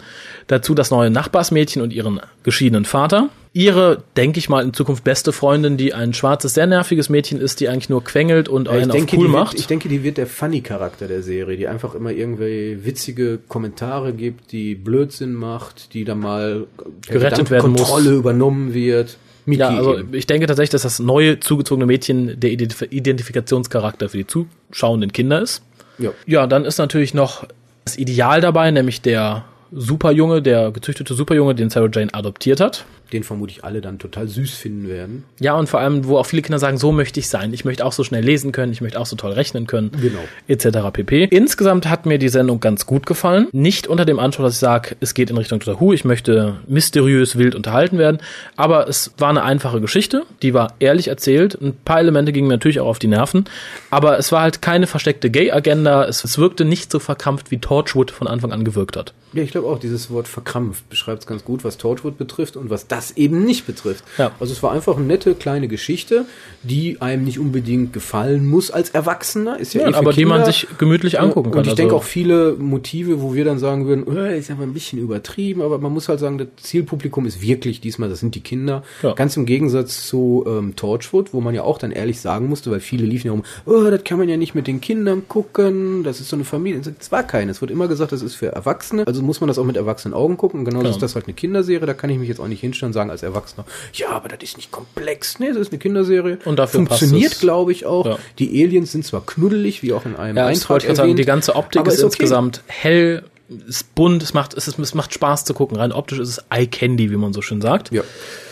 Dazu 0.46 0.74
das 0.74 0.90
neue 0.90 1.10
Nachbarsmädchen 1.10 1.82
und 1.82 1.92
ihren 1.92 2.20
geschiedenen 2.42 2.84
Vater. 2.84 3.30
Ihre, 3.56 4.02
denke 4.18 4.38
ich 4.38 4.50
mal, 4.50 4.62
in 4.62 4.74
Zukunft 4.74 5.02
beste 5.02 5.32
Freundin, 5.32 5.78
die 5.78 5.94
ein 5.94 6.12
schwarzes, 6.12 6.52
sehr 6.52 6.66
nerviges 6.66 7.08
Mädchen 7.08 7.40
ist, 7.40 7.58
die 7.58 7.70
eigentlich 7.70 7.88
nur 7.88 8.04
quengelt 8.04 8.50
und 8.50 8.68
ich, 8.68 8.74
einen 8.74 8.90
denke, 8.90 9.16
auf 9.16 9.22
cool 9.22 9.28
macht. 9.28 9.52
Wird, 9.54 9.60
ich 9.60 9.66
denke, 9.66 9.88
die 9.88 10.02
wird 10.02 10.18
der 10.18 10.26
Funny-Charakter 10.26 11.08
der 11.08 11.22
Serie, 11.22 11.56
die 11.56 11.66
einfach 11.66 11.94
immer 11.94 12.10
irgendwie 12.10 12.84
witzige 12.84 13.38
Kommentare 13.48 14.12
gibt, 14.12 14.52
die 14.52 14.74
Blödsinn 14.74 15.32
macht, 15.32 15.94
die 15.94 16.04
dann 16.04 16.18
mal 16.18 16.66
Gerettet 17.08 17.50
werden 17.50 17.72
muss. 17.72 17.84
Kontrolle 17.84 18.10
übernommen 18.16 18.74
wird. 18.74 19.16
Miki 19.46 19.60
ja, 19.60 19.68
also 19.70 20.00
eben. 20.00 20.12
ich 20.12 20.26
denke 20.26 20.46
tatsächlich, 20.46 20.72
dass 20.72 20.82
das 20.82 20.98
neue 20.98 21.40
zugezogene 21.40 21.86
Mädchen 21.86 22.38
der 22.38 22.50
Identif 22.50 22.82
Identifikationscharakter 22.82 24.10
für 24.10 24.18
die 24.18 24.26
zuschauenden 24.26 25.14
Kinder 25.14 25.40
ist. 25.40 25.62
ja. 25.96 26.10
Ja, 26.26 26.46
dann 26.46 26.66
ist 26.66 26.76
natürlich 26.76 27.14
noch 27.14 27.46
das 27.86 27.96
Ideal 27.96 28.42
dabei, 28.42 28.70
nämlich 28.70 29.00
der 29.00 29.46
Superjunge, 29.72 30.42
der 30.42 30.72
gezüchtete 30.72 31.14
Superjunge, 31.14 31.54
den 31.54 31.70
Sarah 31.70 31.88
Jane 31.90 32.12
adoptiert 32.12 32.60
hat. 32.60 32.84
Den 33.12 33.22
vermutlich 33.22 33.64
alle 33.64 33.80
dann 33.80 33.98
total 33.98 34.28
süß 34.28 34.54
finden 34.54 34.88
werden. 34.88 35.24
Ja, 35.38 35.54
und 35.54 35.68
vor 35.68 35.80
allem, 35.80 36.06
wo 36.06 36.18
auch 36.18 36.26
viele 36.26 36.42
Kinder 36.42 36.58
sagen, 36.58 36.76
so 36.76 36.92
möchte 36.92 37.20
ich 37.20 37.28
sein. 37.28 37.52
Ich 37.52 37.64
möchte 37.64 37.84
auch 37.84 37.92
so 37.92 38.02
schnell 38.02 38.24
lesen 38.24 38.52
können, 38.52 38.72
ich 38.72 38.80
möchte 38.80 38.98
auch 38.98 39.06
so 39.06 39.16
toll 39.16 39.32
rechnen 39.32 39.66
können. 39.66 39.92
Genau. 40.00 40.20
Etc. 40.48 40.68
pp. 40.92 41.24
Insgesamt 41.30 41.88
hat 41.88 42.06
mir 42.06 42.18
die 42.18 42.28
Sendung 42.28 42.60
ganz 42.60 42.86
gut 42.86 43.06
gefallen. 43.06 43.48
Nicht 43.52 43.86
unter 43.86 44.04
dem 44.04 44.18
Anspruch, 44.18 44.44
dass 44.44 44.54
ich 44.54 44.60
sage, 44.60 44.96
es 45.00 45.14
geht 45.14 45.30
in 45.30 45.36
Richtung 45.36 45.60
Doctor 45.60 45.80
Who, 45.80 45.92
ich 45.92 46.04
möchte 46.04 46.56
mysteriös 46.66 47.36
wild 47.36 47.54
unterhalten 47.54 47.98
werden. 47.98 48.18
Aber 48.56 48.88
es 48.88 49.12
war 49.18 49.30
eine 49.30 49.42
einfache 49.44 49.80
Geschichte, 49.80 50.24
die 50.42 50.54
war 50.54 50.74
ehrlich 50.78 51.08
erzählt. 51.08 51.56
Ein 51.60 51.76
paar 51.84 52.00
Elemente 52.00 52.32
gingen 52.32 52.48
mir 52.48 52.54
natürlich 52.54 52.80
auch 52.80 52.86
auf 52.86 52.98
die 52.98 53.06
Nerven. 53.06 53.44
Aber 53.90 54.18
es 54.18 54.32
war 54.32 54.42
halt 54.42 54.62
keine 54.62 54.86
versteckte 54.86 55.30
Gay-Agenda. 55.30 56.04
Es, 56.04 56.24
es 56.24 56.38
wirkte 56.38 56.64
nicht 56.64 56.90
so 56.90 56.98
verkrampft, 56.98 57.50
wie 57.50 57.58
Torchwood 57.58 58.10
von 58.10 58.26
Anfang 58.26 58.52
an 58.52 58.64
gewirkt 58.64 58.96
hat. 58.96 59.12
Ja, 59.32 59.42
ich 59.42 59.50
glaube 59.50 59.66
auch, 59.66 59.78
dieses 59.78 60.10
Wort 60.10 60.28
verkrampft 60.28 60.88
beschreibt 60.88 61.20
es 61.20 61.26
ganz 61.26 61.44
gut, 61.44 61.62
was 61.62 61.76
Torchwood 61.76 62.16
betrifft 62.16 62.56
und 62.56 62.70
was 62.70 62.86
das 62.86 62.95
eben 63.16 63.44
nicht 63.44 63.66
betrifft. 63.66 64.04
Ja. 64.18 64.32
Also 64.40 64.52
es 64.52 64.62
war 64.62 64.72
einfach 64.72 64.96
eine 64.96 65.06
nette 65.06 65.34
kleine 65.34 65.68
Geschichte, 65.68 66.24
die 66.62 67.00
einem 67.00 67.24
nicht 67.24 67.38
unbedingt 67.38 67.92
gefallen 67.92 68.46
muss 68.46 68.70
als 68.70 68.90
Erwachsener. 68.90 69.58
Ist 69.58 69.74
ja, 69.74 69.82
Ja, 69.82 69.90
eh 69.90 69.94
aber 69.94 70.12
die 70.12 70.24
man 70.24 70.38
Kinder. 70.38 70.52
sich 70.52 70.66
gemütlich 70.78 71.20
angucken 71.20 71.50
kann. 71.50 71.58
Und 71.58 71.64
ich 71.64 71.70
Also- 71.70 71.76
denke 71.76 71.94
auch 71.94 72.02
viele 72.04 72.54
Motive, 72.58 73.20
wo 73.22 73.34
wir 73.34 73.44
dann 73.44 73.58
sagen 73.58 73.86
würden, 73.86 74.16
äh, 74.16 74.38
ist 74.38 74.50
aber 74.50 74.62
ein 74.64 74.72
bisschen 74.74 74.98
übertrieben, 74.98 75.62
aber 75.62 75.78
man 75.78 75.92
muss 75.92 76.08
halt 76.08 76.20
sagen, 76.20 76.38
das 76.38 76.48
Zielpublikum 76.56 77.26
ist 77.26 77.40
wirklich 77.40 77.80
diesmal, 77.80 78.08
das 78.08 78.20
sind 78.20 78.34
die 78.34 78.40
Kinder. 78.40 78.82
Ja. 79.02 79.12
Ganz 79.14 79.36
im 79.36 79.46
Gegensatz 79.46 80.06
zu 80.06 80.44
ähm, 80.48 80.74
Torchwood, 80.76 81.32
wo 81.32 81.40
man 81.40 81.54
ja 81.54 81.62
auch 81.62 81.78
dann 81.78 81.90
ehrlich 81.92 82.20
sagen 82.20 82.48
musste, 82.48 82.70
weil 82.70 82.80
viele 82.80 83.04
liefen 83.06 83.26
ja 83.28 83.32
um, 83.32 83.42
oh, 83.66 83.90
das 83.90 84.02
kann 84.04 84.18
man 84.18 84.28
ja 84.28 84.36
nicht 84.36 84.54
mit 84.54 84.66
den 84.66 84.80
Kindern 84.80 85.22
gucken, 85.28 86.02
das 86.02 86.20
ist 86.20 86.28
so 86.28 86.36
eine 86.36 86.44
Familie. 86.44 86.80
Es 86.98 87.12
war 87.12 87.22
keine. 87.22 87.50
Es 87.50 87.60
wird 87.60 87.70
immer 87.70 87.88
gesagt, 87.88 88.12
das 88.12 88.22
ist 88.22 88.34
für 88.34 88.46
Erwachsene. 88.52 89.06
Also 89.06 89.22
muss 89.22 89.40
man 89.40 89.48
das 89.48 89.58
auch 89.58 89.64
mit 89.64 89.76
erwachsenen 89.76 90.14
Augen 90.14 90.36
gucken. 90.36 90.60
Und 90.60 90.64
genauso 90.64 90.84
Genau. 90.84 90.94
ist 90.96 91.02
das 91.02 91.14
halt 91.14 91.26
eine 91.26 91.34
Kinderserie. 91.34 91.86
Da 91.86 91.94
kann 91.94 92.10
ich 92.10 92.18
mich 92.18 92.28
jetzt 92.28 92.40
auch 92.40 92.48
nicht 92.48 92.60
hinstellen 92.60 92.85
und 92.86 92.92
sagen 92.92 93.10
als 93.10 93.22
Erwachsener, 93.22 93.66
ja, 93.92 94.10
aber 94.10 94.28
das 94.28 94.42
ist 94.42 94.56
nicht 94.56 94.70
komplex. 94.72 95.38
Nee, 95.38 95.48
das 95.48 95.58
ist 95.58 95.72
eine 95.72 95.78
Kinderserie. 95.78 96.38
Und 96.44 96.58
dafür 96.58 96.78
Funktioniert, 96.78 97.40
glaube 97.40 97.72
ich, 97.72 97.86
auch. 97.86 98.06
Ja. 98.06 98.18
Die 98.38 98.64
Aliens 98.64 98.92
sind 98.92 99.04
zwar 99.04 99.24
knuddelig, 99.24 99.82
wie 99.82 99.92
auch 99.92 100.06
in 100.06 100.16
einem 100.16 100.36
Ja, 100.36 100.46
Eintrag 100.46 100.80
gerade 100.82 100.94
sagen, 100.94 101.08
erwähnt, 101.08 101.18
die 101.18 101.24
ganze 101.24 101.54
Optik 101.56 101.80
aber 101.80 101.90
ist, 101.90 101.98
okay. 101.98 102.06
insgesamt 102.06 102.62
hell, 102.66 103.24
ist 103.68 103.94
bunt, 103.94 104.22
es 104.22 104.34
macht, 104.34 104.54
es, 104.54 104.66
ist, 104.66 104.78
es 104.78 104.94
macht 104.94 105.14
Spaß 105.14 105.44
zu 105.44 105.54
gucken. 105.54 105.76
Rein 105.76 105.92
optisch 105.92 106.18
ist 106.18 106.28
es 106.28 106.44
Eye 106.50 106.66
Candy, 106.66 107.10
wie 107.10 107.16
man 107.16 107.32
so 107.32 107.42
schön 107.42 107.60
sagt. 107.60 107.92
Ja. 107.92 108.02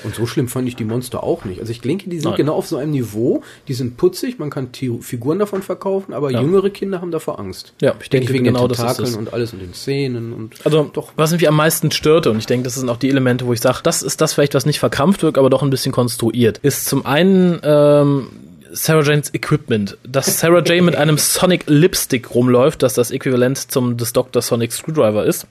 Und 0.04 0.14
so 0.14 0.24
schlimm 0.26 0.46
fand 0.48 0.68
ich 0.68 0.76
die 0.76 0.84
Monster 0.84 1.24
auch 1.24 1.44
nicht. 1.44 1.60
Also 1.60 1.72
ich 1.72 1.80
denke, 1.80 2.08
die 2.08 2.18
sind 2.20 2.30
Nein. 2.30 2.36
genau 2.36 2.54
auf 2.54 2.68
so 2.68 2.76
einem 2.76 2.92
Niveau. 2.92 3.42
Die 3.66 3.74
sind 3.74 3.96
putzig, 3.96 4.38
man 4.38 4.50
kann 4.50 4.68
Figuren 5.00 5.38
davon 5.38 5.62
verkaufen, 5.62 6.12
aber 6.14 6.30
Ja. 6.30 6.40
jüngere 6.40 6.70
Kinder 6.70 7.00
haben 7.00 7.10
davor 7.10 7.38
Angst. 7.40 7.72
Ja, 7.80 7.94
ich 8.00 8.10
denke, 8.10 8.32
wegen 8.32 8.44
genau 8.44 8.68
den 8.68 8.68
das 8.68 8.78
ist 8.78 8.84
Tentakeln 8.84 9.08
es. 9.08 9.16
und 9.16 9.32
alles 9.32 9.52
und 9.52 9.60
den 9.62 9.74
Szenen 9.74 10.32
und 10.32 10.54
Also, 10.64 10.90
was 11.16 11.32
mich 11.32 11.48
am 11.48 11.56
meisten 11.56 11.90
störte, 11.90 12.30
und 12.30 12.38
ich 12.38 12.46
denke, 12.46 12.64
das 12.64 12.74
sind 12.74 12.88
auch 12.88 12.96
die 12.96 13.08
Elemente, 13.08 13.46
wo 13.46 13.52
ich 13.52 13.60
sage, 13.60 13.80
das 13.82 14.02
ist 14.02 14.20
das 14.20 14.34
vielleicht, 14.34 14.54
was 14.54 14.64
nicht 14.66 14.78
verkrampft 14.78 15.22
wirkt, 15.22 15.38
aber 15.38 15.50
doch 15.50 15.62
ein 15.62 15.70
bisschen 15.70 15.92
konstruiert, 15.92 16.58
ist 16.58 16.86
zum 16.86 17.04
einen 17.04 17.58
ähm, 17.64 18.28
Sarah 18.74 19.02
Janes 19.02 19.32
Equipment. 19.32 19.96
Dass 20.02 20.40
Sarah 20.40 20.62
Jane 20.64 20.82
mit 20.82 20.96
einem 20.96 21.16
Sonic 21.16 21.64
Lipstick 21.66 22.34
rumläuft, 22.34 22.82
dass 22.82 22.94
das 22.94 23.10
Äquivalent 23.10 23.70
zum 23.70 23.96
des 23.96 24.12
Dr. 24.12 24.42
Sonic 24.42 24.72
Screwdriver 24.72 25.24
ist, 25.24 25.46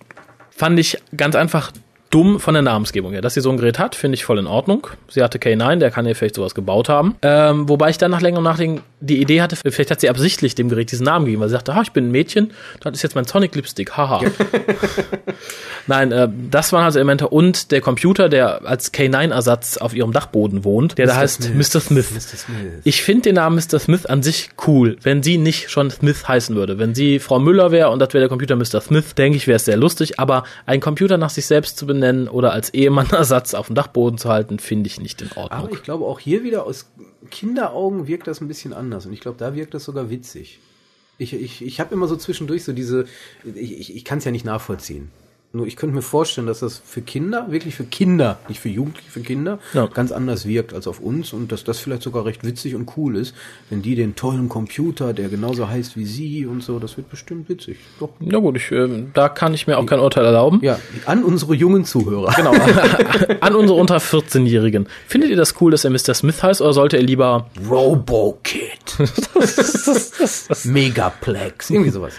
fand 0.51 0.79
ich 0.79 0.97
ganz 1.15 1.35
einfach 1.35 1.71
dumm 2.13 2.39
von 2.39 2.53
der 2.53 2.61
Namensgebung 2.61 3.11
her. 3.11 3.21
Dass 3.21 3.33
sie 3.33 3.41
so 3.41 3.49
ein 3.49 3.57
Gerät 3.57 3.79
hat, 3.79 3.95
finde 3.95 4.15
ich 4.15 4.23
voll 4.23 4.37
in 4.37 4.45
Ordnung. 4.45 4.87
Sie 5.09 5.23
hatte 5.23 5.39
K9, 5.39 5.77
der 5.77 5.89
kann 5.89 6.05
ihr 6.05 6.15
vielleicht 6.15 6.35
sowas 6.35 6.53
gebaut 6.53 6.87
haben. 6.87 7.15
Ähm, 7.23 7.67
wobei 7.67 7.89
ich 7.89 7.97
dann 7.97 8.11
nach 8.11 8.21
längerem 8.21 8.43
Nachdenken 8.43 8.83
die 8.99 9.19
Idee 9.19 9.41
hatte, 9.41 9.55
vielleicht 9.55 9.89
hat 9.89 9.99
sie 9.99 10.09
absichtlich 10.09 10.53
dem 10.53 10.69
Gerät 10.69 10.91
diesen 10.91 11.05
Namen 11.05 11.25
gegeben, 11.25 11.41
weil 11.41 11.49
sie 11.49 11.53
sagte, 11.53 11.73
ha, 11.75 11.81
ich 11.81 11.91
bin 11.91 12.07
ein 12.07 12.11
Mädchen, 12.11 12.51
das 12.81 12.93
ist 12.93 13.01
jetzt 13.01 13.15
mein 13.15 13.25
Sonic 13.25 13.55
Lipstick, 13.55 13.97
haha. 13.97 14.21
Nein, 15.87 16.11
äh, 16.11 16.29
das 16.49 16.71
waren 16.71 16.85
also 16.85 16.99
Elemente 16.99 17.27
und 17.27 17.71
der 17.71 17.81
Computer, 17.81 18.29
der 18.29 18.65
als 18.65 18.93
K9-Ersatz 18.93 19.77
auf 19.77 19.95
ihrem 19.95 20.13
Dachboden 20.13 20.63
wohnt, 20.63 20.97
der 20.97 21.07
da 21.07 21.15
heißt 21.15 21.53
Mr. 21.53 21.81
Smith. 21.81 22.11
Mr. 22.11 22.37
Smith. 22.37 22.45
Ich 22.83 23.01
finde 23.01 23.23
den 23.23 23.35
Namen 23.35 23.55
Mr. 23.55 23.79
Smith 23.79 24.05
an 24.05 24.21
sich 24.23 24.51
cool, 24.67 24.97
wenn 25.01 25.23
sie 25.23 25.37
nicht 25.37 25.69
schon 25.69 25.89
Smith 25.89 26.27
heißen 26.27 26.55
würde. 26.55 26.77
Wenn 26.77 26.95
sie 26.95 27.19
Frau 27.19 27.39
Müller 27.39 27.71
wäre 27.71 27.89
und 27.89 27.99
das 27.99 28.13
wäre 28.13 28.21
der 28.21 28.29
Computer 28.29 28.55
Mr. 28.55 28.79
Smith, 28.81 29.15
denke 29.15 29.35
ich, 29.35 29.47
wäre 29.47 29.57
es 29.57 29.65
sehr 29.65 29.77
lustig. 29.77 30.19
Aber 30.19 30.43
einen 30.65 30.79
Computer 30.79 31.17
nach 31.17 31.31
sich 31.31 31.45
selbst 31.45 31.77
zu 31.77 31.85
benennen 31.87 32.02
oder 32.29 32.53
als 32.53 32.73
Ehemann-Ersatz 32.73 33.53
auf 33.53 33.67
dem 33.67 33.75
Dachboden 33.75 34.17
zu 34.17 34.29
halten, 34.29 34.59
finde 34.59 34.87
ich 34.87 34.99
nicht 34.99 35.21
in 35.21 35.29
Ordnung. 35.29 35.51
Aber 35.51 35.71
ich 35.71 35.83
glaube, 35.83 36.05
auch 36.05 36.19
hier 36.19 36.43
wieder 36.43 36.65
aus 36.65 36.89
Kinderaugen 37.29 38.07
wirkt 38.07 38.27
das 38.27 38.41
ein 38.41 38.47
bisschen 38.47 38.73
anders. 38.73 39.05
Und 39.05 39.13
ich 39.13 39.19
glaube, 39.19 39.37
da 39.37 39.55
wirkt 39.55 39.73
das 39.73 39.85
sogar 39.85 40.09
witzig. 40.09 40.59
Ich, 41.17 41.33
ich, 41.33 41.63
ich 41.63 41.79
habe 41.79 41.93
immer 41.93 42.07
so 42.07 42.15
zwischendurch 42.15 42.63
so 42.63 42.73
diese, 42.73 43.05
ich, 43.43 43.79
ich, 43.79 43.95
ich 43.95 44.05
kann 44.05 44.17
es 44.17 44.25
ja 44.25 44.31
nicht 44.31 44.45
nachvollziehen. 44.45 45.11
Nur 45.55 45.67
ich 45.67 45.75
könnte 45.75 45.93
mir 45.95 46.01
vorstellen, 46.01 46.47
dass 46.47 46.61
das 46.61 46.81
für 46.83 47.01
Kinder, 47.03 47.45
wirklich 47.51 47.75
für 47.75 47.83
Kinder, 47.83 48.39
nicht 48.47 48.59
für 48.59 48.69
Jugendliche, 48.69 49.11
für 49.11 49.19
Kinder, 49.21 49.59
Ja. 49.75 49.85
ganz 49.85 50.11
anders 50.11 50.47
wirkt 50.47 50.73
als 50.73 50.87
auf 50.87 50.99
uns 50.99 51.31
und 51.31 51.51
dass 51.51 51.63
das 51.63 51.77
vielleicht 51.77 52.01
sogar 52.01 52.25
recht 52.25 52.43
witzig 52.43 52.73
und 52.73 52.91
cool 52.97 53.15
ist, 53.15 53.35
wenn 53.69 53.83
die 53.83 53.93
den 53.93 54.15
tollen 54.15 54.49
Computer, 54.49 55.13
der 55.13 55.29
genauso 55.29 55.69
heißt 55.69 55.95
wie 55.95 56.05
sie 56.05 56.47
und 56.47 56.63
so, 56.63 56.79
das 56.79 56.97
wird 56.97 57.07
bestimmt 57.11 57.49
witzig. 57.49 57.77
Doch. 57.99 58.09
Na 58.19 58.39
gut, 58.39 58.57
ich, 58.57 58.71
ähm, 58.71 59.11
da 59.13 59.29
kann 59.29 59.53
ich 59.53 59.67
mir 59.67 59.77
auch 59.77 59.85
kein 59.85 59.99
Urteil 59.99 60.25
erlauben. 60.25 60.57
Ja, 60.63 60.79
an 61.05 61.23
unsere 61.23 61.53
jungen 61.53 61.85
Zuhörer. 61.85 62.33
Genau. 62.35 62.51
An 63.41 63.53
unsere 63.53 63.77
unter 63.79 63.97
14-Jährigen. 63.97 64.87
Findet 65.07 65.29
ihr 65.29 65.35
das 65.37 65.61
cool, 65.61 65.69
dass 65.69 65.83
er 65.85 65.91
Mr. 65.91 66.15
Smith 66.15 66.41
heißt 66.41 66.61
oder 66.61 66.73
sollte 66.73 66.97
er 66.97 67.03
lieber 67.03 67.45
Robo-Kid. 67.69 68.63
Megaplex. 70.65 71.69
Irgendwie 71.69 71.91
sowas. 71.91 72.13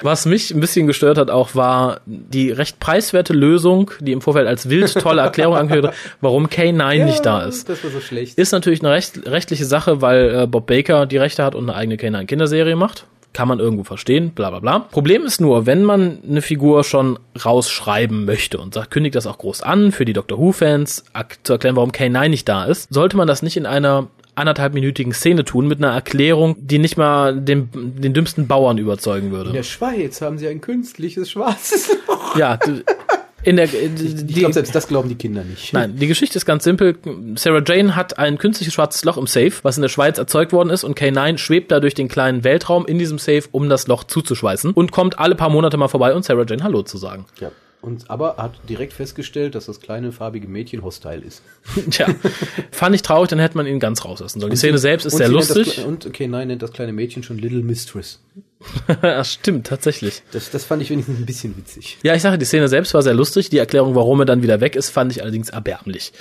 Was 0.00 0.24
mich 0.24 0.52
ein 0.52 0.60
bisschen 0.60 0.86
gestört 0.86 1.18
hat 1.18 1.30
auch, 1.30 1.54
war 1.54 2.00
die 2.06 2.50
recht 2.50 2.77
preiswerte 2.80 3.32
Lösung, 3.32 3.90
die 4.00 4.12
im 4.12 4.20
Vorfeld 4.20 4.46
als 4.46 4.68
wild 4.68 4.92
tolle 4.94 5.22
Erklärung 5.22 5.56
angehört 5.56 5.88
hat, 5.88 5.94
warum 6.20 6.46
K9 6.46 7.04
nicht 7.04 7.24
da 7.24 7.42
ist. 7.42 7.68
Das 7.68 7.82
war 7.84 7.90
so 7.90 8.00
schlecht. 8.00 8.38
Ist 8.38 8.52
natürlich 8.52 8.80
eine 8.80 8.92
recht, 8.92 9.26
rechtliche 9.26 9.64
Sache, 9.64 10.00
weil 10.02 10.42
äh, 10.42 10.46
Bob 10.46 10.66
Baker 10.66 11.06
die 11.06 11.18
Rechte 11.18 11.44
hat 11.44 11.54
und 11.54 11.68
eine 11.68 11.78
eigene 11.78 11.96
K9-Kinderserie 11.96 12.76
macht. 12.76 13.06
Kann 13.34 13.46
man 13.48 13.60
irgendwo 13.60 13.84
verstehen, 13.84 14.30
bla 14.30 14.50
bla 14.50 14.58
bla. 14.58 14.78
Problem 14.80 15.24
ist 15.24 15.40
nur, 15.40 15.66
wenn 15.66 15.84
man 15.84 16.18
eine 16.28 16.42
Figur 16.42 16.82
schon 16.82 17.18
rausschreiben 17.44 18.24
möchte 18.24 18.58
und 18.58 18.74
sagt, 18.74 18.90
kündigt 18.90 19.14
das 19.14 19.26
auch 19.26 19.38
groß 19.38 19.62
an 19.62 19.92
für 19.92 20.04
die 20.04 20.14
Doctor 20.14 20.38
Who-Fans, 20.38 21.04
zu 21.42 21.52
erklären, 21.52 21.76
warum 21.76 21.90
K9 21.90 22.28
nicht 22.28 22.48
da 22.48 22.64
ist, 22.64 22.92
sollte 22.92 23.16
man 23.16 23.28
das 23.28 23.42
nicht 23.42 23.56
in 23.56 23.66
einer 23.66 24.08
anderthalbminütigen 24.38 25.12
Szene 25.12 25.44
tun 25.44 25.66
mit 25.66 25.78
einer 25.78 25.92
Erklärung, 25.92 26.56
die 26.58 26.78
nicht 26.78 26.96
mal 26.96 27.38
den, 27.38 27.68
den 27.72 28.14
dümmsten 28.14 28.46
Bauern 28.46 28.78
überzeugen 28.78 29.30
würde. 29.30 29.50
In 29.50 29.56
der 29.56 29.62
Schweiz 29.62 30.20
haben 30.20 30.38
sie 30.38 30.48
ein 30.48 30.60
künstliches 30.60 31.30
schwarzes 31.30 31.90
Loch. 32.06 32.36
Ja, 32.36 32.58
in 33.42 33.56
der 33.56 33.66
die, 33.66 34.26
Ich 34.28 34.34
glaube, 34.34 34.52
selbst 34.52 34.74
das 34.74 34.88
glauben 34.88 35.08
die 35.08 35.14
Kinder 35.14 35.44
nicht. 35.44 35.72
Nein, 35.72 35.96
die 35.96 36.06
Geschichte 36.06 36.36
ist 36.36 36.44
ganz 36.44 36.64
simpel. 36.64 36.96
Sarah 37.36 37.62
Jane 37.64 37.94
hat 37.94 38.18
ein 38.18 38.36
künstliches 38.36 38.74
schwarzes 38.74 39.04
Loch 39.04 39.16
im 39.16 39.26
Safe, 39.26 39.52
was 39.62 39.76
in 39.76 39.82
der 39.82 39.88
Schweiz 39.88 40.18
erzeugt 40.18 40.52
worden 40.52 40.70
ist 40.70 40.82
und 40.84 40.98
K9 40.98 41.38
schwebt 41.38 41.70
da 41.70 41.80
durch 41.80 41.94
den 41.94 42.08
kleinen 42.08 42.42
Weltraum 42.42 42.84
in 42.86 42.98
diesem 42.98 43.18
Safe, 43.18 43.44
um 43.52 43.68
das 43.68 43.86
Loch 43.86 44.04
zuzuschweißen 44.04 44.72
und 44.72 44.90
kommt 44.90 45.18
alle 45.18 45.34
paar 45.34 45.50
Monate 45.50 45.76
mal 45.76 45.88
vorbei 45.88 46.14
und 46.14 46.24
Sarah 46.24 46.44
Jane 46.46 46.64
Hallo 46.64 46.82
zu 46.82 46.98
sagen. 46.98 47.26
Ja. 47.40 47.50
Und, 47.80 48.10
aber 48.10 48.36
hat 48.38 48.58
direkt 48.68 48.92
festgestellt, 48.92 49.54
dass 49.54 49.66
das 49.66 49.80
kleine 49.80 50.10
farbige 50.10 50.48
Mädchen 50.48 50.82
hostile 50.82 51.20
ist. 51.20 51.42
Tja, 51.90 52.08
fand 52.72 52.94
ich 52.94 53.02
traurig, 53.02 53.28
dann 53.28 53.38
hätte 53.38 53.56
man 53.56 53.66
ihn 53.66 53.78
ganz 53.78 54.04
rauslassen 54.04 54.40
sollen. 54.40 54.50
Die 54.50 54.56
Szene 54.56 54.78
selbst 54.78 55.04
ist 55.04 55.16
sehr 55.16 55.28
lustig. 55.28 55.76
Das, 55.76 55.84
und 55.84 56.04
okay, 56.04 56.26
nein, 56.26 56.48
nennt 56.48 56.62
das 56.62 56.72
kleine 56.72 56.92
Mädchen 56.92 57.22
schon 57.22 57.38
Little 57.38 57.62
Mistress. 57.62 58.20
stimmt, 59.22 59.66
tatsächlich. 59.68 60.22
Das, 60.32 60.50
das 60.50 60.64
fand 60.64 60.82
ich 60.82 60.90
wenigstens 60.90 61.18
ein 61.18 61.26
bisschen 61.26 61.56
witzig. 61.56 61.98
Ja, 62.02 62.14
ich 62.14 62.22
sage, 62.22 62.38
die 62.38 62.44
Szene 62.44 62.68
selbst 62.68 62.92
war 62.94 63.02
sehr 63.02 63.14
lustig. 63.14 63.50
Die 63.50 63.58
Erklärung, 63.58 63.94
warum 63.94 64.20
er 64.20 64.26
dann 64.26 64.42
wieder 64.42 64.60
weg 64.60 64.74
ist, 64.74 64.90
fand 64.90 65.12
ich 65.12 65.22
allerdings 65.22 65.50
erbärmlich. 65.50 66.12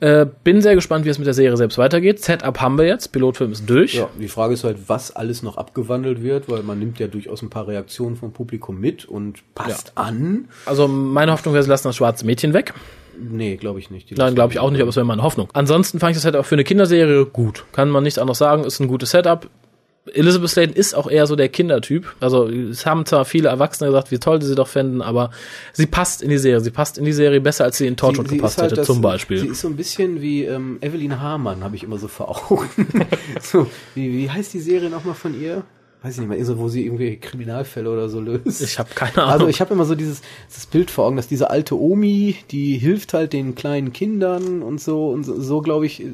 Äh, 0.00 0.26
bin 0.44 0.62
sehr 0.62 0.74
gespannt, 0.74 1.04
wie 1.04 1.08
es 1.08 1.18
mit 1.18 1.26
der 1.26 1.34
Serie 1.34 1.56
selbst 1.56 1.78
weitergeht. 1.78 2.22
Setup 2.22 2.60
haben 2.60 2.78
wir 2.78 2.86
jetzt. 2.86 3.12
Pilotfilm 3.12 3.52
ist 3.52 3.68
durch. 3.68 3.94
Ja, 3.94 4.08
die 4.18 4.28
Frage 4.28 4.54
ist 4.54 4.64
halt, 4.64 4.78
was 4.86 5.10
alles 5.10 5.42
noch 5.42 5.56
abgewandelt 5.56 6.22
wird, 6.22 6.48
weil 6.48 6.62
man 6.62 6.78
nimmt 6.78 6.98
ja 7.00 7.08
durchaus 7.08 7.42
ein 7.42 7.50
paar 7.50 7.66
Reaktionen 7.66 8.16
vom 8.16 8.32
Publikum 8.32 8.78
mit 8.78 9.04
und 9.04 9.42
passt 9.54 9.92
an. 9.96 10.48
Also 10.66 10.86
meine 10.86 11.32
Hoffnung 11.32 11.54
wäre, 11.54 11.64
sie 11.64 11.70
lassen 11.70 11.88
das 11.88 11.96
schwarze 11.96 12.24
Mädchen 12.24 12.54
weg. 12.54 12.74
Nee, 13.18 13.56
glaube 13.56 13.78
ich 13.78 13.90
nicht. 13.90 14.10
Die 14.10 14.14
Nein, 14.14 14.34
glaube 14.34 14.52
ich 14.52 14.58
auch 14.58 14.70
nicht, 14.70 14.80
aber 14.80 14.90
es 14.90 14.96
wäre 14.96 15.06
meine 15.06 15.22
Hoffnung. 15.22 15.48
Ansonsten 15.52 16.00
fand 16.00 16.12
ich 16.12 16.16
das 16.16 16.22
Setup 16.22 16.46
für 16.46 16.54
eine 16.54 16.64
Kinderserie 16.64 17.26
gut. 17.26 17.64
Kann 17.72 17.90
man 17.90 18.02
nichts 18.02 18.18
anderes 18.18 18.38
sagen, 18.38 18.64
ist 18.64 18.80
ein 18.80 18.88
gutes 18.88 19.10
Setup. 19.10 19.48
Elizabeth 20.12 20.50
Sladen 20.50 20.74
ist 20.74 20.94
auch 20.94 21.08
eher 21.08 21.26
so 21.28 21.36
der 21.36 21.48
Kindertyp. 21.48 22.14
Also 22.18 22.48
es 22.48 22.84
haben 22.86 23.06
zwar 23.06 23.24
viele 23.24 23.48
Erwachsene 23.50 23.88
gesagt, 23.90 24.10
wie 24.10 24.18
toll 24.18 24.42
sie 24.42 24.48
sie 24.48 24.54
doch 24.56 24.66
fänden, 24.66 25.00
aber 25.00 25.30
sie 25.72 25.86
passt 25.86 26.22
in 26.22 26.28
die 26.28 26.38
Serie. 26.38 26.60
Sie 26.60 26.70
passt 26.72 26.98
in 26.98 27.04
die 27.04 27.12
Serie 27.12 27.40
besser, 27.40 27.64
als 27.64 27.78
sie 27.78 27.86
in 27.86 27.96
Torchwood 27.96 28.26
Sie- 28.26 28.30
sie 28.30 28.36
gepasst 28.38 28.58
halt 28.58 28.72
hätte, 28.72 28.80
das- 28.80 28.86
zum 28.86 28.96
Sie 28.96 29.02
Beispiel. 29.02 29.44
ist 29.46 29.60
so 29.60 29.68
ein 29.68 29.76
bisschen 29.76 30.20
wie 30.20 30.44
ähm, 30.44 30.78
Evelyn 30.80 31.20
Hamann, 31.20 31.62
habe 31.62 31.76
ich 31.76 31.84
immer 31.84 31.98
so 31.98 32.08
vor 32.08 32.28
Augen. 32.50 32.68
so, 33.40 33.68
wie, 33.94 34.12
wie 34.12 34.28
heißt 34.30 34.52
die 34.54 34.60
Serie 34.60 34.90
nochmal 34.90 35.14
von 35.14 35.40
ihr? 35.40 35.62
Weiß 36.02 36.14
ich 36.14 36.20
nicht 36.20 36.28
mehr, 36.28 36.44
so, 36.44 36.58
wo 36.58 36.68
sie 36.68 36.84
irgendwie 36.84 37.16
Kriminalfälle 37.16 37.88
oder 37.88 38.08
so 38.08 38.20
löst. 38.20 38.60
Ich 38.60 38.80
habe 38.80 38.90
keine 38.92 39.18
Ahnung. 39.18 39.30
Also 39.30 39.46
ich 39.46 39.60
habe 39.60 39.72
immer 39.72 39.84
so 39.84 39.94
dieses 39.94 40.20
das 40.52 40.66
Bild 40.66 40.90
vor 40.90 41.06
Augen, 41.06 41.16
dass 41.16 41.28
diese 41.28 41.50
alte 41.50 41.78
Omi, 41.78 42.36
die 42.50 42.76
hilft 42.76 43.14
halt 43.14 43.32
den 43.32 43.54
kleinen 43.54 43.92
Kindern 43.92 44.62
und 44.62 44.80
so 44.80 45.10
und 45.10 45.22
so, 45.22 45.40
so 45.40 45.60
glaube 45.60 45.86
ich, 45.86 46.04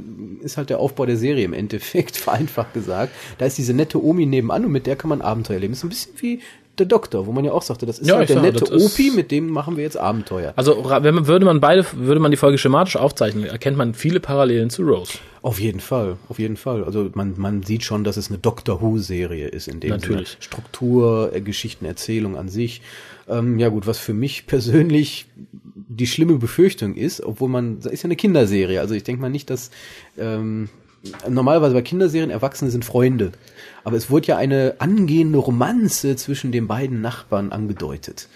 ist 0.42 0.58
halt 0.58 0.68
der 0.68 0.78
Aufbau 0.78 1.06
der 1.06 1.16
Serie 1.16 1.44
im 1.44 1.54
Endeffekt, 1.54 2.16
vereinfacht 2.18 2.74
gesagt. 2.74 3.14
Da 3.38 3.46
ist 3.46 3.56
diese 3.56 3.72
nette 3.72 4.04
Omi 4.04 4.26
nebenan 4.26 4.66
und 4.66 4.72
mit 4.72 4.86
der 4.86 4.96
kann 4.96 5.08
man 5.08 5.22
Abenteuer 5.22 5.54
erleben. 5.54 5.72
Ist 5.72 5.80
so 5.80 5.86
ein 5.86 5.90
bisschen 5.90 6.12
wie 6.18 6.40
der 6.80 6.86
Doktor, 6.86 7.26
wo 7.26 7.32
man 7.32 7.44
ja 7.44 7.52
auch 7.52 7.62
sagte, 7.62 7.86
das 7.86 7.98
ist 7.98 8.08
Ja, 8.08 8.16
halt 8.16 8.28
der 8.28 8.36
sag, 8.36 8.42
nette 8.42 8.72
Opi, 8.74 9.10
mit 9.10 9.30
dem 9.30 9.50
machen 9.50 9.76
wir 9.76 9.84
jetzt 9.84 9.96
Abenteuer. 9.96 10.52
also 10.56 10.84
wenn 11.02 11.14
man, 11.14 11.26
würde 11.26 11.44
man 11.44 11.60
beide, 11.60 11.84
würde 11.94 12.20
man 12.20 12.30
die 12.30 12.36
Folge 12.36 12.58
schematisch 12.58 12.96
aufzeichnen, 12.96 13.44
erkennt 13.44 13.76
man 13.76 13.94
viele 13.94 14.20
Parallelen 14.20 14.70
zu 14.70 14.82
Rose. 14.82 15.18
Auf 15.42 15.60
jeden 15.60 15.80
Fall, 15.80 16.16
auf 16.28 16.38
jeden 16.38 16.56
Fall. 16.56 16.84
Also 16.84 17.10
man, 17.14 17.34
man 17.36 17.62
sieht 17.62 17.84
schon, 17.84 18.02
dass 18.04 18.16
es 18.16 18.28
eine 18.28 18.38
Doctor 18.38 18.82
Who-Serie 18.82 19.48
ist 19.48 19.68
in 19.68 19.80
dem 19.80 19.90
Natürlich. 19.90 20.30
Sinne. 20.30 20.42
Struktur, 20.42 21.30
äh, 21.32 21.40
Geschichtenerzählung 21.40 22.36
an 22.36 22.48
sich. 22.48 22.82
Ähm, 23.28 23.58
ja 23.58 23.68
gut, 23.68 23.86
was 23.86 23.98
für 23.98 24.14
mich 24.14 24.46
persönlich 24.46 25.26
die 25.90 26.06
schlimme 26.06 26.36
Befürchtung 26.36 26.94
ist, 26.94 27.22
obwohl 27.22 27.48
man, 27.48 27.80
das 27.80 27.92
ist 27.92 28.02
ja 28.02 28.06
eine 28.06 28.16
Kinderserie. 28.16 28.80
Also 28.80 28.94
ich 28.94 29.04
denke 29.04 29.22
mal 29.22 29.30
nicht, 29.30 29.48
dass 29.50 29.70
ähm, 30.18 30.68
normalerweise 31.28 31.74
bei 31.74 31.82
Kinderserien 31.82 32.30
Erwachsene 32.30 32.70
sind 32.70 32.84
Freunde. 32.84 33.32
Aber 33.84 33.96
es 33.96 34.10
wurde 34.10 34.28
ja 34.28 34.36
eine 34.36 34.74
angehende 34.78 35.38
Romanze 35.38 36.16
zwischen 36.16 36.52
den 36.52 36.66
beiden 36.66 37.00
Nachbarn 37.00 37.52
angedeutet. 37.52 38.28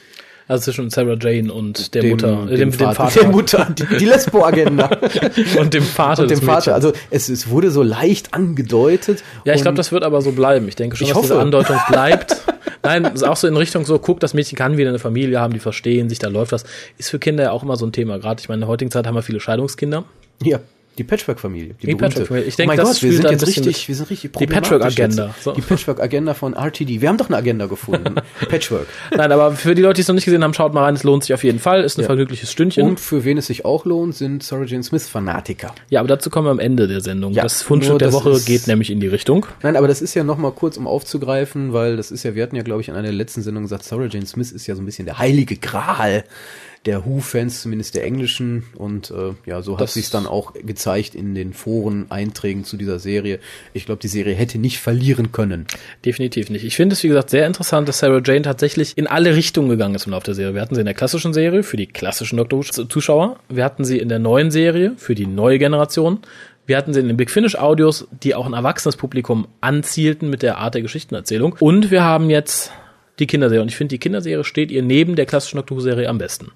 Also 0.49 0.65
zwischen 0.65 0.91
Sarah 0.91 1.17
Jane 1.19 1.53
und 1.53 1.95
der 1.95 2.05
Mutter, 2.05 2.47
äh, 2.51 2.57
dem, 2.57 2.71
dem, 2.73 2.93
Vater, 2.93 3.21
Der 3.21 3.29
Mutter, 3.31 3.69
die, 3.71 3.87
die 3.99 4.05
Lesbo-Agenda. 4.05 4.91
und 5.59 5.73
dem 5.73 5.83
Vater 5.83 6.23
und 6.23 6.31
dem 6.31 6.43
Vater. 6.43 6.75
Also 6.75 6.93
es, 7.11 7.29
es 7.29 7.49
wurde 7.49 7.71
so 7.71 7.83
leicht 7.83 8.35
angedeutet. 8.35 9.23
Ja, 9.45 9.55
ich 9.55 9.63
glaube, 9.63 9.77
das 9.77 9.93
wird 9.93 10.03
aber 10.03 10.21
so 10.21 10.33
bleiben. 10.33 10.69
Ich 10.69 10.77
denke 10.77 10.97
schon, 10.97 11.07
Ich 11.07 11.13
dass 11.13 11.23
diese 11.23 11.35
hoffe. 11.35 11.43
Andeutung 11.43 11.77
bleibt. 11.89 12.43
Nein, 12.83 13.05
ist 13.05 13.23
auch 13.23 13.37
so 13.37 13.47
in 13.47 13.57
Richtung 13.57 13.85
so, 13.85 13.99
guck, 13.99 14.19
das 14.19 14.35
Mädchen 14.35 14.59
kann 14.59 14.77
wieder 14.77 14.89
eine 14.89 14.99
Familie 14.99 15.39
haben, 15.41 15.53
die 15.53 15.61
verstehen 15.61 16.09
sich, 16.09 16.19
da 16.19 16.29
läuft 16.29 16.51
das. 16.51 16.65
Ist 16.99 17.11
für 17.11 17.21
Kinder 17.21 17.45
ja 17.45 17.51
auch 17.53 17.63
immer 17.63 17.77
so 17.77 17.87
ein 17.87 17.93
Thema. 17.93 18.19
Gerade, 18.19 18.41
ich 18.41 18.49
meine, 18.49 18.57
in 18.57 18.61
der 18.63 18.69
heutigen 18.69 18.91
Zeit 18.91 19.07
haben 19.07 19.15
wir 19.15 19.23
viele 19.23 19.39
Scheidungskinder. 19.39 20.05
Ja. 20.43 20.59
Die 20.99 21.05
Patchwork-Familie. 21.05 21.75
Die 21.81 21.87
berühmte. 21.87 22.05
Patchwork-Familie. 22.05 22.49
Ich 22.49 22.57
denke, 22.57 22.73
oh 22.73 22.77
mein 22.77 22.85
das 22.85 22.95
Gott, 22.95 23.03
wir 23.03 23.13
sind 23.13 23.31
jetzt 23.31 23.47
richtig, 23.47 23.89
wir 23.89 23.95
sind 23.95 24.11
richtig 24.11 24.33
Die 24.33 24.47
Patchwork-Agenda. 24.47 25.15
problematisch 25.29 25.43
So. 25.43 25.53
Die 25.53 25.61
Patchwork-Agenda 25.63 26.35
von 26.35 26.53
RTD. 26.55 27.01
Wir 27.01 27.09
haben 27.09 27.17
doch 27.17 27.29
eine 27.29 27.37
Agenda 27.39 27.67
gefunden. 27.67 28.17
Patchwork. 28.49 28.87
Nein, 29.17 29.33
aber 29.33 29.53
für 29.53 29.75
die 29.75 29.83
Leute, 29.83 29.95
die 29.97 30.01
es 30.03 30.09
noch 30.09 30.15
nicht 30.15 30.25
gesehen 30.27 30.45
haben, 30.45 30.53
schaut 30.55 30.75
mal 30.75 30.85
rein, 30.85 30.95
es 30.95 31.03
lohnt 31.03 31.25
sich 31.25 31.33
auf 31.35 31.45
jeden 31.45 31.59
Fall. 31.61 31.83
Ist 31.83 31.97
ein 31.99 32.03
Ja. 32.03 32.07
vergnügliches 32.07 32.53
Stündchen. 32.53 32.87
Und 32.87 33.01
für 33.01 33.25
wen 33.25 33.39
es 33.39 33.47
sich 33.47 33.65
auch 33.65 33.85
lohnt, 33.87 34.15
sind 34.15 34.43
Sarah 34.43 34.65
Jane 34.65 34.83
Smith-Fanatiker. 34.83 35.75
ja, 35.89 36.01
aber 36.01 36.09
dazu 36.09 36.29
kommen 36.31 36.47
wir 36.47 36.51
am 36.51 36.61
Ende 36.61 36.87
der 36.89 37.01
Sendung. 37.01 37.33
Ja, 37.33 37.43
das 37.43 37.63
Fundstück 37.63 37.99
der 37.99 38.13
Woche 38.13 38.39
geht 38.45 38.67
nämlich 38.67 38.91
in 38.91 39.01
die 39.01 39.09
Richtung. 39.09 39.47
Nein, 39.63 39.77
aber 39.77 39.89
das 39.89 40.03
ist 40.03 40.15
ja 40.15 40.25
nochmal 40.25 40.53
kurz, 40.53 40.77
um 40.77 40.87
aufzugreifen, 40.87 41.73
weil 41.73 41.97
das 41.97 42.11
ist 42.11 42.23
ja, 42.23 42.35
wir 42.35 42.43
hatten 42.43 42.57
ja, 42.57 42.63
glaube 42.63 42.83
ich, 42.83 42.89
in 42.89 42.95
einer 42.95 43.05
der 43.05 43.13
letzten 43.13 43.43
Sendungen 43.43 43.65
gesagt, 43.67 43.85
Sarah 43.85 44.07
Jane 44.07 44.27
Smith 44.27 44.53
ist 44.53 44.67
ja 44.67 44.75
so 44.75 44.83
ein 44.83 44.87
bisschen 44.87 45.07
der 45.07 45.19
heilige 45.19 45.57
Gral 45.57 46.25
der 46.87 47.07
Who-Fans, 47.07 47.63
zumindest 47.63 47.95
der 47.95 48.05
englischen. 48.05 48.65
Und 48.75 49.11
äh, 49.11 49.35
ja, 49.47 49.63
so 49.63 49.79
hat 49.79 49.89
sich's 49.89 50.11
dann 50.11 50.27
auch 50.27 50.53
gezeigt 50.55 51.15
in 51.15 51.35
den 51.35 51.53
Foren-Einträgen 51.53 52.65
zu 52.65 52.77
dieser 52.77 52.99
Serie. 52.99 53.39
Ich 53.73 53.87
glaube, 53.87 54.01
die 54.01 54.09
Serie 54.09 54.35
hätte 54.35 54.59
nicht 54.59 54.79
verlieren 54.79 55.33
können. 55.33 55.67
Definitiv 56.05 56.51
nicht. 56.51 56.65
Ich 56.65 56.77
finde 56.77 56.95
es, 56.95 57.03
wie 57.03 57.09
gesagt, 57.09 57.31
sehr 57.31 57.47
interessant, 57.47 57.89
dass 57.89 57.99
Sarah 57.99 58.21
Jane 58.25 58.43
tatsächlich 58.43 58.99
in 58.99 59.07
alle 59.07 59.37
Richtungen 59.37 59.69
gegangen 59.69 59.95
ist 59.95 60.07
im 60.07 60.13
Laufe 60.13 60.27
der 60.27 60.35
Serie. 60.35 60.55
Wir 60.55 60.63
hatten 60.63 60.75
sie 60.75 60.81
in 60.81 60.87
der 60.87 60.95
klassischen 60.95 61.33
Serie 61.33 61.63
für 61.63 61.77
die 61.77 61.87
klassischen 61.87 62.37
Doctor 62.37 62.59
Who-Zuschauer. 62.59 63.39
Wir 63.49 63.65
hatten 63.65 63.85
sie 63.85 63.99
in 63.99 64.09
der 64.09 64.19
neuen 64.19 64.51
Serie 64.51 64.95
für 64.97 65.15
die 65.15 65.27
neue 65.27 65.59
Generation. 65.59 66.19
Wir 66.67 66.77
hatten 66.77 66.95
sie 66.95 67.01
in 67.01 67.09
den 67.09 67.17
Big 67.17 67.31
Finish 67.31 67.57
Audios, 67.57 68.07
die 68.23 68.35
auch 68.35 68.47
ein 68.47 68.53
erwachsenes 68.53 68.97
Publikum 68.97 69.49
anzielten 69.61 70.31
mit 70.31 70.43
der 70.43 70.59
Art 70.59 70.75
der 70.75 70.83
Geschichtenerzählung. 70.83 71.57
Und 71.59 71.91
wir 71.91 72.05
haben 72.05 72.31
jetzt 72.31 72.71
die 73.23 73.27
Kinderserie. 73.27 73.63
Und 73.63 73.69
ich 73.69 73.77
finde, 73.77 73.91
die 73.95 73.99
Kinderserie 73.99 74.45
steht 74.45 74.71
ihr 74.71 74.83
neben 74.83 75.17
der 75.17 75.27
klassischen 75.27 75.57
Doctor 75.57 76.09
am 76.09 76.19
besten. 76.19 76.51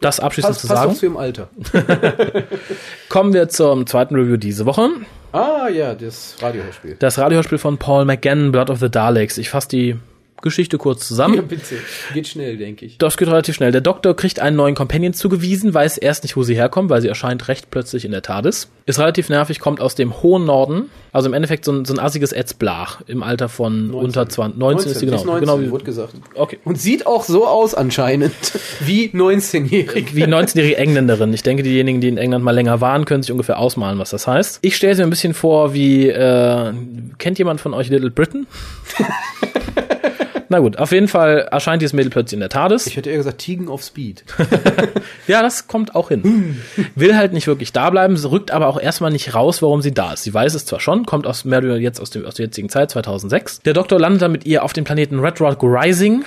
Das 0.00 0.18
abschließend 0.18 0.54
Passt, 0.54 0.60
zu 0.62 0.66
passt 0.68 0.80
sagen. 0.80 0.92
auch 0.92 0.96
zu 0.96 1.06
ihrem 1.06 1.16
Alter. 1.16 1.48
Kommen 3.08 3.32
wir 3.32 3.48
zum 3.48 3.86
zweiten 3.86 4.16
Review 4.16 4.36
diese 4.36 4.66
Woche. 4.66 4.88
ah, 5.32 5.68
ja, 5.68 5.94
das 5.94 6.36
Radiohörspiel. 6.40 6.96
Das 6.98 7.18
Radiohörspiel 7.18 7.58
von 7.58 7.78
Paul 7.78 8.04
McGann, 8.04 8.50
Blood 8.52 8.70
of 8.70 8.80
the 8.80 8.90
Daleks. 8.90 9.38
Ich 9.38 9.50
fasse 9.50 9.68
die 9.68 9.96
Geschichte 10.42 10.78
kurz 10.78 11.08
zusammen. 11.08 11.32
Ja, 11.32 11.42
bitte. 11.42 11.76
Geht 12.12 12.28
schnell, 12.28 12.58
denke 12.58 12.84
ich. 12.84 12.98
Das 12.98 13.16
geht 13.16 13.28
relativ 13.28 13.54
schnell. 13.54 13.72
Der 13.72 13.80
Doktor 13.80 14.14
kriegt 14.14 14.38
einen 14.40 14.56
neuen 14.56 14.74
Companion 14.74 15.14
zugewiesen, 15.14 15.72
weiß 15.72 15.96
erst 15.96 16.24
nicht, 16.24 16.36
wo 16.36 16.42
sie 16.42 16.54
herkommt, 16.54 16.90
weil 16.90 17.00
sie 17.00 17.08
erscheint 17.08 17.48
recht 17.48 17.70
plötzlich 17.70 18.04
in 18.04 18.10
der 18.10 18.22
TARDIS. 18.22 18.68
Ist 18.84 18.98
relativ 18.98 19.28
nervig, 19.28 19.60
kommt 19.60 19.80
aus 19.80 19.94
dem 19.94 20.22
hohen 20.22 20.44
Norden. 20.44 20.90
Also 21.12 21.28
im 21.28 21.34
Endeffekt 21.34 21.64
so 21.64 21.72
ein, 21.72 21.84
so 21.84 21.94
ein 21.94 21.98
assiges 21.98 22.32
Etzblach 22.32 23.02
im 23.06 23.22
Alter 23.22 23.48
von 23.48 23.92
unter 23.92 24.28
20. 24.28 24.58
19, 24.58 24.90
ist 24.90 24.98
sie 24.98 25.06
genau. 25.06 25.18
ist 25.18 25.24
19, 25.24 25.40
genau 25.40 25.60
wie, 25.60 25.70
wurde 25.70 25.84
gesagt. 25.84 26.14
okay. 26.34 26.58
Und 26.64 26.80
sieht 26.80 27.06
auch 27.06 27.24
so 27.24 27.46
aus 27.46 27.74
anscheinend 27.74 28.32
wie 28.80 29.08
19-jährig. 29.08 30.14
Wie 30.14 30.24
19-jährige 30.24 30.76
Engländerin. 30.76 31.32
Ich 31.32 31.42
denke, 31.42 31.62
diejenigen, 31.62 32.00
die 32.00 32.08
in 32.08 32.18
England 32.18 32.44
mal 32.44 32.52
länger 32.52 32.80
waren, 32.80 33.04
können 33.04 33.22
sich 33.22 33.30
ungefähr 33.30 33.58
ausmalen, 33.58 33.98
was 33.98 34.10
das 34.10 34.26
heißt. 34.26 34.58
Ich 34.62 34.76
stelle 34.76 34.94
sie 34.94 35.02
mir 35.02 35.06
ein 35.06 35.10
bisschen 35.10 35.34
vor 35.34 35.74
wie, 35.74 36.08
äh, 36.08 36.72
kennt 37.18 37.38
jemand 37.38 37.60
von 37.60 37.74
euch 37.74 37.88
Little 37.88 38.10
Britain? 38.10 38.46
Na 40.52 40.58
gut, 40.58 40.76
auf 40.76 40.92
jeden 40.92 41.08
Fall 41.08 41.48
erscheint 41.50 41.80
dieses 41.80 41.94
Mädel 41.94 42.10
plötzlich 42.10 42.34
in 42.34 42.40
der 42.40 42.50
TARDIS. 42.50 42.86
Ich 42.86 42.98
hätte 42.98 43.08
eher 43.08 43.16
gesagt 43.16 43.38
Tigen 43.38 43.70
auf 43.70 43.82
Speed. 43.82 44.22
Ja, 45.26 45.40
das 45.40 45.66
kommt 45.66 45.94
auch 45.94 46.08
hin. 46.08 46.60
Will 46.94 47.16
halt 47.16 47.32
nicht 47.32 47.46
wirklich 47.46 47.72
da 47.72 47.88
bleiben, 47.88 48.16
rückt 48.16 48.50
aber 48.50 48.66
auch 48.66 48.78
erstmal 48.78 49.10
nicht 49.10 49.34
raus, 49.34 49.62
warum 49.62 49.80
sie 49.80 49.94
da 49.94 50.12
ist. 50.12 50.24
Sie 50.24 50.34
weiß 50.34 50.52
es 50.52 50.66
zwar 50.66 50.78
schon, 50.80 51.06
kommt 51.06 51.26
aus 51.26 51.46
mehr 51.46 51.60
oder 51.60 51.78
jetzt 51.78 52.00
aus, 52.00 52.10
dem, 52.10 52.26
aus 52.26 52.34
der 52.34 52.46
jetzigen 52.46 52.68
Zeit, 52.68 52.90
2006. 52.90 53.60
Der 53.60 53.72
Doktor 53.72 53.98
landet 53.98 54.20
dann 54.20 54.32
mit 54.32 54.44
ihr 54.44 54.62
auf 54.62 54.74
dem 54.74 54.84
Planeten 54.84 55.20
Red 55.20 55.40
Rock 55.40 55.62
Rising. 55.62 56.22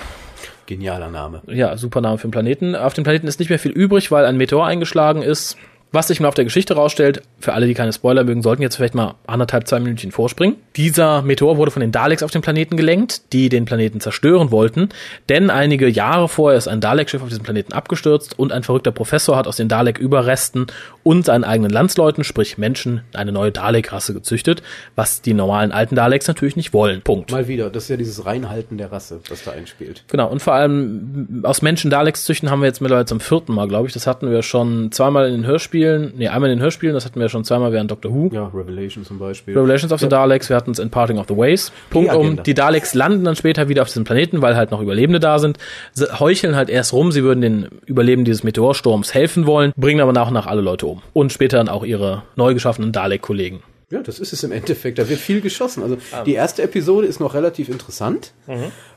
Genialer 0.66 1.10
Name. 1.10 1.42
Ja, 1.46 1.76
super 1.76 2.00
Name 2.00 2.18
für 2.18 2.26
den 2.26 2.32
Planeten. 2.32 2.74
Auf 2.74 2.94
dem 2.94 3.04
Planeten 3.04 3.28
ist 3.28 3.38
nicht 3.38 3.50
mehr 3.50 3.60
viel 3.60 3.70
übrig, 3.70 4.10
weil 4.10 4.24
ein 4.24 4.36
Meteor 4.36 4.66
eingeschlagen 4.66 5.22
ist. 5.22 5.56
Was 5.92 6.08
sich 6.08 6.18
im 6.18 6.24
Laufe 6.24 6.34
der 6.34 6.44
Geschichte 6.44 6.74
rausstellt, 6.74 7.22
für 7.38 7.54
alle, 7.54 7.66
die 7.66 7.74
keine 7.74 7.92
Spoiler 7.92 8.24
mögen, 8.24 8.42
sollten 8.42 8.62
jetzt 8.62 8.76
vielleicht 8.76 8.94
mal 8.94 9.14
anderthalb, 9.26 9.68
zwei 9.68 9.78
Minütchen 9.78 10.10
vorspringen. 10.10 10.56
Dieser 10.76 11.22
Meteor 11.22 11.56
wurde 11.56 11.70
von 11.70 11.80
den 11.80 11.92
Daleks 11.92 12.22
auf 12.22 12.30
den 12.30 12.42
Planeten 12.42 12.76
gelenkt, 12.76 13.32
die 13.32 13.48
den 13.48 13.64
Planeten 13.64 14.00
zerstören 14.00 14.50
wollten, 14.50 14.88
denn 15.28 15.48
einige 15.48 15.88
Jahre 15.88 16.28
vorher 16.28 16.58
ist 16.58 16.68
ein 16.68 16.80
Dalek-Schiff 16.80 17.22
auf 17.22 17.28
diesem 17.28 17.44
Planeten 17.44 17.72
abgestürzt 17.72 18.38
und 18.38 18.52
ein 18.52 18.62
verrückter 18.62 18.90
Professor 18.90 19.36
hat 19.36 19.46
aus 19.46 19.56
den 19.56 19.68
Dalek-Überresten 19.68 20.66
und 21.02 21.24
seinen 21.24 21.44
eigenen 21.44 21.70
Landsleuten, 21.70 22.24
sprich 22.24 22.58
Menschen, 22.58 23.02
eine 23.14 23.32
neue 23.32 23.52
Dalek-Rasse 23.52 24.12
gezüchtet, 24.12 24.62
was 24.96 25.22
die 25.22 25.34
normalen 25.34 25.72
alten 25.72 25.94
Daleks 25.94 26.26
natürlich 26.26 26.56
nicht 26.56 26.72
wollen. 26.72 27.02
Punkt. 27.02 27.30
Mal 27.30 27.48
wieder, 27.48 27.70
das 27.70 27.84
ist 27.84 27.88
ja 27.90 27.96
dieses 27.96 28.26
Reinhalten 28.26 28.76
der 28.76 28.90
Rasse, 28.90 29.20
was 29.28 29.44
da 29.44 29.52
einspielt. 29.52 30.04
Genau, 30.08 30.28
und 30.28 30.42
vor 30.42 30.54
allem 30.54 31.42
aus 31.44 31.62
Menschen 31.62 31.90
Daleks 31.90 32.24
züchten 32.24 32.50
haben 32.50 32.60
wir 32.60 32.66
jetzt 32.66 32.80
mittlerweile 32.80 33.06
zum 33.06 33.20
vierten 33.20 33.54
Mal, 33.54 33.68
glaube 33.68 33.86
ich. 33.86 33.94
Das 33.94 34.06
hatten 34.06 34.30
wir 34.30 34.42
schon 34.42 34.90
zweimal 34.90 35.28
in 35.28 35.34
den 35.34 35.46
Hörspielen, 35.46 35.75
nee, 35.78 36.28
einmal 36.28 36.50
in 36.50 36.58
den 36.58 36.62
Hörspielen, 36.62 36.94
das 36.94 37.04
hatten 37.04 37.20
wir 37.20 37.28
schon 37.28 37.44
zweimal 37.44 37.72
während 37.72 37.90
Doctor 37.90 38.12
Who. 38.12 38.30
Ja, 38.32 38.50
Revelation 38.54 39.04
zum 39.04 39.18
Beispiel. 39.18 39.56
Revelations 39.56 39.92
of 39.92 40.00
the 40.00 40.08
Daleks, 40.08 40.48
wir 40.48 40.56
hatten 40.56 40.70
es 40.70 40.78
in 40.78 40.90
Parting 40.90 41.18
of 41.18 41.26
the 41.28 41.36
Ways. 41.36 41.72
Punkt 41.90 42.12
um, 42.12 42.20
Agenda. 42.20 42.42
die 42.42 42.54
Daleks 42.54 42.94
landen 42.94 43.24
dann 43.24 43.36
später 43.36 43.68
wieder 43.68 43.82
auf 43.82 43.88
diesem 43.88 44.04
Planeten, 44.04 44.42
weil 44.42 44.56
halt 44.56 44.70
noch 44.70 44.80
Überlebende 44.80 45.20
da 45.20 45.38
sind, 45.38 45.58
sie 45.92 46.06
heucheln 46.18 46.56
halt 46.56 46.68
erst 46.68 46.92
rum, 46.92 47.12
sie 47.12 47.22
würden 47.22 47.40
den 47.40 47.68
Überlebenden 47.86 48.24
dieses 48.24 48.44
Meteorsturms 48.44 49.14
helfen 49.14 49.46
wollen, 49.46 49.72
bringen 49.76 50.00
aber 50.00 50.12
nach 50.12 50.28
und 50.28 50.34
nach 50.34 50.46
alle 50.46 50.60
Leute 50.60 50.86
um. 50.86 51.02
Und 51.12 51.32
später 51.32 51.58
dann 51.58 51.68
auch 51.68 51.84
ihre 51.84 52.22
neu 52.36 52.54
geschaffenen 52.54 52.92
Dalek-Kollegen. 52.92 53.62
Ja, 53.90 54.02
das 54.02 54.18
ist 54.18 54.32
es 54.32 54.42
im 54.42 54.50
Endeffekt. 54.50 54.98
Da 54.98 55.08
wird 55.08 55.20
viel 55.20 55.40
geschossen. 55.40 55.84
Also 55.84 55.96
die 56.24 56.34
erste 56.34 56.62
Episode 56.62 57.06
ist 57.06 57.20
noch 57.20 57.34
relativ 57.34 57.68
interessant, 57.68 58.32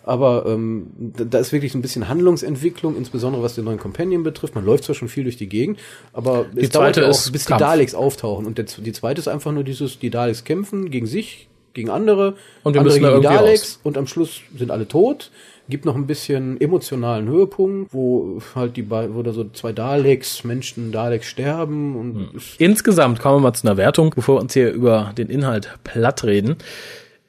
aber 0.10 0.46
ähm, 0.48 0.88
da, 0.98 1.24
da 1.24 1.38
ist 1.40 1.52
wirklich 1.54 1.74
ein 1.76 1.82
bisschen 1.82 2.10
Handlungsentwicklung, 2.10 2.98
insbesondere 2.98 3.42
was 3.44 3.56
den 3.56 3.66
neuen 3.66 3.80
Companion 3.80 4.24
betrifft. 4.24 4.56
Man 4.56 4.66
läuft 4.66 4.84
zwar 4.84 4.96
schon 4.96 5.08
viel 5.08 5.24
durch 5.24 5.38
die 5.38 5.48
Gegend, 5.48 5.80
aber 6.14 6.48
es 6.56 6.70
dauert 6.72 6.96
zweite 6.96 7.02
ja 7.02 7.08
auch, 7.08 7.12
ist 7.12 7.32
bis 7.32 7.46
Kampf. 7.46 7.60
die 7.60 7.64
Daleks 7.64 7.96
auftauchen. 7.96 8.46
Und 8.46 8.58
der, 8.58 8.66
die 8.66 8.92
zweite 8.92 9.20
ist 9.22 9.28
einfach 9.28 9.52
nur 9.52 9.64
dieses, 9.64 10.00
die 10.00 10.10
Daleks 10.10 10.44
kämpfen 10.44 10.90
gegen 10.92 11.06
sich, 11.06 11.48
gegen 11.74 11.90
andere, 11.90 12.36
Und 12.64 12.74
wir 12.74 12.82
andere 12.82 12.84
müssen 12.86 13.04
da 13.04 13.10
gegen 13.12 13.22
die 13.22 13.28
irgendwie 13.28 13.46
Daleks 13.46 13.62
raus. 13.76 13.80
und 13.84 13.98
am 13.98 14.08
Schluss 14.08 14.42
sind 14.58 14.72
alle 14.72 14.88
tot. 14.88 15.32
Gibt 15.70 15.86
noch 15.86 15.96
ein 15.96 16.08
bisschen 16.08 16.60
emotionalen 16.60 17.28
Höhepunkt, 17.30 17.94
wo 17.94 18.42
halt 18.56 18.76
die 18.76 18.82
bei- 18.82 19.14
wo 19.14 19.22
da 19.22 19.34
so 19.34 19.44
zwei 19.54 19.72
Daleks, 19.72 20.44
Menschen 20.44 20.92
Daleks 20.92 21.28
sterben 21.28 21.96
und 21.96 22.16
Hm. 22.16 22.30
es 22.38 22.56
Insgesamt 22.58 23.20
kommen 23.20 23.36
wir 23.36 23.42
mal 23.42 23.54
zu 23.54 23.68
einer 23.68 23.78
Wertung, 23.78 24.12
bevor 24.16 24.38
wir 24.38 24.42
uns 24.42 24.54
hier 24.54 24.72
über 24.72 25.14
den 25.16 25.30
Inhalt 25.30 25.78
platt 25.84 26.24
reden. 26.24 26.56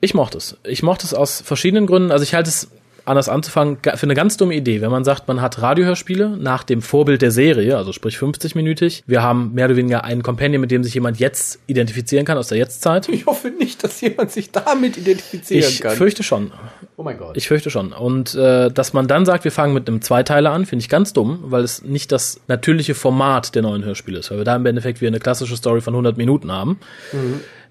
Ich 0.00 0.14
mochte 0.14 0.38
es. 0.38 0.56
Ich 0.64 0.82
mochte 0.82 1.06
es 1.06 1.14
aus 1.14 1.40
verschiedenen 1.42 1.86
Gründen. 1.86 2.10
Also 2.10 2.22
ich 2.22 2.34
halte 2.34 2.48
es 2.48 2.70
anders 3.06 3.28
anzufangen, 3.28 3.78
für 3.82 4.02
eine 4.04 4.14
ganz 4.14 4.36
dumme 4.36 4.54
Idee. 4.54 4.80
Wenn 4.82 4.90
man 4.90 5.04
sagt, 5.04 5.26
man 5.26 5.40
hat 5.40 5.60
Radiohörspiele 5.60 6.36
nach 6.36 6.62
dem 6.62 6.80
Vorbild 6.80 7.22
der 7.22 7.30
Serie, 7.30 7.76
also 7.76 7.92
sprich 7.92 8.16
50-minütig. 8.18 9.02
Wir 9.06 9.22
haben 9.22 9.52
mehr 9.54 9.64
oder 9.64 9.76
weniger 9.76 10.04
einen 10.04 10.22
Companion, 10.22 10.60
mit 10.60 10.70
dem 10.70 10.84
sich 10.84 10.94
jemand 10.94 11.18
jetzt 11.18 11.58
identifizieren 11.66 12.24
kann 12.24 12.38
aus 12.38 12.48
der 12.48 12.58
Jetztzeit. 12.58 13.08
Ich 13.08 13.26
hoffe 13.26 13.48
nicht, 13.48 13.82
dass 13.82 14.00
jemand 14.00 14.30
sich 14.30 14.52
damit 14.52 14.96
identifizieren 14.96 15.64
Ich 15.68 15.80
kann. 15.80 15.96
fürchte 15.96 16.22
schon. 16.22 16.52
oh 16.96 17.02
mein 17.02 17.16
Gott. 17.18 17.36
Ich 17.36 17.48
fürchte 17.48 17.70
schon. 17.70 17.92
Und 17.92 18.34
äh, 18.34 18.70
dass 18.70 18.92
man 18.92 19.08
dann 19.08 19.24
sagt, 19.26 19.44
wir 19.44 19.52
fangen 19.52 19.74
mit 19.74 19.88
einem 19.88 20.02
Zweiteiler 20.02 20.52
an, 20.52 20.66
finde 20.66 20.82
ich 20.82 20.88
ganz 20.88 21.12
dumm, 21.12 21.40
weil 21.44 21.64
es 21.64 21.82
nicht 21.82 22.12
das 22.12 22.40
natürliche 22.48 22.94
Format 22.94 23.54
der 23.54 23.62
neuen 23.62 23.84
Hörspiele 23.84 24.18
ist, 24.20 24.30
weil 24.30 24.38
wir 24.38 24.44
da 24.44 24.54
im 24.54 24.66
Endeffekt 24.66 25.00
wieder 25.00 25.08
eine 25.08 25.20
klassische 25.20 25.56
Story 25.56 25.80
von 25.80 25.94
100 25.94 26.16
Minuten 26.16 26.52
haben. 26.52 26.78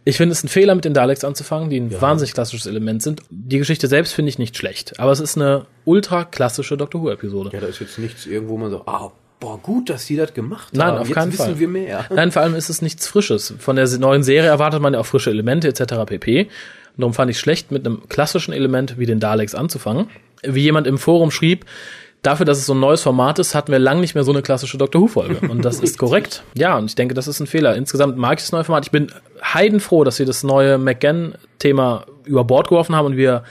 Ich 0.06 0.18
finde 0.18 0.34
es 0.34 0.44
ein 0.44 0.48
Fehler, 0.48 0.76
mit 0.76 0.86
den 0.86 0.94
Daleks 0.94 1.24
anzufangen, 1.24 1.70
die 1.70 1.80
ein 1.80 2.02
wahnsinnig 2.02 2.34
klassisches 2.34 2.66
Element 2.66 3.04
sind. 3.04 3.22
Die 3.30 3.58
Geschichte 3.58 3.88
selbst 3.88 4.14
finde 4.14 4.30
ich 4.30 4.40
nicht 4.40 4.58
schlecht, 4.58 5.00
aber 5.00 5.12
es 5.12 5.20
ist 5.20 5.38
eine 5.38 5.66
ultra 5.86 6.24
klassische 6.24 6.78
Doctor 6.78 7.04
Who-Episode. 7.04 7.52
ja, 7.54 7.60
da 7.60 7.68
ist 7.68 7.80
jetzt 7.80 8.00
nichts 8.00 8.26
irgendwo 8.26 8.58
man 8.58 8.72
so, 8.72 8.84
ah, 8.86 9.12
boah, 9.40 9.60
gut, 9.60 9.90
dass 9.90 10.06
sie 10.06 10.16
das 10.16 10.34
gemacht 10.34 10.74
Nein, 10.74 10.88
haben. 10.88 10.98
auf 11.00 11.08
Jetzt 11.08 11.16
keinen 11.16 11.32
wissen 11.34 11.46
Fall. 11.46 11.60
wir 11.60 11.68
mehr. 11.68 12.06
Nein, 12.14 12.32
vor 12.32 12.42
allem 12.42 12.56
ist 12.56 12.70
es 12.70 12.82
nichts 12.82 13.08
Frisches. 13.08 13.54
Von 13.60 13.76
der 13.76 13.88
neuen 13.98 14.24
Serie 14.24 14.50
erwartet 14.50 14.82
man 14.82 14.94
ja 14.94 15.00
auch 15.00 15.06
frische 15.06 15.30
Elemente 15.30 15.68
etc. 15.68 16.06
pp. 16.06 16.44
Und 16.44 16.50
darum 16.98 17.14
fand 17.14 17.32
ich 17.32 17.40
schlecht, 17.40 17.72
mit 17.72 17.86
einem 17.86 18.08
klassischen 18.10 18.54
Element 18.54 18.98
wie 18.98 19.06
den 19.06 19.20
Daleks 19.20 19.56
anzufangen. 19.56 20.10
Wie 20.44 20.62
jemand 20.62 20.88
im 20.88 20.98
Forum 20.98 21.32
schrieb, 21.32 21.66
dafür, 22.22 22.46
dass 22.46 22.58
es 22.58 22.66
so 22.66 22.74
ein 22.74 22.80
neues 22.80 23.02
Format 23.02 23.40
ist, 23.40 23.56
hatten 23.56 23.72
wir 23.72 23.80
lang 23.80 24.00
nicht 24.02 24.16
mehr 24.16 24.24
so 24.24 24.32
eine 24.32 24.42
klassische 24.42 24.78
Doctor 24.78 25.02
Who-Folge. 25.02 25.48
Und 25.50 25.64
das 25.66 25.80
ist 25.80 25.98
korrekt. 25.98 26.44
Ja, 26.54 26.78
und 26.78 26.86
ich 26.86 26.96
denke, 26.96 27.14
das 27.14 27.28
ist 27.28 27.40
ein 27.40 27.48
Fehler. 27.48 27.76
Insgesamt 27.76 28.18
mag 28.18 28.38
ich 28.40 28.44
das 28.46 28.52
neue 28.52 28.64
Format. 28.64 28.86
Ich 28.86 28.92
bin 28.92 29.12
heidenfroh, 29.44 30.04
dass 30.04 30.18
sie 30.18 30.26
das 30.26 30.44
neue 30.44 30.78
McGann-Thema 30.78 32.06
über 32.26 32.44
Bord 32.44 32.68
geworfen 32.70 32.96
haben 32.96 33.06
und 33.06 33.18
wir 33.18 33.44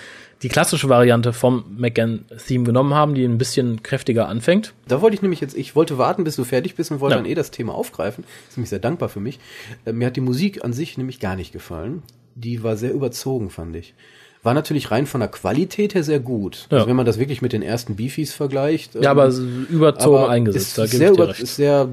die 0.42 0.48
klassische 0.48 0.88
Variante 0.88 1.32
vom 1.32 1.64
McGann-Theme 1.78 2.64
genommen 2.64 2.94
haben, 2.94 3.14
die 3.14 3.24
ein 3.24 3.38
bisschen 3.38 3.82
kräftiger 3.82 4.28
anfängt. 4.28 4.72
Da 4.86 5.00
wollte 5.02 5.16
ich 5.16 5.22
nämlich 5.22 5.40
jetzt, 5.40 5.56
ich 5.56 5.74
wollte 5.74 5.98
warten, 5.98 6.22
bis 6.22 6.36
du 6.36 6.44
fertig 6.44 6.76
bist 6.76 6.92
und 6.92 7.00
wollte 7.00 7.16
Ja. 7.16 7.22
dann 7.22 7.28
eh 7.30 7.34
das 7.34 7.50
Thema 7.50 7.74
aufgreifen. 7.74 8.22
Ist 8.48 8.56
nämlich 8.56 8.70
sehr 8.70 8.78
dankbar 8.78 9.08
für 9.08 9.18
mich. 9.20 9.40
Äh, 9.84 9.92
Mir 9.92 10.06
hat 10.06 10.16
die 10.16 10.20
Musik 10.20 10.64
an 10.64 10.72
sich 10.72 10.96
nämlich 10.96 11.18
gar 11.18 11.34
nicht 11.34 11.52
gefallen. 11.52 12.02
Die 12.36 12.62
war 12.62 12.76
sehr 12.76 12.92
überzogen, 12.92 13.50
fand 13.50 13.74
ich. 13.74 13.94
War 14.42 14.54
natürlich 14.54 14.90
rein 14.90 15.06
von 15.06 15.20
der 15.20 15.28
Qualität 15.28 15.94
her 15.94 16.04
sehr 16.04 16.20
gut. 16.20 16.66
Ja. 16.70 16.78
Also 16.78 16.88
wenn 16.88 16.96
man 16.96 17.04
das 17.06 17.18
wirklich 17.18 17.42
mit 17.42 17.52
den 17.52 17.62
ersten 17.62 17.96
Beefies 17.96 18.32
vergleicht. 18.32 18.94
Ja, 18.94 19.00
ähm, 19.02 19.06
aber 19.18 19.28
überzogen 19.68 20.16
aber 20.16 20.28
eingesetzt, 20.30 20.68
ist 20.68 20.78
da 20.78 20.84
gebe 20.86 20.96
sehr 20.96 21.10
ich 21.10 21.16
dir 21.16 21.28
recht. 21.28 21.40
Ist 21.40 21.56
sehr 21.56 21.88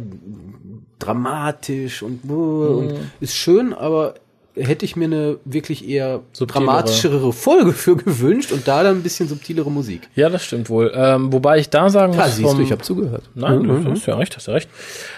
dramatisch 0.99 2.01
und, 2.03 2.23
Mhm. 2.25 2.31
und 2.77 2.93
ist 3.19 3.35
schön, 3.35 3.73
aber 3.73 4.15
hätte 4.55 4.85
ich 4.85 4.95
mir 4.95 5.05
eine 5.05 5.37
wirklich 5.43 5.87
eher 5.87 6.21
Subtilere. 6.31 6.65
dramatischere 6.65 7.33
Folge 7.33 7.73
für 7.73 7.95
gewünscht 7.97 8.53
und 8.53 8.67
da 8.67 8.83
dann 8.83 8.97
ein 8.97 9.03
bisschen 9.03 9.27
subtilere 9.27 9.69
Musik. 9.69 10.07
Ja, 10.15 10.29
das 10.29 10.45
stimmt 10.45 10.69
wohl. 10.69 10.93
Ähm, 10.95 11.33
wobei 11.33 11.57
ich 11.59 11.69
da 11.69 11.89
sagen 11.89 12.13
Ja, 12.13 12.23
muss, 12.25 12.35
siehst 12.37 12.47
vom- 12.47 12.57
du, 12.59 12.63
ich 12.63 12.71
habe 12.71 12.81
zugehört. 12.81 13.23
Nein, 13.35 13.63
Mhm. 13.63 13.83
du 13.83 13.91
hast 13.91 14.05
ja 14.05 14.15
recht, 14.15 14.35
hast 14.37 14.47
ja 14.47 14.53
recht. 14.53 14.69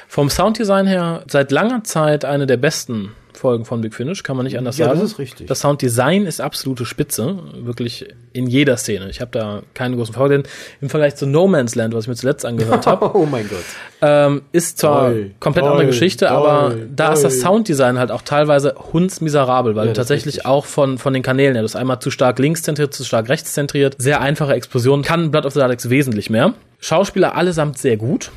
Vom 0.08 0.30
Sounddesign 0.32 0.88
her 0.88 1.24
seit 1.30 1.52
langer 1.52 1.84
Zeit 1.84 2.26
eine 2.26 2.48
der 2.48 2.58
besten 2.58 3.12
Folgen 3.38 3.66
von 3.66 3.82
Big 3.82 3.94
Finish, 3.94 4.24
kann 4.24 4.36
man 4.38 4.46
nicht 4.46 4.58
anders 4.58 4.78
Ja, 4.78 4.88
sagen. 4.88 5.00
das 5.00 5.12
ist 5.12 5.20
richtig. 5.20 5.48
Das 5.48 5.60
Sounddesign 5.62 6.26
ist 6.26 6.42
absolute 6.42 6.86
Spitze, 6.86 7.38
wirklich 7.60 8.06
in 8.34 8.48
jeder 8.48 8.78
Szene. 8.78 9.10
Ich 9.10 9.22
habe 9.22 9.32
da 9.32 9.62
keinen 9.74 9.96
großen 9.96 10.14
Vorteil. 10.14 10.44
Im 10.82 10.90
Vergleich 10.90 11.16
zu 11.16 11.26
No 11.26 11.48
Man's 11.48 11.76
Land, 11.76 11.94
was 11.94 12.04
ich 12.06 12.08
mir 12.10 12.16
zuletzt 12.16 12.46
angehört 12.46 12.86
habe, 12.88 13.12
Oh 13.18 13.26
mein 13.26 13.48
Gott. 13.50 13.58
ähm, 14.02 14.42
ist 14.52 14.78
zwar 14.80 15.10
Toll, 15.10 15.32
komplett 15.40 15.64
toll, 15.64 15.72
andere 15.72 15.88
Geschichte, 15.88 16.30
aber 16.32 16.70
toll, 16.72 16.90
da 16.96 17.14
ist 17.14 17.24
das. 17.24 17.40
Sounddesign 17.40 17.98
halt 18.00 18.12
auch 18.12 18.22
teilweise 18.22 18.76
hundsmiserabel, 18.94 19.76
weil 19.76 19.88
Ja, 19.88 19.94
du 19.94 19.96
das 19.98 20.06
ist 20.06 20.10
tatsächlich 20.10 20.46
auch 20.46 20.66
von, 20.66 20.98
von 20.98 21.14
den 21.14 21.24
Kanälen 21.24 21.54
her, 21.54 21.62
du 21.62 21.66
bist 21.66 21.76
einmal 21.76 22.00
zu 22.00 22.12
stark 22.12 22.40
links 22.40 22.64
zentriert, 22.64 22.94
zu 22.94 23.04
stark 23.04 23.30
rechts 23.30 23.54
zentriert, 23.54 23.96
sehr 23.98 24.22
einfache 24.22 24.54
Explosionen, 24.54 25.04
kann 25.04 25.32
Blood 25.32 25.46
of 25.46 25.54
the 25.54 25.60
Daleks 25.60 25.90
wesentlich 25.90 26.30
mehr. 26.30 26.54
Schauspieler 26.80 27.36
allesamt 27.36 27.78
sehr 27.78 27.98
gut. 27.98 28.32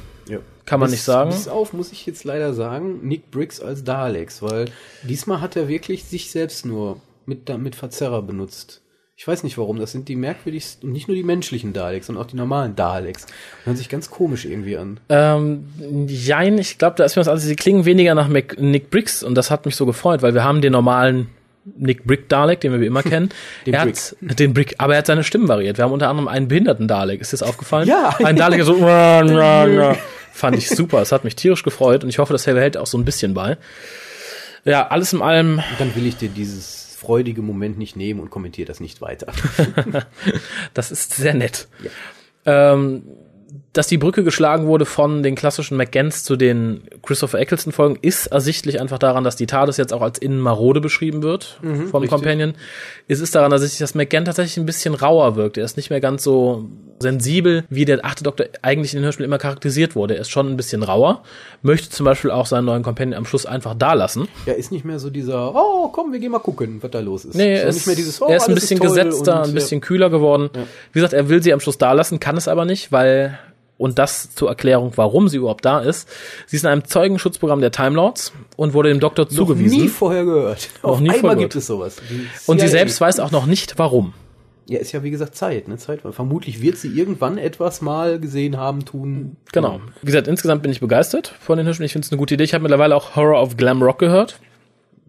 Kann 0.71 0.79
man 0.79 0.87
bis, 0.87 0.99
nicht 0.99 1.03
sagen. 1.03 1.31
Bis 1.31 1.49
auf, 1.49 1.73
muss 1.73 1.91
ich 1.91 2.07
jetzt 2.07 2.23
leider 2.23 2.55
sagen, 2.55 3.01
Nick 3.03 3.33
Briggs 3.33 3.61
als 3.61 3.83
Daleks, 3.83 4.41
weil 4.41 4.67
diesmal 5.03 5.41
hat 5.41 5.57
er 5.57 5.67
wirklich 5.67 6.05
sich 6.05 6.31
selbst 6.31 6.65
nur 6.65 7.01
mit, 7.27 7.49
mit 7.59 7.75
Verzerrer 7.75 8.23
benutzt. 8.23 8.81
Ich 9.17 9.27
weiß 9.27 9.43
nicht 9.43 9.59
warum, 9.59 9.81
das 9.81 9.91
sind 9.91 10.09
die 10.09 10.15
merkwürdigsten, 10.15 10.89
und 10.89 10.93
nicht 10.93 11.09
nur 11.09 11.17
die 11.17 11.25
menschlichen 11.25 11.73
Daleks, 11.73 12.07
sondern 12.07 12.25
auch 12.25 12.31
die 12.31 12.37
normalen 12.37 12.77
Daleks. 12.77 13.27
Hören 13.65 13.77
sich 13.77 13.89
ganz 13.89 14.11
komisch 14.11 14.45
irgendwie 14.45 14.77
an. 14.77 15.01
Ähm, 15.09 15.65
jein, 16.07 16.57
ich 16.57 16.79
glaube, 16.79 16.95
da 16.95 17.03
ist 17.03 17.17
mir 17.17 17.23
was 17.23 17.29
anderes. 17.29 17.47
Sie 17.47 17.57
klingen 17.57 17.85
weniger 17.85 18.15
nach 18.15 18.29
Mac 18.29 18.57
Nick 18.61 18.91
Briggs 18.91 19.25
und 19.25 19.35
das 19.35 19.51
hat 19.51 19.67
mich 19.67 19.75
so 19.75 19.87
gefreut, 19.87 20.23
weil 20.23 20.35
wir 20.35 20.45
haben 20.45 20.61
den 20.61 20.71
normalen 20.71 21.31
Nick 21.65 22.05
Brick 22.05 22.29
Dalek, 22.29 22.61
den 22.61 22.73
wir 22.73 22.81
wie 22.81 22.87
immer 22.87 23.03
kennen. 23.05 23.31
Den 23.67 23.75
er 23.75 23.85
Brick. 23.85 23.97
hat 24.29 24.39
den 24.39 24.55
Brick, 24.55 24.75
aber 24.79 24.95
er 24.95 24.99
hat 24.99 25.07
seine 25.07 25.25
Stimmen 25.25 25.49
variiert. 25.49 25.79
Wir 25.79 25.85
haben 25.85 25.93
unter 25.93 26.09
anderem 26.09 26.29
einen 26.29 26.49
behinderten 26.49 26.89
Dalek. 26.89 27.21
Ist 27.21 27.33
dir 27.33 27.39
das 27.39 27.49
aufgefallen? 27.49 27.89
Ja. 27.89 28.17
Ein 28.23 28.37
Dalek, 28.37 28.59
der 28.59 28.65
so 28.65 28.77
fand 30.33 30.57
ich 30.57 30.69
super. 30.69 31.03
Es 31.03 31.13
hat 31.13 31.25
mich 31.25 31.37
tierisch 31.37 31.63
gefreut 31.63 32.03
und 32.03 32.11
ich 32.11 32.19
hoffe, 32.19 32.33
das 32.33 32.47
hält 32.47 32.77
auch 32.77 32.87
so 32.87 32.97
ein 32.99 33.05
bisschen 33.05 33.35
bei. 33.35 33.59
Ja, 34.65 34.89
alles 34.89 35.13
in 35.13 35.23
allem 35.23 35.59
Und 35.59 35.81
dann 35.81 35.95
will 35.97 36.07
ich 36.07 36.17
dir 36.17 36.29
dieses 36.29 36.97
freudige 36.99 37.41
Moment 37.41 37.79
nicht 37.79 37.97
nehmen 37.97 38.21
und 38.21 38.31
kommentiere 38.31 38.67
das 38.67 38.81
nicht 38.81 39.01
weiter. 39.01 39.33
Das 40.75 40.91
ist 40.91 41.15
sehr 41.15 41.35
nett. 41.35 41.67
Ähm, 42.47 43.03
dass 43.73 43.87
die 43.87 43.99
Brücke 43.99 44.25
geschlagen 44.25 44.67
wurde 44.67 44.85
von 44.85 45.23
den 45.23 45.37
klassischen 45.37 45.77
McGanns 45.77 46.25
zu 46.25 46.37
den 46.37 46.83
Christopher 47.03 47.39
Eccleston 47.39 47.73
Folgen 47.73 47.99
ist 48.03 48.27
ersichtlich 48.27 48.81
einfach 48.81 48.99
daran, 48.99 49.23
dass 49.23 49.37
die 49.37 49.47
TARDIS 49.47 49.77
jetzt 49.77 49.93
auch 49.93 50.03
als 50.03 50.19
innen 50.19 50.41
marode 50.41 50.81
beschrieben 50.81 51.23
wird 51.23 51.61
vom 51.91 52.07
Companion. 52.09 52.55
Es 53.07 53.21
ist 53.21 53.35
daran 53.35 53.53
ersichtlich, 53.53 53.79
dass 53.79 53.95
McGann 53.95 54.25
tatsächlich 54.25 54.57
ein 54.57 54.67
bisschen 54.67 54.95
rauer 54.95 55.37
wirkt. 55.37 55.57
Er 55.57 55.65
ist 55.65 55.77
nicht 55.77 55.91
mehr 55.91 56.01
ganz 56.01 56.25
so 56.25 56.69
sensibel, 57.01 57.65
wie 57.71 57.85
der 57.85 58.05
achte 58.05 58.25
Doktor 58.25 58.47
eigentlich 58.63 58.93
in 58.93 59.01
den 59.01 59.05
Hörspielen 59.05 59.29
immer 59.29 59.39
charakterisiert 59.39 59.97
wurde. 59.97 60.15
Er 60.15 60.21
ist 60.21 60.31
schon 60.31 60.49
ein 60.49 60.57
bisschen 60.57 60.83
rauer, 60.83 61.23
möchte 61.63 61.91
zum 61.91 62.05
Beispiel 62.05 62.31
auch 62.31 62.47
seinen 62.47 62.67
neuen 62.67 62.83
Companion 62.83 63.17
am 63.17 63.25
Schluss 63.25 63.47
einfach 63.47 63.75
da 63.75 63.95
lassen. 63.95 64.29
ja, 64.47 64.53
ist 64.53 64.71
nicht 64.71 64.85
mehr 64.85 64.99
so 64.99 65.11
dieser, 65.11 65.55
oh, 65.55 65.89
komm, 65.89 66.13
wir 66.13 66.19
gehen 66.19 66.33
mal 66.33 66.41
gucken, 66.41 66.79
was 66.83 66.91
da 66.91 67.01
los 67.01 67.25
ist. 67.25 67.37
Nee, 67.37 67.55
er 67.55 67.69
ist, 67.69 67.77
nicht 67.77 67.87
mehr 67.87 67.97
dieses, 67.97 68.21
oh, 68.21 68.27
er 68.27 68.37
ist 68.37 68.49
ein 68.49 68.55
bisschen 68.55 68.79
toll 68.79 68.89
gesetzter, 68.89 69.37
und, 69.37 69.43
ein 69.43 69.49
ja. 69.49 69.55
bisschen 69.55 69.81
kühler 69.81 70.11
geworden. 70.11 70.51
Wie 70.93 70.99
gesagt, 70.99 71.15
er 71.15 71.29
will 71.29 71.43
sie 71.43 71.53
am 71.53 71.61
Schluss 71.61 71.79
da 71.79 71.93
lassen, 71.93 72.21
kann 72.21 72.37
es 72.37 72.49
aber 72.49 72.65
nicht, 72.65 72.93
weil, 72.93 73.39
und 73.81 73.99
das 73.99 74.35
zur 74.35 74.49
Erklärung, 74.51 74.93
warum 74.97 75.29
sie 75.29 75.39
überhaupt 75.39 75.65
da 75.65 75.81
ist, 75.81 76.07
sie 76.47 76.57
ist 76.57 76.65
in 76.65 76.69
einem 76.69 76.85
Zeugenschutzprogramm 76.85 77.61
der 77.63 77.73
Time 77.73 77.97
Lords 77.97 78.33
und 78.57 78.75
wurde 78.75 78.91
dem 78.91 79.01
Doktor 79.01 79.25
Noch 79.25 79.31
zugewiesen. 79.33 79.79
nie 79.81 79.89
vorher 79.89 80.25
gehört. 80.25 80.69
Noch 80.83 80.91
Auf 80.91 81.01
nie 81.01 81.11
einmal 81.11 81.37
gibt 81.37 81.57
es 81.57 81.67
sowas. 81.67 81.97
Und 82.47 82.61
sie 82.61 82.69
selbst 82.69 83.01
weiß 83.01 83.21
auch 83.21 83.31
noch 83.31 83.47
nicht, 83.47 83.79
warum. 83.79 84.13
Ja, 84.69 84.79
ist 84.79 84.93
ja 84.93 85.03
wie 85.03 85.11
gesagt 85.11 85.35
Zeit, 85.35 85.67
ne? 85.67 85.79
Zeit. 85.79 86.01
Vermutlich 86.11 86.61
wird 86.63 86.77
sie 86.77 86.89
irgendwann 86.89 87.39
etwas 87.39 87.81
mal 87.81 88.21
gesehen 88.21 88.57
haben, 88.59 88.85
tun. 88.85 89.37
Genau. 89.53 89.81
Wie 90.03 90.07
gesagt, 90.07 90.29
insgesamt 90.29 90.63
bin 90.63 90.71
ich 90.71 90.79
begeistert 90.81 91.35
von 91.41 91.57
den 91.57 91.67
Hörspielen. 91.67 91.87
Ich 91.87 91.93
finde 91.93 92.05
es 92.07 92.13
eine 92.13 92.19
gute 92.19 92.35
Idee. 92.35 92.45
Ich 92.45 92.53
habe 92.55 92.63
mittlerweile 92.63 92.95
auch 92.95 93.17
Horror 93.17 93.43
of 93.43 93.57
Glam 93.57 93.83
Rock 93.83 93.99
gehört. 93.99 94.39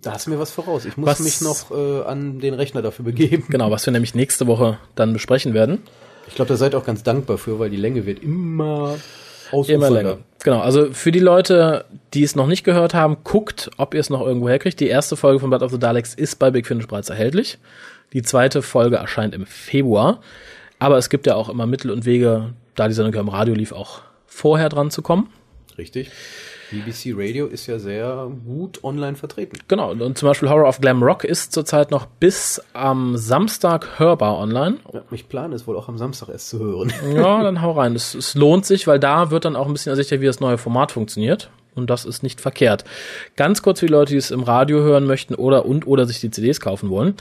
Da 0.02 0.14
hast 0.14 0.26
du 0.26 0.32
mir 0.32 0.40
was 0.40 0.50
voraus. 0.50 0.86
Ich 0.86 0.98
muss 0.98 1.08
Was- 1.08 1.20
mich 1.20 1.42
noch 1.42 1.70
äh, 1.70 2.02
an 2.06 2.40
den 2.40 2.56
Rechner 2.56 2.82
dafür 2.82 3.06
begeben. 3.06 3.44
Genau, 3.50 3.70
was 3.70 3.86
wir 3.86 3.92
nämlich 3.94 4.16
nächste 4.16 4.48
Woche 4.48 4.80
dann 4.96 5.14
besprechen 5.14 5.54
werden. 5.54 5.80
Ich 6.32 6.36
glaube, 6.36 6.50
da 6.50 6.56
seid 6.56 6.76
auch 6.76 6.86
ganz 6.86 7.04
dankbar 7.04 7.38
für, 7.38 7.60
weil 7.60 7.70
die 7.70 7.78
Länge 7.78 8.06
wird 8.06 8.24
immer. 8.24 8.98
Immer 9.68 9.90
länger. 9.90 10.18
Genau, 10.44 10.62
also 10.62 10.94
für 10.94 11.12
die 11.12 11.20
Leute, 11.20 11.84
die 12.14 12.24
es 12.24 12.38
noch 12.38 12.48
nicht 12.48 12.64
gehört 12.64 12.94
haben, 12.94 13.18
guckt, 13.26 13.70
ob 13.76 13.94
ihr 13.94 14.00
es 14.00 14.10
noch 14.10 14.22
irgendwo 14.22 14.48
herkriegt. 14.48 14.80
Die 14.80 14.88
erste 14.88 15.18
Folge 15.18 15.42
von 15.42 15.50
Blood 15.50 15.62
of 15.62 15.72
the 15.72 15.78
Daleks 15.78 16.14
ist 16.14 16.40
bei 16.40 16.50
Big 16.50 16.66
Finish 16.66 16.88
bereits 16.88 17.10
erhältlich. 17.10 17.58
Die 18.14 18.22
zweite 18.22 18.62
Folge 18.62 18.96
erscheint 18.96 19.36
im 19.36 19.46
Februar. 19.46 20.22
Aber 20.80 20.98
es 20.98 21.10
gibt 21.10 21.28
ja 21.28 21.36
auch 21.36 21.50
immer 21.50 21.66
Mittel 21.66 21.92
und 21.92 22.06
Wege, 22.06 22.54
da 22.76 22.88
die 22.88 22.94
Sendung 22.94 23.14
ja 23.14 23.20
im 23.20 23.28
Radio 23.28 23.54
lief, 23.54 23.74
auch 23.74 24.00
vorher 24.26 24.70
dran 24.70 24.90
zu 24.90 25.02
kommen. 25.02 25.30
Richtig. 25.78 26.10
BBC 26.72 27.14
Radio 27.16 27.48
ist 27.48 27.68
ja 27.68 27.80
sehr 27.80 28.32
gut 28.46 28.84
online 28.84 29.16
vertreten. 29.16 29.60
Genau, 29.68 29.92
und 29.92 30.18
zum 30.18 30.30
Beispiel 30.30 30.50
Horror 30.50 30.68
of 30.68 30.80
Glam 30.80 31.04
Rock 31.04 31.24
ist 31.24 31.52
zurzeit 31.52 31.92
noch 31.92 32.06
bis 32.06 32.62
am 32.74 33.18
Samstag 33.18 34.00
hörbar 34.00 34.38
online. 34.38 34.78
Ja, 34.94 35.02
ich 35.12 35.28
plane 35.28 35.54
es 35.54 35.68
wohl 35.68 35.78
auch 35.78 35.90
am 35.90 35.98
Samstag 35.98 36.30
erst 36.30 36.50
zu 36.50 36.60
hören. 36.60 36.94
Ja, 37.14 37.44
dann 37.44 37.62
hau 37.62 37.74
rein. 37.74 37.94
Es, 37.94 38.16
es 38.16 38.36
lohnt 38.36 38.66
sich, 38.66 38.88
weil 38.88 39.00
da 39.00 39.32
wird 39.32 39.46
dann 39.46 39.56
auch 39.56 39.68
ein 39.68 39.74
bisschen 39.74 39.90
ersichtlicher, 39.90 40.22
wie 40.22 40.28
das 40.28 40.40
neue 40.40 40.58
Format 40.58 40.92
funktioniert. 40.92 41.50
Und 41.76 41.90
das 41.90 42.06
ist 42.06 42.24
nicht 42.24 42.42
verkehrt. 42.42 42.86
Ganz 43.36 43.62
kurz 43.62 43.80
für 43.80 43.86
die 43.86 43.92
Leute, 43.92 44.14
die 44.14 44.18
es 44.18 44.32
im 44.32 44.44
Radio 44.44 44.80
hören 44.80 45.06
möchten 45.06 45.36
oder 45.36 45.66
und 45.66 45.88
oder 45.88 46.06
sich 46.06 46.20
die 46.20 46.32
CDs 46.32 46.60
kaufen 46.62 46.90
wollen. 46.90 47.16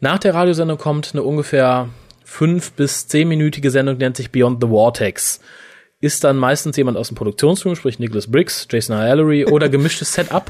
Nach 0.00 0.18
der 0.18 0.34
Radiosendung 0.34 0.78
kommt 0.78 1.10
eine 1.12 1.22
ungefähr 1.22 1.88
fünf 2.24 2.72
bis 2.72 3.08
zehnminütige 3.08 3.70
Sendung, 3.70 3.98
die 3.98 4.04
nennt 4.04 4.16
sich 4.16 4.30
Beyond 4.30 4.62
the 4.62 4.68
Vortex. 4.68 5.40
Ist 6.00 6.22
dann 6.22 6.36
meistens 6.36 6.76
jemand 6.76 6.96
aus 6.96 7.08
dem 7.08 7.16
Produktionsteam, 7.16 7.74
sprich 7.74 7.98
Nicholas 7.98 8.28
Briggs, 8.28 8.68
Jason 8.70 8.94
Allery 8.94 9.46
oder 9.46 9.68
gemischtes 9.68 10.14
Setup, 10.14 10.48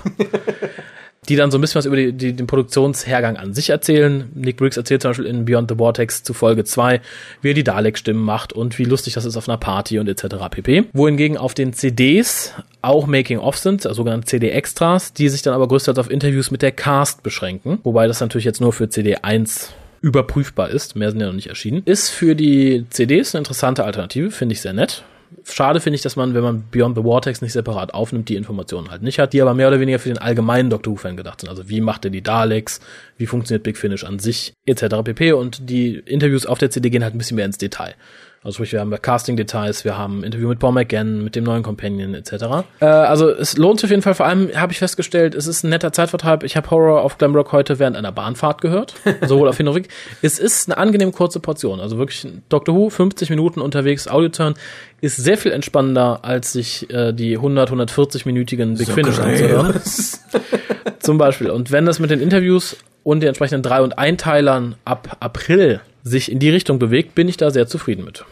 die 1.26 1.36
dann 1.36 1.50
so 1.50 1.56
ein 1.56 1.62
bisschen 1.62 1.78
was 1.78 1.86
über 1.86 1.96
die, 1.96 2.12
die, 2.12 2.34
den 2.34 2.46
Produktionshergang 2.46 3.38
an 3.38 3.54
sich 3.54 3.70
erzählen. 3.70 4.30
Nick 4.34 4.58
Briggs 4.58 4.76
erzählt 4.76 5.00
zum 5.00 5.10
Beispiel 5.10 5.24
in 5.24 5.46
Beyond 5.46 5.70
the 5.70 5.76
Vortex 5.76 6.22
zu 6.22 6.34
Folge 6.34 6.64
2, 6.64 7.00
wie 7.40 7.50
er 7.50 7.54
die 7.54 7.64
Dalek-Stimmen 7.64 8.22
macht 8.22 8.52
und 8.52 8.78
wie 8.78 8.84
lustig 8.84 9.14
das 9.14 9.24
ist 9.24 9.38
auf 9.38 9.48
einer 9.48 9.56
Party 9.56 9.98
und 9.98 10.06
etc. 10.06 10.36
pp. 10.50 10.84
Wohingegen 10.92 11.38
auf 11.38 11.54
den 11.54 11.72
CDs 11.72 12.52
auch 12.82 13.06
Making-of 13.06 13.56
sind, 13.56 13.86
also 13.86 13.96
sogenannte 13.96 14.26
CD-Extras, 14.26 15.14
die 15.14 15.30
sich 15.30 15.40
dann 15.40 15.54
aber 15.54 15.66
größtenteils 15.66 16.06
auf 16.06 16.12
Interviews 16.12 16.50
mit 16.50 16.60
der 16.60 16.72
Cast 16.72 17.22
beschränken. 17.22 17.78
Wobei 17.84 18.06
das 18.06 18.20
natürlich 18.20 18.44
jetzt 18.44 18.60
nur 18.60 18.74
für 18.74 18.90
CD 18.90 19.16
1 19.16 19.72
überprüfbar 20.02 20.68
ist. 20.68 20.94
Mehr 20.94 21.10
sind 21.10 21.20
ja 21.20 21.26
noch 21.26 21.34
nicht 21.34 21.48
erschienen. 21.48 21.82
Ist 21.86 22.10
für 22.10 22.36
die 22.36 22.84
CDs 22.90 23.34
eine 23.34 23.40
interessante 23.40 23.84
Alternative, 23.84 24.30
finde 24.30 24.52
ich 24.52 24.60
sehr 24.60 24.74
nett. 24.74 25.04
Schade 25.44 25.80
finde 25.80 25.96
ich, 25.96 26.02
dass 26.02 26.16
man, 26.16 26.34
wenn 26.34 26.42
man 26.42 26.64
Beyond 26.70 26.96
the 26.96 27.02
Vortex 27.02 27.42
nicht 27.42 27.52
separat 27.52 27.94
aufnimmt, 27.94 28.28
die 28.28 28.36
Informationen 28.36 28.90
halt 28.90 29.02
nicht 29.02 29.18
hat, 29.18 29.32
die 29.32 29.42
aber 29.42 29.54
mehr 29.54 29.68
oder 29.68 29.80
weniger 29.80 29.98
für 29.98 30.08
den 30.08 30.18
allgemeinen 30.18 30.70
Doctor 30.70 30.92
Who-Fan 30.92 31.16
gedacht 31.16 31.40
sind. 31.40 31.50
Also 31.50 31.68
wie 31.68 31.80
macht 31.80 32.04
er 32.04 32.10
die 32.10 32.22
Daleks, 32.22 32.80
wie 33.16 33.26
funktioniert 33.26 33.62
Big 33.62 33.76
Finish 33.76 34.04
an 34.04 34.18
sich, 34.18 34.54
etc. 34.66 35.02
pp. 35.04 35.32
Und 35.32 35.68
die 35.68 35.96
Interviews 35.96 36.46
auf 36.46 36.58
der 36.58 36.70
CD 36.70 36.90
gehen 36.90 37.04
halt 37.04 37.14
ein 37.14 37.18
bisschen 37.18 37.36
mehr 37.36 37.46
ins 37.46 37.58
Detail. 37.58 37.94
Also 38.44 38.56
sprich, 38.56 38.72
wir 38.72 38.80
haben 38.80 38.90
Casting-Details, 38.90 39.84
wir 39.84 39.98
haben 39.98 40.22
Interview 40.22 40.48
mit 40.48 40.60
Paul 40.60 40.72
McGann, 40.72 41.24
mit 41.24 41.34
dem 41.34 41.42
neuen 41.42 41.64
Companion 41.64 42.14
etc. 42.14 42.64
Äh, 42.80 42.84
also 42.84 43.28
es 43.28 43.56
lohnt 43.56 43.80
sich 43.80 43.88
auf 43.88 43.90
jeden 43.90 44.02
Fall. 44.02 44.14
Vor 44.14 44.26
allem 44.26 44.50
habe 44.54 44.72
ich 44.72 44.78
festgestellt, 44.78 45.34
es 45.34 45.48
ist 45.48 45.64
ein 45.64 45.70
netter 45.70 45.92
Zeitvertreib. 45.92 46.44
Ich 46.44 46.56
habe 46.56 46.70
Horror 46.70 47.02
auf 47.02 47.18
Glamrock 47.18 47.50
heute 47.50 47.80
während 47.80 47.96
einer 47.96 48.12
Bahnfahrt 48.12 48.60
gehört, 48.60 48.94
sowohl 49.26 49.48
auf 49.48 49.56
Hin 49.56 49.66
und. 49.66 49.88
Es 50.22 50.38
ist 50.38 50.68
eine 50.70 50.78
angenehm 50.78 51.10
kurze 51.12 51.40
Portion. 51.40 51.80
Also 51.80 51.98
wirklich 51.98 52.26
Doctor 52.48 52.76
Who, 52.76 52.90
50 52.90 53.28
Minuten 53.30 53.60
unterwegs, 53.60 54.06
Audioturn, 54.06 54.54
ist 55.00 55.16
sehr 55.16 55.36
viel 55.36 55.50
entspannender, 55.50 56.20
als 56.24 56.52
sich 56.52 56.88
äh, 56.90 57.12
die 57.12 57.36
100, 57.36 57.70
140-minütigen 57.70 58.78
Big 58.78 58.88
Finish 58.88 59.18
anzuhören. 59.18 59.80
Zum 61.00 61.18
Beispiel. 61.18 61.50
Und 61.50 61.72
wenn 61.72 61.86
das 61.86 61.98
mit 61.98 62.10
den 62.10 62.20
Interviews 62.20 62.76
und 63.08 63.20
den 63.20 63.28
entsprechenden 63.28 63.62
Drei- 63.62 63.80
und 63.80 63.98
Einteilern 63.98 64.74
ab 64.84 65.16
April 65.20 65.80
sich 66.04 66.30
in 66.30 66.38
die 66.38 66.50
Richtung 66.50 66.78
bewegt, 66.78 67.14
bin 67.14 67.26
ich 67.28 67.36
da 67.38 67.50
sehr 67.50 67.66
zufrieden 67.66 68.04
mit. 68.04 68.24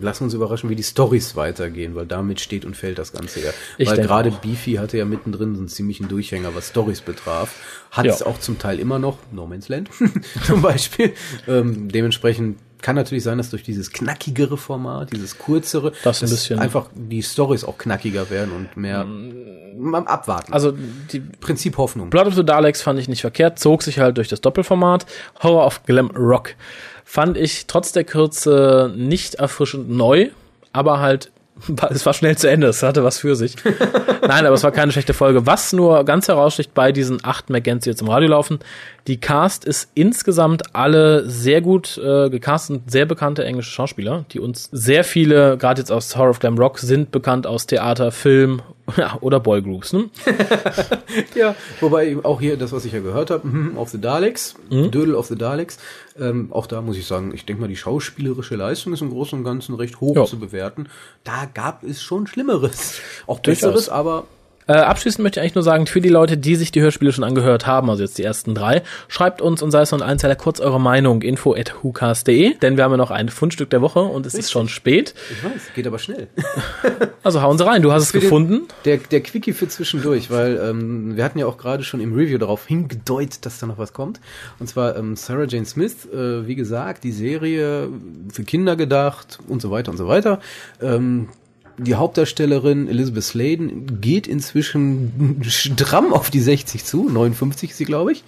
Lass 0.00 0.20
uns 0.22 0.32
überraschen, 0.34 0.68
wie 0.70 0.74
die 0.74 0.82
Stories 0.82 1.36
weitergehen, 1.36 1.94
weil 1.94 2.06
damit 2.06 2.40
steht 2.40 2.64
und 2.64 2.74
fällt 2.76 2.98
das 2.98 3.12
Ganze 3.12 3.40
ja. 3.40 3.50
Ich 3.78 3.88
weil 3.90 3.98
gerade 4.00 4.30
auch. 4.30 4.38
Beefy 4.38 4.74
hatte 4.74 4.96
ja 4.98 5.04
mittendrin 5.04 5.54
so 5.54 5.60
einen 5.60 5.68
ziemlichen 5.68 6.08
Durchhänger, 6.08 6.54
was 6.54 6.68
Stories 6.68 7.00
betraf. 7.02 7.54
Hat 7.90 8.06
Ja. 8.06 8.12
es 8.12 8.22
auch 8.22 8.38
zum 8.38 8.58
Teil 8.58 8.78
immer 8.80 8.98
noch, 8.98 9.18
No 9.32 9.46
Man's 9.46 9.68
Land 9.68 9.90
zum 10.46 10.62
Beispiel. 10.62 11.12
Ähm, 11.46 11.88
dementsprechend 11.90 12.58
kann 12.82 12.96
natürlich 12.96 13.24
sein, 13.24 13.38
dass 13.38 13.50
durch 13.50 13.62
dieses 13.62 13.90
knackigere 13.92 14.56
Format, 14.58 15.12
dieses 15.12 15.38
kürzere, 15.38 15.92
Das 16.04 16.18
ein 16.18 16.22
dass 16.22 16.30
bisschen- 16.30 16.58
einfach 16.58 16.88
die 16.94 17.22
Stories 17.22 17.64
auch 17.64 17.78
knackiger 17.78 18.28
werden 18.28 18.52
und 18.52 18.76
mehr 18.76 19.04
mal 19.04 20.04
abwarten. 20.06 20.52
Also 20.52 20.72
die 21.12 21.20
Prinzip 21.20 21.78
Hoffnung. 21.78 22.10
Blood 22.10 22.26
of 22.26 22.34
the 22.34 22.44
Daleks 22.44 22.82
fand 22.82 22.98
ich 22.98 23.08
nicht 23.08 23.22
verkehrt, 23.22 23.58
zog 23.58 23.82
sich 23.82 23.98
halt 23.98 24.16
durch 24.18 24.28
das 24.28 24.40
Doppelformat. 24.40 25.06
Horror 25.42 25.66
of 25.66 25.84
Glam 25.84 26.10
Rock 26.10 26.54
fand 27.04 27.36
ich 27.38 27.66
trotz 27.66 27.92
der 27.92 28.04
Kürze 28.04 28.92
nicht 28.96 29.36
erfrischend 29.36 29.88
neu, 29.88 30.30
aber 30.72 31.00
halt 31.00 31.30
es 31.90 32.06
war 32.06 32.12
schnell 32.12 32.36
zu 32.36 32.48
Ende, 32.48 32.66
es 32.66 32.82
hatte 32.82 33.04
was 33.04 33.18
für 33.18 33.36
sich. 33.36 33.56
Nein, 34.26 34.46
aber 34.46 34.54
es 34.54 34.62
war 34.62 34.72
keine 34.72 34.92
schlechte 34.92 35.14
Folge. 35.14 35.46
Was 35.46 35.72
nur 35.72 36.04
ganz 36.04 36.28
heraussticht 36.28 36.74
bei 36.74 36.92
diesen 36.92 37.24
acht 37.24 37.50
McGants, 37.50 37.84
die 37.84 37.90
jetzt 37.90 38.02
im 38.02 38.08
Radio 38.08 38.30
laufen, 38.30 38.58
die 39.06 39.18
Cast 39.18 39.64
ist 39.64 39.90
insgesamt 39.94 40.74
alle 40.74 41.28
sehr 41.28 41.60
gut 41.60 41.98
äh, 41.98 42.30
gecastet, 42.30 42.82
sehr 42.86 43.06
bekannte 43.06 43.44
englische 43.44 43.70
Schauspieler, 43.70 44.24
die 44.32 44.40
uns 44.40 44.68
sehr 44.72 45.04
viele, 45.04 45.56
gerade 45.56 45.80
jetzt 45.80 45.90
aus 45.90 46.16
Horror 46.16 46.30
of 46.30 46.38
Glam 46.40 46.58
Rock, 46.58 46.78
sind 46.78 47.10
bekannt 47.10 47.46
aus 47.46 47.66
Theater, 47.66 48.12
Film 48.12 48.62
ja, 48.96 49.18
oder 49.20 49.40
Boygroups. 49.40 49.92
Ne? 49.92 50.10
Ja, 51.34 51.54
wobei 51.80 52.16
auch 52.22 52.40
hier 52.40 52.56
das, 52.56 52.72
was 52.72 52.84
ich 52.84 52.92
ja 52.92 53.00
gehört 53.00 53.30
habe, 53.30 53.46
mhm, 53.46 53.76
of 53.76 53.90
the 53.90 54.00
Daleks, 54.00 54.54
Dödel 54.70 55.14
of 55.14 55.26
the 55.26 55.36
Daleks, 55.36 55.78
ähm, 56.18 56.48
auch 56.50 56.66
da 56.66 56.80
muss 56.80 56.96
ich 56.96 57.06
sagen, 57.06 57.32
ich 57.34 57.44
denke 57.44 57.60
mal, 57.62 57.68
die 57.68 57.76
schauspielerische 57.76 58.56
Leistung 58.56 58.92
ist 58.92 59.00
im 59.02 59.10
Großen 59.10 59.38
und 59.38 59.44
Ganzen 59.44 59.74
recht 59.74 60.00
hoch 60.00 60.16
Ja. 60.16 60.24
zu 60.24 60.38
bewerten. 60.38 60.88
Da 61.24 61.46
gab 61.52 61.84
es 61.84 62.02
schon 62.02 62.26
Schlimmeres. 62.26 63.00
Auch. 63.26 63.40
Besseres, 63.40 63.88
aber 63.88 64.24
Äh, 64.66 64.72
abschließend 64.74 65.22
möchte 65.22 65.40
ich 65.40 65.42
eigentlich 65.42 65.54
nur 65.54 65.64
sagen, 65.64 65.86
für 65.86 66.00
die 66.00 66.08
Leute, 66.08 66.36
die 66.36 66.56
sich 66.56 66.70
die 66.72 66.80
Hörspiele 66.80 67.12
schon 67.12 67.24
angehört 67.24 67.66
haben, 67.66 67.90
also 67.90 68.02
jetzt 68.02 68.18
die 68.18 68.22
ersten 68.22 68.54
drei, 68.54 68.82
schreibt 69.08 69.42
uns 69.42 69.62
und 69.62 69.70
sei 69.70 69.82
es 69.82 69.90
nur 69.90 70.00
ein 70.02 70.08
Einzeiler 70.08 70.36
kurz 70.36 70.60
eure 70.60 70.80
Meinung, 70.80 71.22
info 71.22 71.54
at 71.54 71.74
whocast.de, 71.82 72.54
denn 72.58 72.76
wir 72.76 72.84
haben 72.84 72.92
ja 72.92 72.96
noch 72.96 73.10
ein 73.10 73.28
Fundstück 73.28 73.70
der 73.70 73.80
Woche 73.82 74.00
und 74.00 74.24
es 74.26 74.34
ist 74.34 74.50
schon 74.52 74.68
spät. 74.68 75.14
ich 75.30 75.42
weiß, 75.44 75.52
geht 75.74 75.86
aber 75.86 75.98
schnell. 75.98 76.28
Also 77.24 77.40
hauen 77.40 77.56
Sie 77.56 77.64
rein, 77.64 77.82
du 77.82 77.92
hast 77.92 78.02
es 78.02 78.10
Für 78.10 78.18
den- 78.18 78.22
gefunden. 78.22 78.60
Der, 78.84 78.96
der 78.96 79.20
Quickie 79.20 79.52
für 79.52 79.68
zwischendurch, 79.68 80.28
weil 80.32 80.60
ähm, 80.60 81.16
wir 81.16 81.22
hatten 81.24 81.38
ja 81.38 81.46
auch 81.46 81.56
gerade 81.56 81.84
schon 81.84 82.00
im 82.00 82.14
Review 82.14 82.36
darauf 82.36 82.66
hingedeutet, 82.66 83.46
dass 83.46 83.60
da 83.60 83.66
noch 83.66 83.78
was 83.78 83.92
kommt. 83.92 84.18
Und 84.58 84.66
zwar 84.68 84.96
ähm, 84.96 85.14
Sarah 85.14 85.44
Jane 85.44 85.64
Smith, 85.64 86.04
äh, 86.12 86.46
wie 86.48 86.56
gesagt, 86.56 87.04
die 87.04 87.12
Serie 87.12 87.88
für 88.32 88.42
Kinder 88.42 88.74
gedacht 88.74 89.38
und 89.46 89.62
so 89.62 89.70
weiter 89.70 89.92
und 89.92 89.98
so 89.98 90.08
weiter. 90.08 90.40
Ähm, 90.80 91.28
die 91.78 91.94
Hauptdarstellerin 91.94 92.88
Elizabeth 92.88 93.24
Sladen 93.24 94.00
geht 94.00 94.26
inzwischen 94.26 95.40
stramm 95.46 96.12
auf 96.12 96.30
die 96.30 96.40
60 96.40 96.84
zu, 96.84 97.08
59 97.08 97.70
ist 97.70 97.78
sie, 97.78 97.84
glaube 97.84 98.12
ich. 98.12 98.24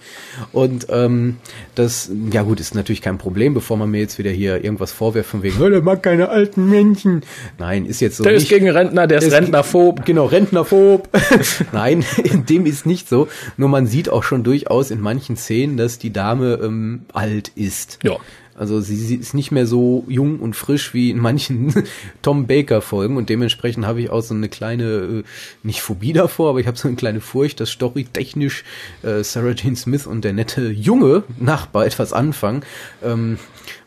Und 0.51 0.87
ähm, 0.89 1.37
das, 1.75 2.11
ja 2.31 2.41
gut, 2.43 2.59
ist 2.59 2.75
natürlich 2.75 3.01
kein 3.01 3.17
Problem, 3.17 3.53
bevor 3.53 3.77
man 3.77 3.89
mir 3.91 3.99
jetzt 3.99 4.17
wieder 4.17 4.31
hier 4.31 4.63
irgendwas 4.63 4.91
vorwerft 4.91 5.29
von 5.29 5.43
wegen, 5.43 5.61
"Oh, 5.61 5.69
der 5.69 5.81
mag 5.81 6.03
keine 6.03 6.29
alten 6.29 6.69
Menschen. 6.69 7.21
Nein, 7.57 7.85
ist 7.85 8.01
jetzt 8.01 8.17
so 8.17 8.23
Der 8.23 8.33
ist 8.33 8.43
nicht. 8.43 8.49
gegen 8.49 8.69
Rentner, 8.69 9.07
der 9.07 9.19
ist 9.19 9.31
Der 9.31 9.39
Rentnerphob. 9.41 10.05
Genau, 10.05 10.25
Rentnerphob. 10.25 11.09
Nein, 11.71 12.03
dem 12.49 12.65
ist 12.65 12.85
nicht 12.85 13.07
so. 13.09 13.27
Nur 13.57 13.69
man 13.69 13.87
sieht 13.87 14.09
auch 14.09 14.23
schon 14.23 14.43
durchaus 14.43 14.91
in 14.91 15.01
manchen 15.01 15.37
Szenen, 15.37 15.77
dass 15.77 15.99
die 15.99 16.11
Dame 16.11 16.59
ähm, 16.63 17.01
alt 17.13 17.51
ist. 17.55 17.99
Ja. 18.03 18.17
Also 18.57 18.79
sie, 18.79 18.95
sie 18.95 19.15
ist 19.15 19.33
nicht 19.33 19.51
mehr 19.51 19.67
so 19.67 20.05
jung 20.07 20.39
und 20.39 20.55
frisch 20.55 20.93
wie 20.93 21.09
in 21.09 21.19
manchen 21.19 21.73
Tom 22.21 22.47
Baker 22.47 22.81
Folgen 22.81 23.17
und 23.17 23.29
dementsprechend 23.29 23.85
habe 23.85 24.01
ich 24.01 24.09
auch 24.09 24.21
so 24.21 24.33
eine 24.33 24.47
kleine, 24.47 24.83
äh, 24.83 25.23
nicht 25.61 25.81
Phobie 25.81 26.13
davor, 26.13 26.51
aber 26.51 26.59
ich 26.59 26.67
habe 26.67 26.77
so 26.77 26.87
eine 26.87 26.95
kleine 26.95 27.19
Furcht, 27.19 27.59
dass 27.59 27.69
storytechnisch 27.71 28.63
äh, 29.03 29.23
Sarah 29.23 29.53
Jane 29.55 29.75
Smith 29.75 30.07
und 30.07 30.23
der 30.23 30.31
nette 30.31 30.69
junge 30.69 31.23
Nachbar 31.37 31.85
etwas 31.85 32.13
anfangen. 32.13 32.63
Ähm, 33.03 33.39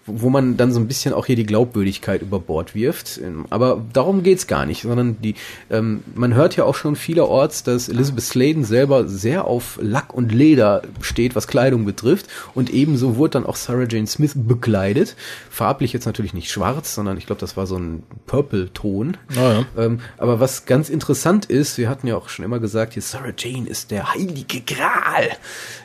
wo 0.08 0.30
man 0.30 0.56
dann 0.56 0.72
so 0.72 0.80
ein 0.80 0.88
bisschen 0.88 1.14
auch 1.14 1.26
hier 1.26 1.36
die 1.36 1.46
Glaubwürdigkeit 1.46 2.22
über 2.22 2.40
Bord 2.40 2.74
wirft. 2.74 3.18
Ähm, 3.18 3.46
Aber 3.50 3.82
darum 3.92 4.22
geht's 4.22 4.46
gar 4.46 4.66
nicht, 4.66 4.82
sondern 4.82 5.20
die, 5.20 5.34
ähm, 5.70 6.02
man 6.14 6.34
hört 6.34 6.56
ja 6.56 6.64
auch 6.64 6.74
schon 6.74 6.96
vielerorts, 6.96 7.62
dass 7.62 7.88
Elizabeth 7.88 8.24
Sladen 8.24 8.64
selber 8.64 9.08
sehr 9.08 9.44
auf 9.46 9.78
Lack 9.80 10.14
und 10.14 10.32
Leder 10.32 10.82
steht, 11.00 11.36
was 11.36 11.46
Kleidung 11.46 11.84
betrifft. 11.84 12.26
Und 12.54 12.70
ebenso 12.70 13.16
wurde 13.16 13.32
dann 13.32 13.46
auch 13.46 13.56
Sarah 13.56 13.86
Jane 13.88 14.06
Smith 14.06 14.32
bekleidet. 14.34 15.16
Farblich 15.50 15.92
jetzt 15.92 16.06
natürlich 16.06 16.34
nicht 16.34 16.50
schwarz, 16.50 16.94
sondern 16.94 17.18
ich 17.18 17.26
glaube, 17.26 17.40
das 17.40 17.56
war 17.56 17.66
so 17.66 17.76
ein 17.76 18.02
Purple-Ton. 18.26 19.16
Ah, 19.36 19.36
ja. 19.36 19.66
Ähm, 19.76 20.00
aber 20.16 20.40
was 20.40 20.66
ganz 20.66 20.88
interessant 20.88 21.46
ist, 21.46 21.78
wir 21.78 21.88
hatten 21.88 22.06
ja 22.06 22.16
auch 22.16 22.28
schon 22.28 22.44
immer 22.44 22.58
gesagt, 22.58 22.94
hier 22.94 23.02
Sarah 23.02 23.32
Jane 23.36 23.68
ist 23.68 23.90
der 23.90 24.14
heilige 24.14 24.60
Gral 24.60 25.28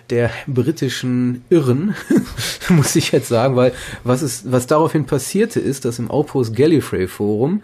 der 0.09 0.31
britischen 0.47 1.43
Irren, 1.49 1.95
muss 2.69 2.95
ich 2.95 3.11
jetzt 3.11 3.29
sagen, 3.29 3.55
weil 3.55 3.73
was 4.03 4.21
ist, 4.21 4.51
was 4.51 4.67
daraufhin 4.67 5.05
passierte, 5.05 5.59
ist, 5.59 5.85
dass 5.85 5.99
im 5.99 6.11
Outpost 6.11 6.55
Gallifrey 6.55 7.07
Forum, 7.07 7.63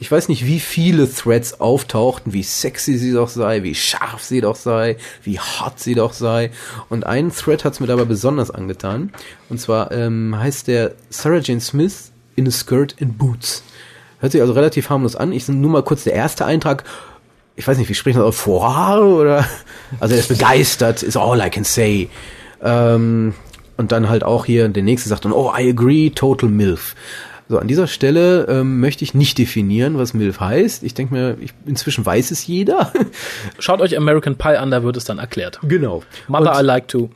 ich 0.00 0.10
weiß 0.10 0.28
nicht, 0.28 0.46
wie 0.46 0.60
viele 0.60 1.12
Threads 1.12 1.60
auftauchten, 1.60 2.32
wie 2.32 2.42
sexy 2.42 2.96
sie 2.98 3.12
doch 3.12 3.28
sei, 3.28 3.62
wie 3.62 3.74
scharf 3.74 4.22
sie 4.22 4.40
doch 4.40 4.56
sei, 4.56 4.96
wie 5.22 5.38
hot 5.38 5.78
sie 5.78 5.94
doch 5.94 6.12
sei. 6.12 6.50
Und 6.88 7.04
ein 7.04 7.32
Thread 7.32 7.64
hat 7.64 7.74
es 7.74 7.80
mir 7.80 7.86
dabei 7.86 8.04
besonders 8.04 8.50
angetan. 8.50 9.12
Und 9.48 9.60
zwar 9.60 9.92
ähm, 9.92 10.36
heißt 10.38 10.68
der 10.68 10.92
Sarah 11.10 11.40
Jane 11.40 11.60
Smith 11.60 12.12
in 12.36 12.46
a 12.46 12.50
Skirt 12.50 12.96
and 13.00 13.18
Boots. 13.18 13.62
Hört 14.20 14.32
sich 14.32 14.40
also 14.40 14.52
relativ 14.52 14.88
harmlos 14.88 15.16
an. 15.16 15.32
Ich 15.32 15.48
nur 15.48 15.70
mal 15.70 15.82
kurz 15.82 16.04
der 16.04 16.14
erste 16.14 16.46
Eintrag. 16.46 16.84
Ich 17.56 17.66
weiß 17.68 17.76
nicht, 17.78 17.88
wie 17.88 17.94
sprechen 17.94 18.18
wir 18.20 18.24
das? 18.26 18.36
Vor 18.36 18.98
oder? 19.20 19.44
Also 20.00 20.14
er 20.14 20.20
ist 20.20 20.28
begeistert, 20.28 21.02
is 21.02 21.16
all 21.16 21.40
I 21.40 21.50
can 21.50 21.64
say. 21.64 22.08
Ähm, 22.62 23.34
und 23.76 23.92
dann 23.92 24.08
halt 24.08 24.24
auch 24.24 24.44
hier 24.46 24.68
der 24.68 24.82
nächste 24.82 25.08
sagt 25.08 25.24
dann, 25.24 25.32
oh, 25.32 25.52
I 25.56 25.68
agree, 25.70 26.10
total 26.10 26.48
MILF. 26.48 26.94
So, 27.48 27.58
an 27.58 27.68
dieser 27.68 27.86
Stelle 27.86 28.46
ähm, 28.48 28.80
möchte 28.80 29.04
ich 29.04 29.12
nicht 29.12 29.36
definieren, 29.36 29.98
was 29.98 30.14
MILF 30.14 30.40
heißt. 30.40 30.82
Ich 30.84 30.94
denke 30.94 31.12
mir, 31.14 31.36
ich, 31.40 31.52
inzwischen 31.66 32.06
weiß 32.06 32.30
es 32.30 32.46
jeder. 32.46 32.92
Schaut 33.58 33.80
euch 33.82 33.96
American 33.96 34.36
Pie 34.36 34.56
an, 34.56 34.70
da 34.70 34.82
wird 34.82 34.96
es 34.96 35.04
dann 35.04 35.18
erklärt. 35.18 35.58
genau. 35.62 36.02
Mother 36.28 36.52
Und- 36.52 36.60
I 36.60 36.62
like 36.64 36.88
to. 36.88 37.10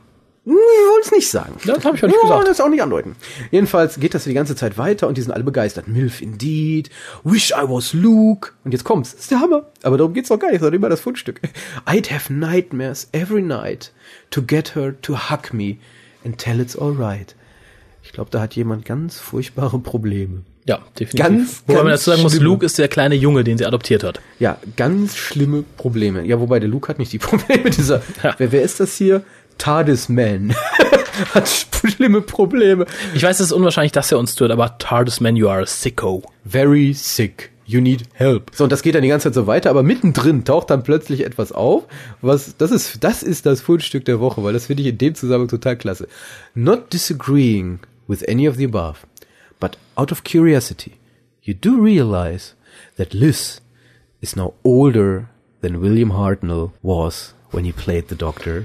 Ich 0.48 0.52
wollte 0.52 1.06
es 1.06 1.10
nicht 1.12 1.28
sagen. 1.28 1.56
Das 1.66 1.84
habe 1.84 1.96
ich 1.96 2.04
auch 2.04 2.06
nicht 2.08 2.16
Ja, 2.22 2.28
gesagt. 2.28 2.48
das 2.48 2.60
auch 2.60 2.68
nicht 2.68 2.80
andeuten. 2.82 3.16
Jedenfalls 3.50 3.98
geht 3.98 4.14
das 4.14 4.24
die 4.24 4.32
ganze 4.34 4.54
Zeit 4.54 4.78
weiter 4.78 5.08
und 5.08 5.16
die 5.18 5.22
sind 5.22 5.32
alle 5.32 5.42
begeistert. 5.42 5.88
Milf 5.88 6.22
indeed. 6.22 6.88
Wish 7.24 7.50
I 7.50 7.62
was 7.68 7.92
Luke. 7.92 8.52
Und 8.64 8.70
jetzt 8.72 8.84
kommt's. 8.84 9.10
Das 9.12 9.22
ist 9.22 9.30
der 9.32 9.40
Hammer. 9.40 9.66
Aber 9.82 9.98
darum 9.98 10.14
geht's 10.14 10.28
doch 10.28 10.38
gar 10.38 10.50
nicht, 10.52 10.60
sondern 10.60 10.74
immer 10.76 10.88
das 10.88 11.00
Fundstück. 11.00 11.40
I'd 11.84 12.12
have 12.14 12.32
nightmares 12.32 13.08
every 13.12 13.42
night 13.42 13.92
to 14.30 14.40
get 14.40 14.76
her 14.76 14.94
to 15.02 15.16
hug 15.30 15.52
me 15.52 15.78
and 16.24 16.38
tell 16.38 16.60
it's 16.60 16.78
alright. 16.78 17.34
Ich 18.04 18.12
glaube, 18.12 18.30
da 18.30 18.40
hat 18.40 18.54
jemand 18.54 18.84
ganz 18.84 19.18
furchtbare 19.18 19.80
Probleme. 19.80 20.42
Ja, 20.64 20.78
definitiv. 20.98 21.18
Ganz, 21.20 21.62
Wobei 21.66 21.78
man 21.82 21.86
ganz 21.88 22.00
dazu 22.00 22.10
sagen 22.10 22.22
muss, 22.22 22.32
schlimm. 22.34 22.44
Luke 22.44 22.66
ist 22.66 22.78
der 22.78 22.86
kleine 22.88 23.14
Junge, 23.16 23.42
den 23.42 23.58
sie 23.58 23.66
adoptiert 23.66 24.04
hat. 24.04 24.20
Ja, 24.38 24.58
ganz 24.76 25.16
schlimme 25.16 25.64
Probleme. 25.76 26.24
Ja, 26.24 26.38
wobei 26.40 26.60
der 26.60 26.68
Luke 26.68 26.88
hat 26.88 26.98
nicht 27.00 27.12
die 27.12 27.18
Probleme. 27.20 27.70
Dieser, 27.70 28.00
Ja. 28.22 28.34
wer, 28.38 28.52
wer 28.52 28.62
ist 28.62 28.78
das 28.78 28.96
hier? 28.96 29.22
TARDIS 29.58 30.08
Man. 30.08 30.54
hat 31.34 31.48
schlimme 31.48 32.20
Probleme. 32.20 32.86
Ich 33.14 33.22
weiß, 33.22 33.40
es 33.40 33.46
ist 33.46 33.52
unwahrscheinlich, 33.52 33.92
dass 33.92 34.12
er 34.12 34.18
uns 34.18 34.34
tut, 34.34 34.50
aber 34.50 34.78
TARDIS 34.78 35.20
Man, 35.20 35.36
you 35.36 35.48
are 35.48 35.62
a 35.62 35.66
sicko. 35.66 36.22
very 36.44 36.92
sick. 36.92 37.50
You 37.68 37.80
need 37.80 38.04
help. 38.12 38.52
So, 38.54 38.62
und 38.62 38.70
das 38.70 38.82
geht 38.82 38.94
dann 38.94 39.02
die 39.02 39.08
ganze 39.08 39.24
Zeit 39.28 39.34
so 39.34 39.48
weiter, 39.48 39.70
aber 39.70 39.82
mittendrin 39.82 40.44
taucht 40.44 40.70
dann 40.70 40.84
plötzlich 40.84 41.24
etwas 41.24 41.50
auf, 41.50 41.84
was, 42.20 42.56
das 42.56 42.70
ist, 42.70 43.02
das 43.02 43.24
ist 43.24 43.44
das 43.44 43.60
Fundstück 43.60 44.04
der 44.04 44.20
Woche, 44.20 44.44
weil 44.44 44.52
das 44.52 44.66
finde 44.66 44.84
ich 44.84 44.88
in 44.88 44.98
dem 44.98 45.16
Zusammenhang 45.16 45.48
total 45.48 45.76
klasse. 45.76 46.06
Not 46.54 46.92
disagreeing 46.92 47.80
with 48.06 48.22
any 48.28 48.48
of 48.48 48.54
the 48.54 48.66
above, 48.66 48.98
but 49.58 49.78
out 49.96 50.12
of 50.12 50.22
curiosity, 50.22 50.92
you 51.42 51.54
do 51.54 51.76
realize 51.82 52.54
that 52.98 53.12
Liz 53.12 53.60
is 54.20 54.36
now 54.36 54.54
older 54.62 55.28
than 55.60 55.80
William 55.80 56.12
Hartnell 56.12 56.70
was 56.82 57.34
when 57.56 57.64
he 57.64 57.72
played 57.72 58.04
the 58.08 58.14
Doctor. 58.16 58.64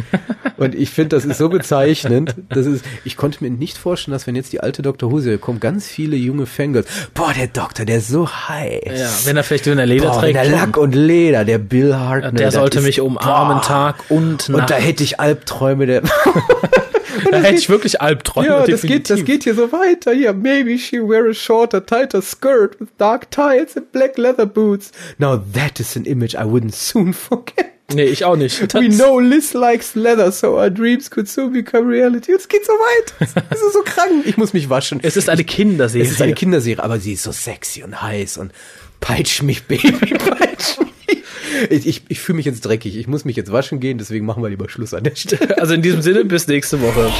Und 0.58 0.74
ich 0.74 0.90
finde, 0.90 1.16
das 1.16 1.24
ist 1.24 1.38
so 1.38 1.48
bezeichnend. 1.48 2.34
Das 2.50 2.66
ist, 2.66 2.84
ich 3.04 3.16
konnte 3.16 3.42
mir 3.42 3.50
nicht 3.50 3.78
vorstellen, 3.78 4.12
dass 4.12 4.26
wenn 4.26 4.36
jetzt 4.36 4.52
die 4.52 4.60
alte 4.60 4.82
Dr. 4.82 5.10
Who 5.10 5.20
Serie 5.20 5.38
kommt, 5.38 5.60
ganz 5.60 5.86
viele 5.86 6.16
junge 6.16 6.44
Fangirls, 6.46 6.86
boah, 7.14 7.32
der 7.32 7.46
Doktor, 7.46 7.84
der 7.86 7.98
ist 7.98 8.08
so 8.08 8.28
heiß. 8.28 8.82
Ja, 9.00 9.10
wenn 9.24 9.36
er 9.36 9.44
vielleicht 9.44 9.66
wenn 9.66 9.78
er 9.78 9.86
Leder 9.86 10.10
Boah, 10.10 10.20
trägt. 10.20 10.36
der 10.36 10.44
Lack 10.50 10.76
und 10.76 10.94
Leder, 10.94 11.44
der 11.44 11.58
Bill 11.58 11.94
Hartnell. 11.96 12.32
der 12.34 12.52
sollte 12.52 12.78
ist- 12.80 12.84
mich 12.84 13.00
umarmen 13.00 13.56
boah. 13.58 13.62
Tag 13.62 13.96
und 14.10 14.48
Nacht. 14.48 14.60
Und 14.60 14.70
da 14.70 14.74
hätte 14.76 15.02
ich 15.02 15.18
Albträume, 15.20 15.86
der, 15.86 16.02
da 17.30 17.38
hätte 17.38 17.54
ich 17.58 17.68
wirklich 17.68 18.00
Albträume. 18.00 18.48
ja, 18.48 18.66
das 18.66 18.82
geht, 18.82 19.08
das 19.10 19.24
geht 19.24 19.44
hier 19.44 19.54
so 19.54 19.72
weiter. 19.72 20.12
Hier, 20.12 20.32
maybe 20.32 20.78
she 20.78 20.98
wear 20.98 21.28
a 21.30 21.34
shorter, 21.34 21.84
tighter 21.84 22.20
skirt 22.22 22.78
with 22.80 22.88
dark 22.98 23.30
ties 23.30 23.76
and 23.76 23.90
black 23.92 24.18
leather 24.18 24.46
boots. 24.46 24.92
Now 25.18 25.36
that 25.54 25.80
is 25.80 25.96
an 25.96 26.04
image 26.04 26.34
I 26.34 26.44
wouldn't 26.44 26.74
soon 26.74 27.12
forget. 27.14 27.72
Nee, 27.94 28.04
ich 28.04 28.24
auch 28.24 28.36
nicht. 28.36 28.60
We 28.74 28.88
Das- 28.88 28.96
know 28.96 29.18
Liz 29.20 29.52
likes 29.54 29.94
leather, 29.94 30.30
so 30.32 30.56
our 30.58 30.70
dreams 30.70 31.10
could 31.10 31.28
soon 31.28 31.52
become 31.52 31.88
reality. 31.88 32.32
Es 32.32 32.48
geht 32.48 32.64
so 32.66 32.72
weit. 32.72 33.14
Es 33.50 33.62
ist 33.62 33.72
so 33.72 33.82
krank. 33.84 34.24
Ich 34.26 34.36
muss 34.36 34.52
mich 34.52 34.68
waschen. 34.70 35.00
Es 35.02 35.16
ist 35.16 35.28
eine 35.28 35.44
Kinderserie. 35.44 36.04
Es 36.04 36.10
ist 36.12 36.22
eine 36.22 36.34
Kinderserie, 36.34 36.82
aber 36.82 36.98
sie 36.98 37.12
ist 37.14 37.22
so 37.22 37.32
sexy 37.32 37.82
und 37.82 38.00
heiß 38.02 38.38
und 38.38 38.52
peitsch 39.00 39.42
mich, 39.42 39.64
Baby, 39.64 39.90
peitsch 40.18 40.78
mich. 40.78 41.22
Ich, 41.70 41.86
ich, 41.86 42.02
ich 42.08 42.20
fühle 42.20 42.36
mich 42.36 42.46
jetzt 42.46 42.62
dreckig. 42.62 42.96
Ich 42.96 43.06
muss 43.06 43.24
mich 43.24 43.36
jetzt 43.36 43.52
waschen 43.52 43.78
gehen, 43.80 43.98
deswegen 43.98 44.26
machen 44.26 44.42
wir 44.42 44.50
lieber 44.50 44.68
Schluss 44.68 44.92
an 44.92 45.04
der 45.04 45.14
Stelle. 45.14 45.56
Also 45.58 45.74
in 45.74 45.82
diesem 45.82 46.02
Sinne, 46.02 46.24
bis 46.24 46.48
nächste 46.48 46.80
Woche. 46.82 47.12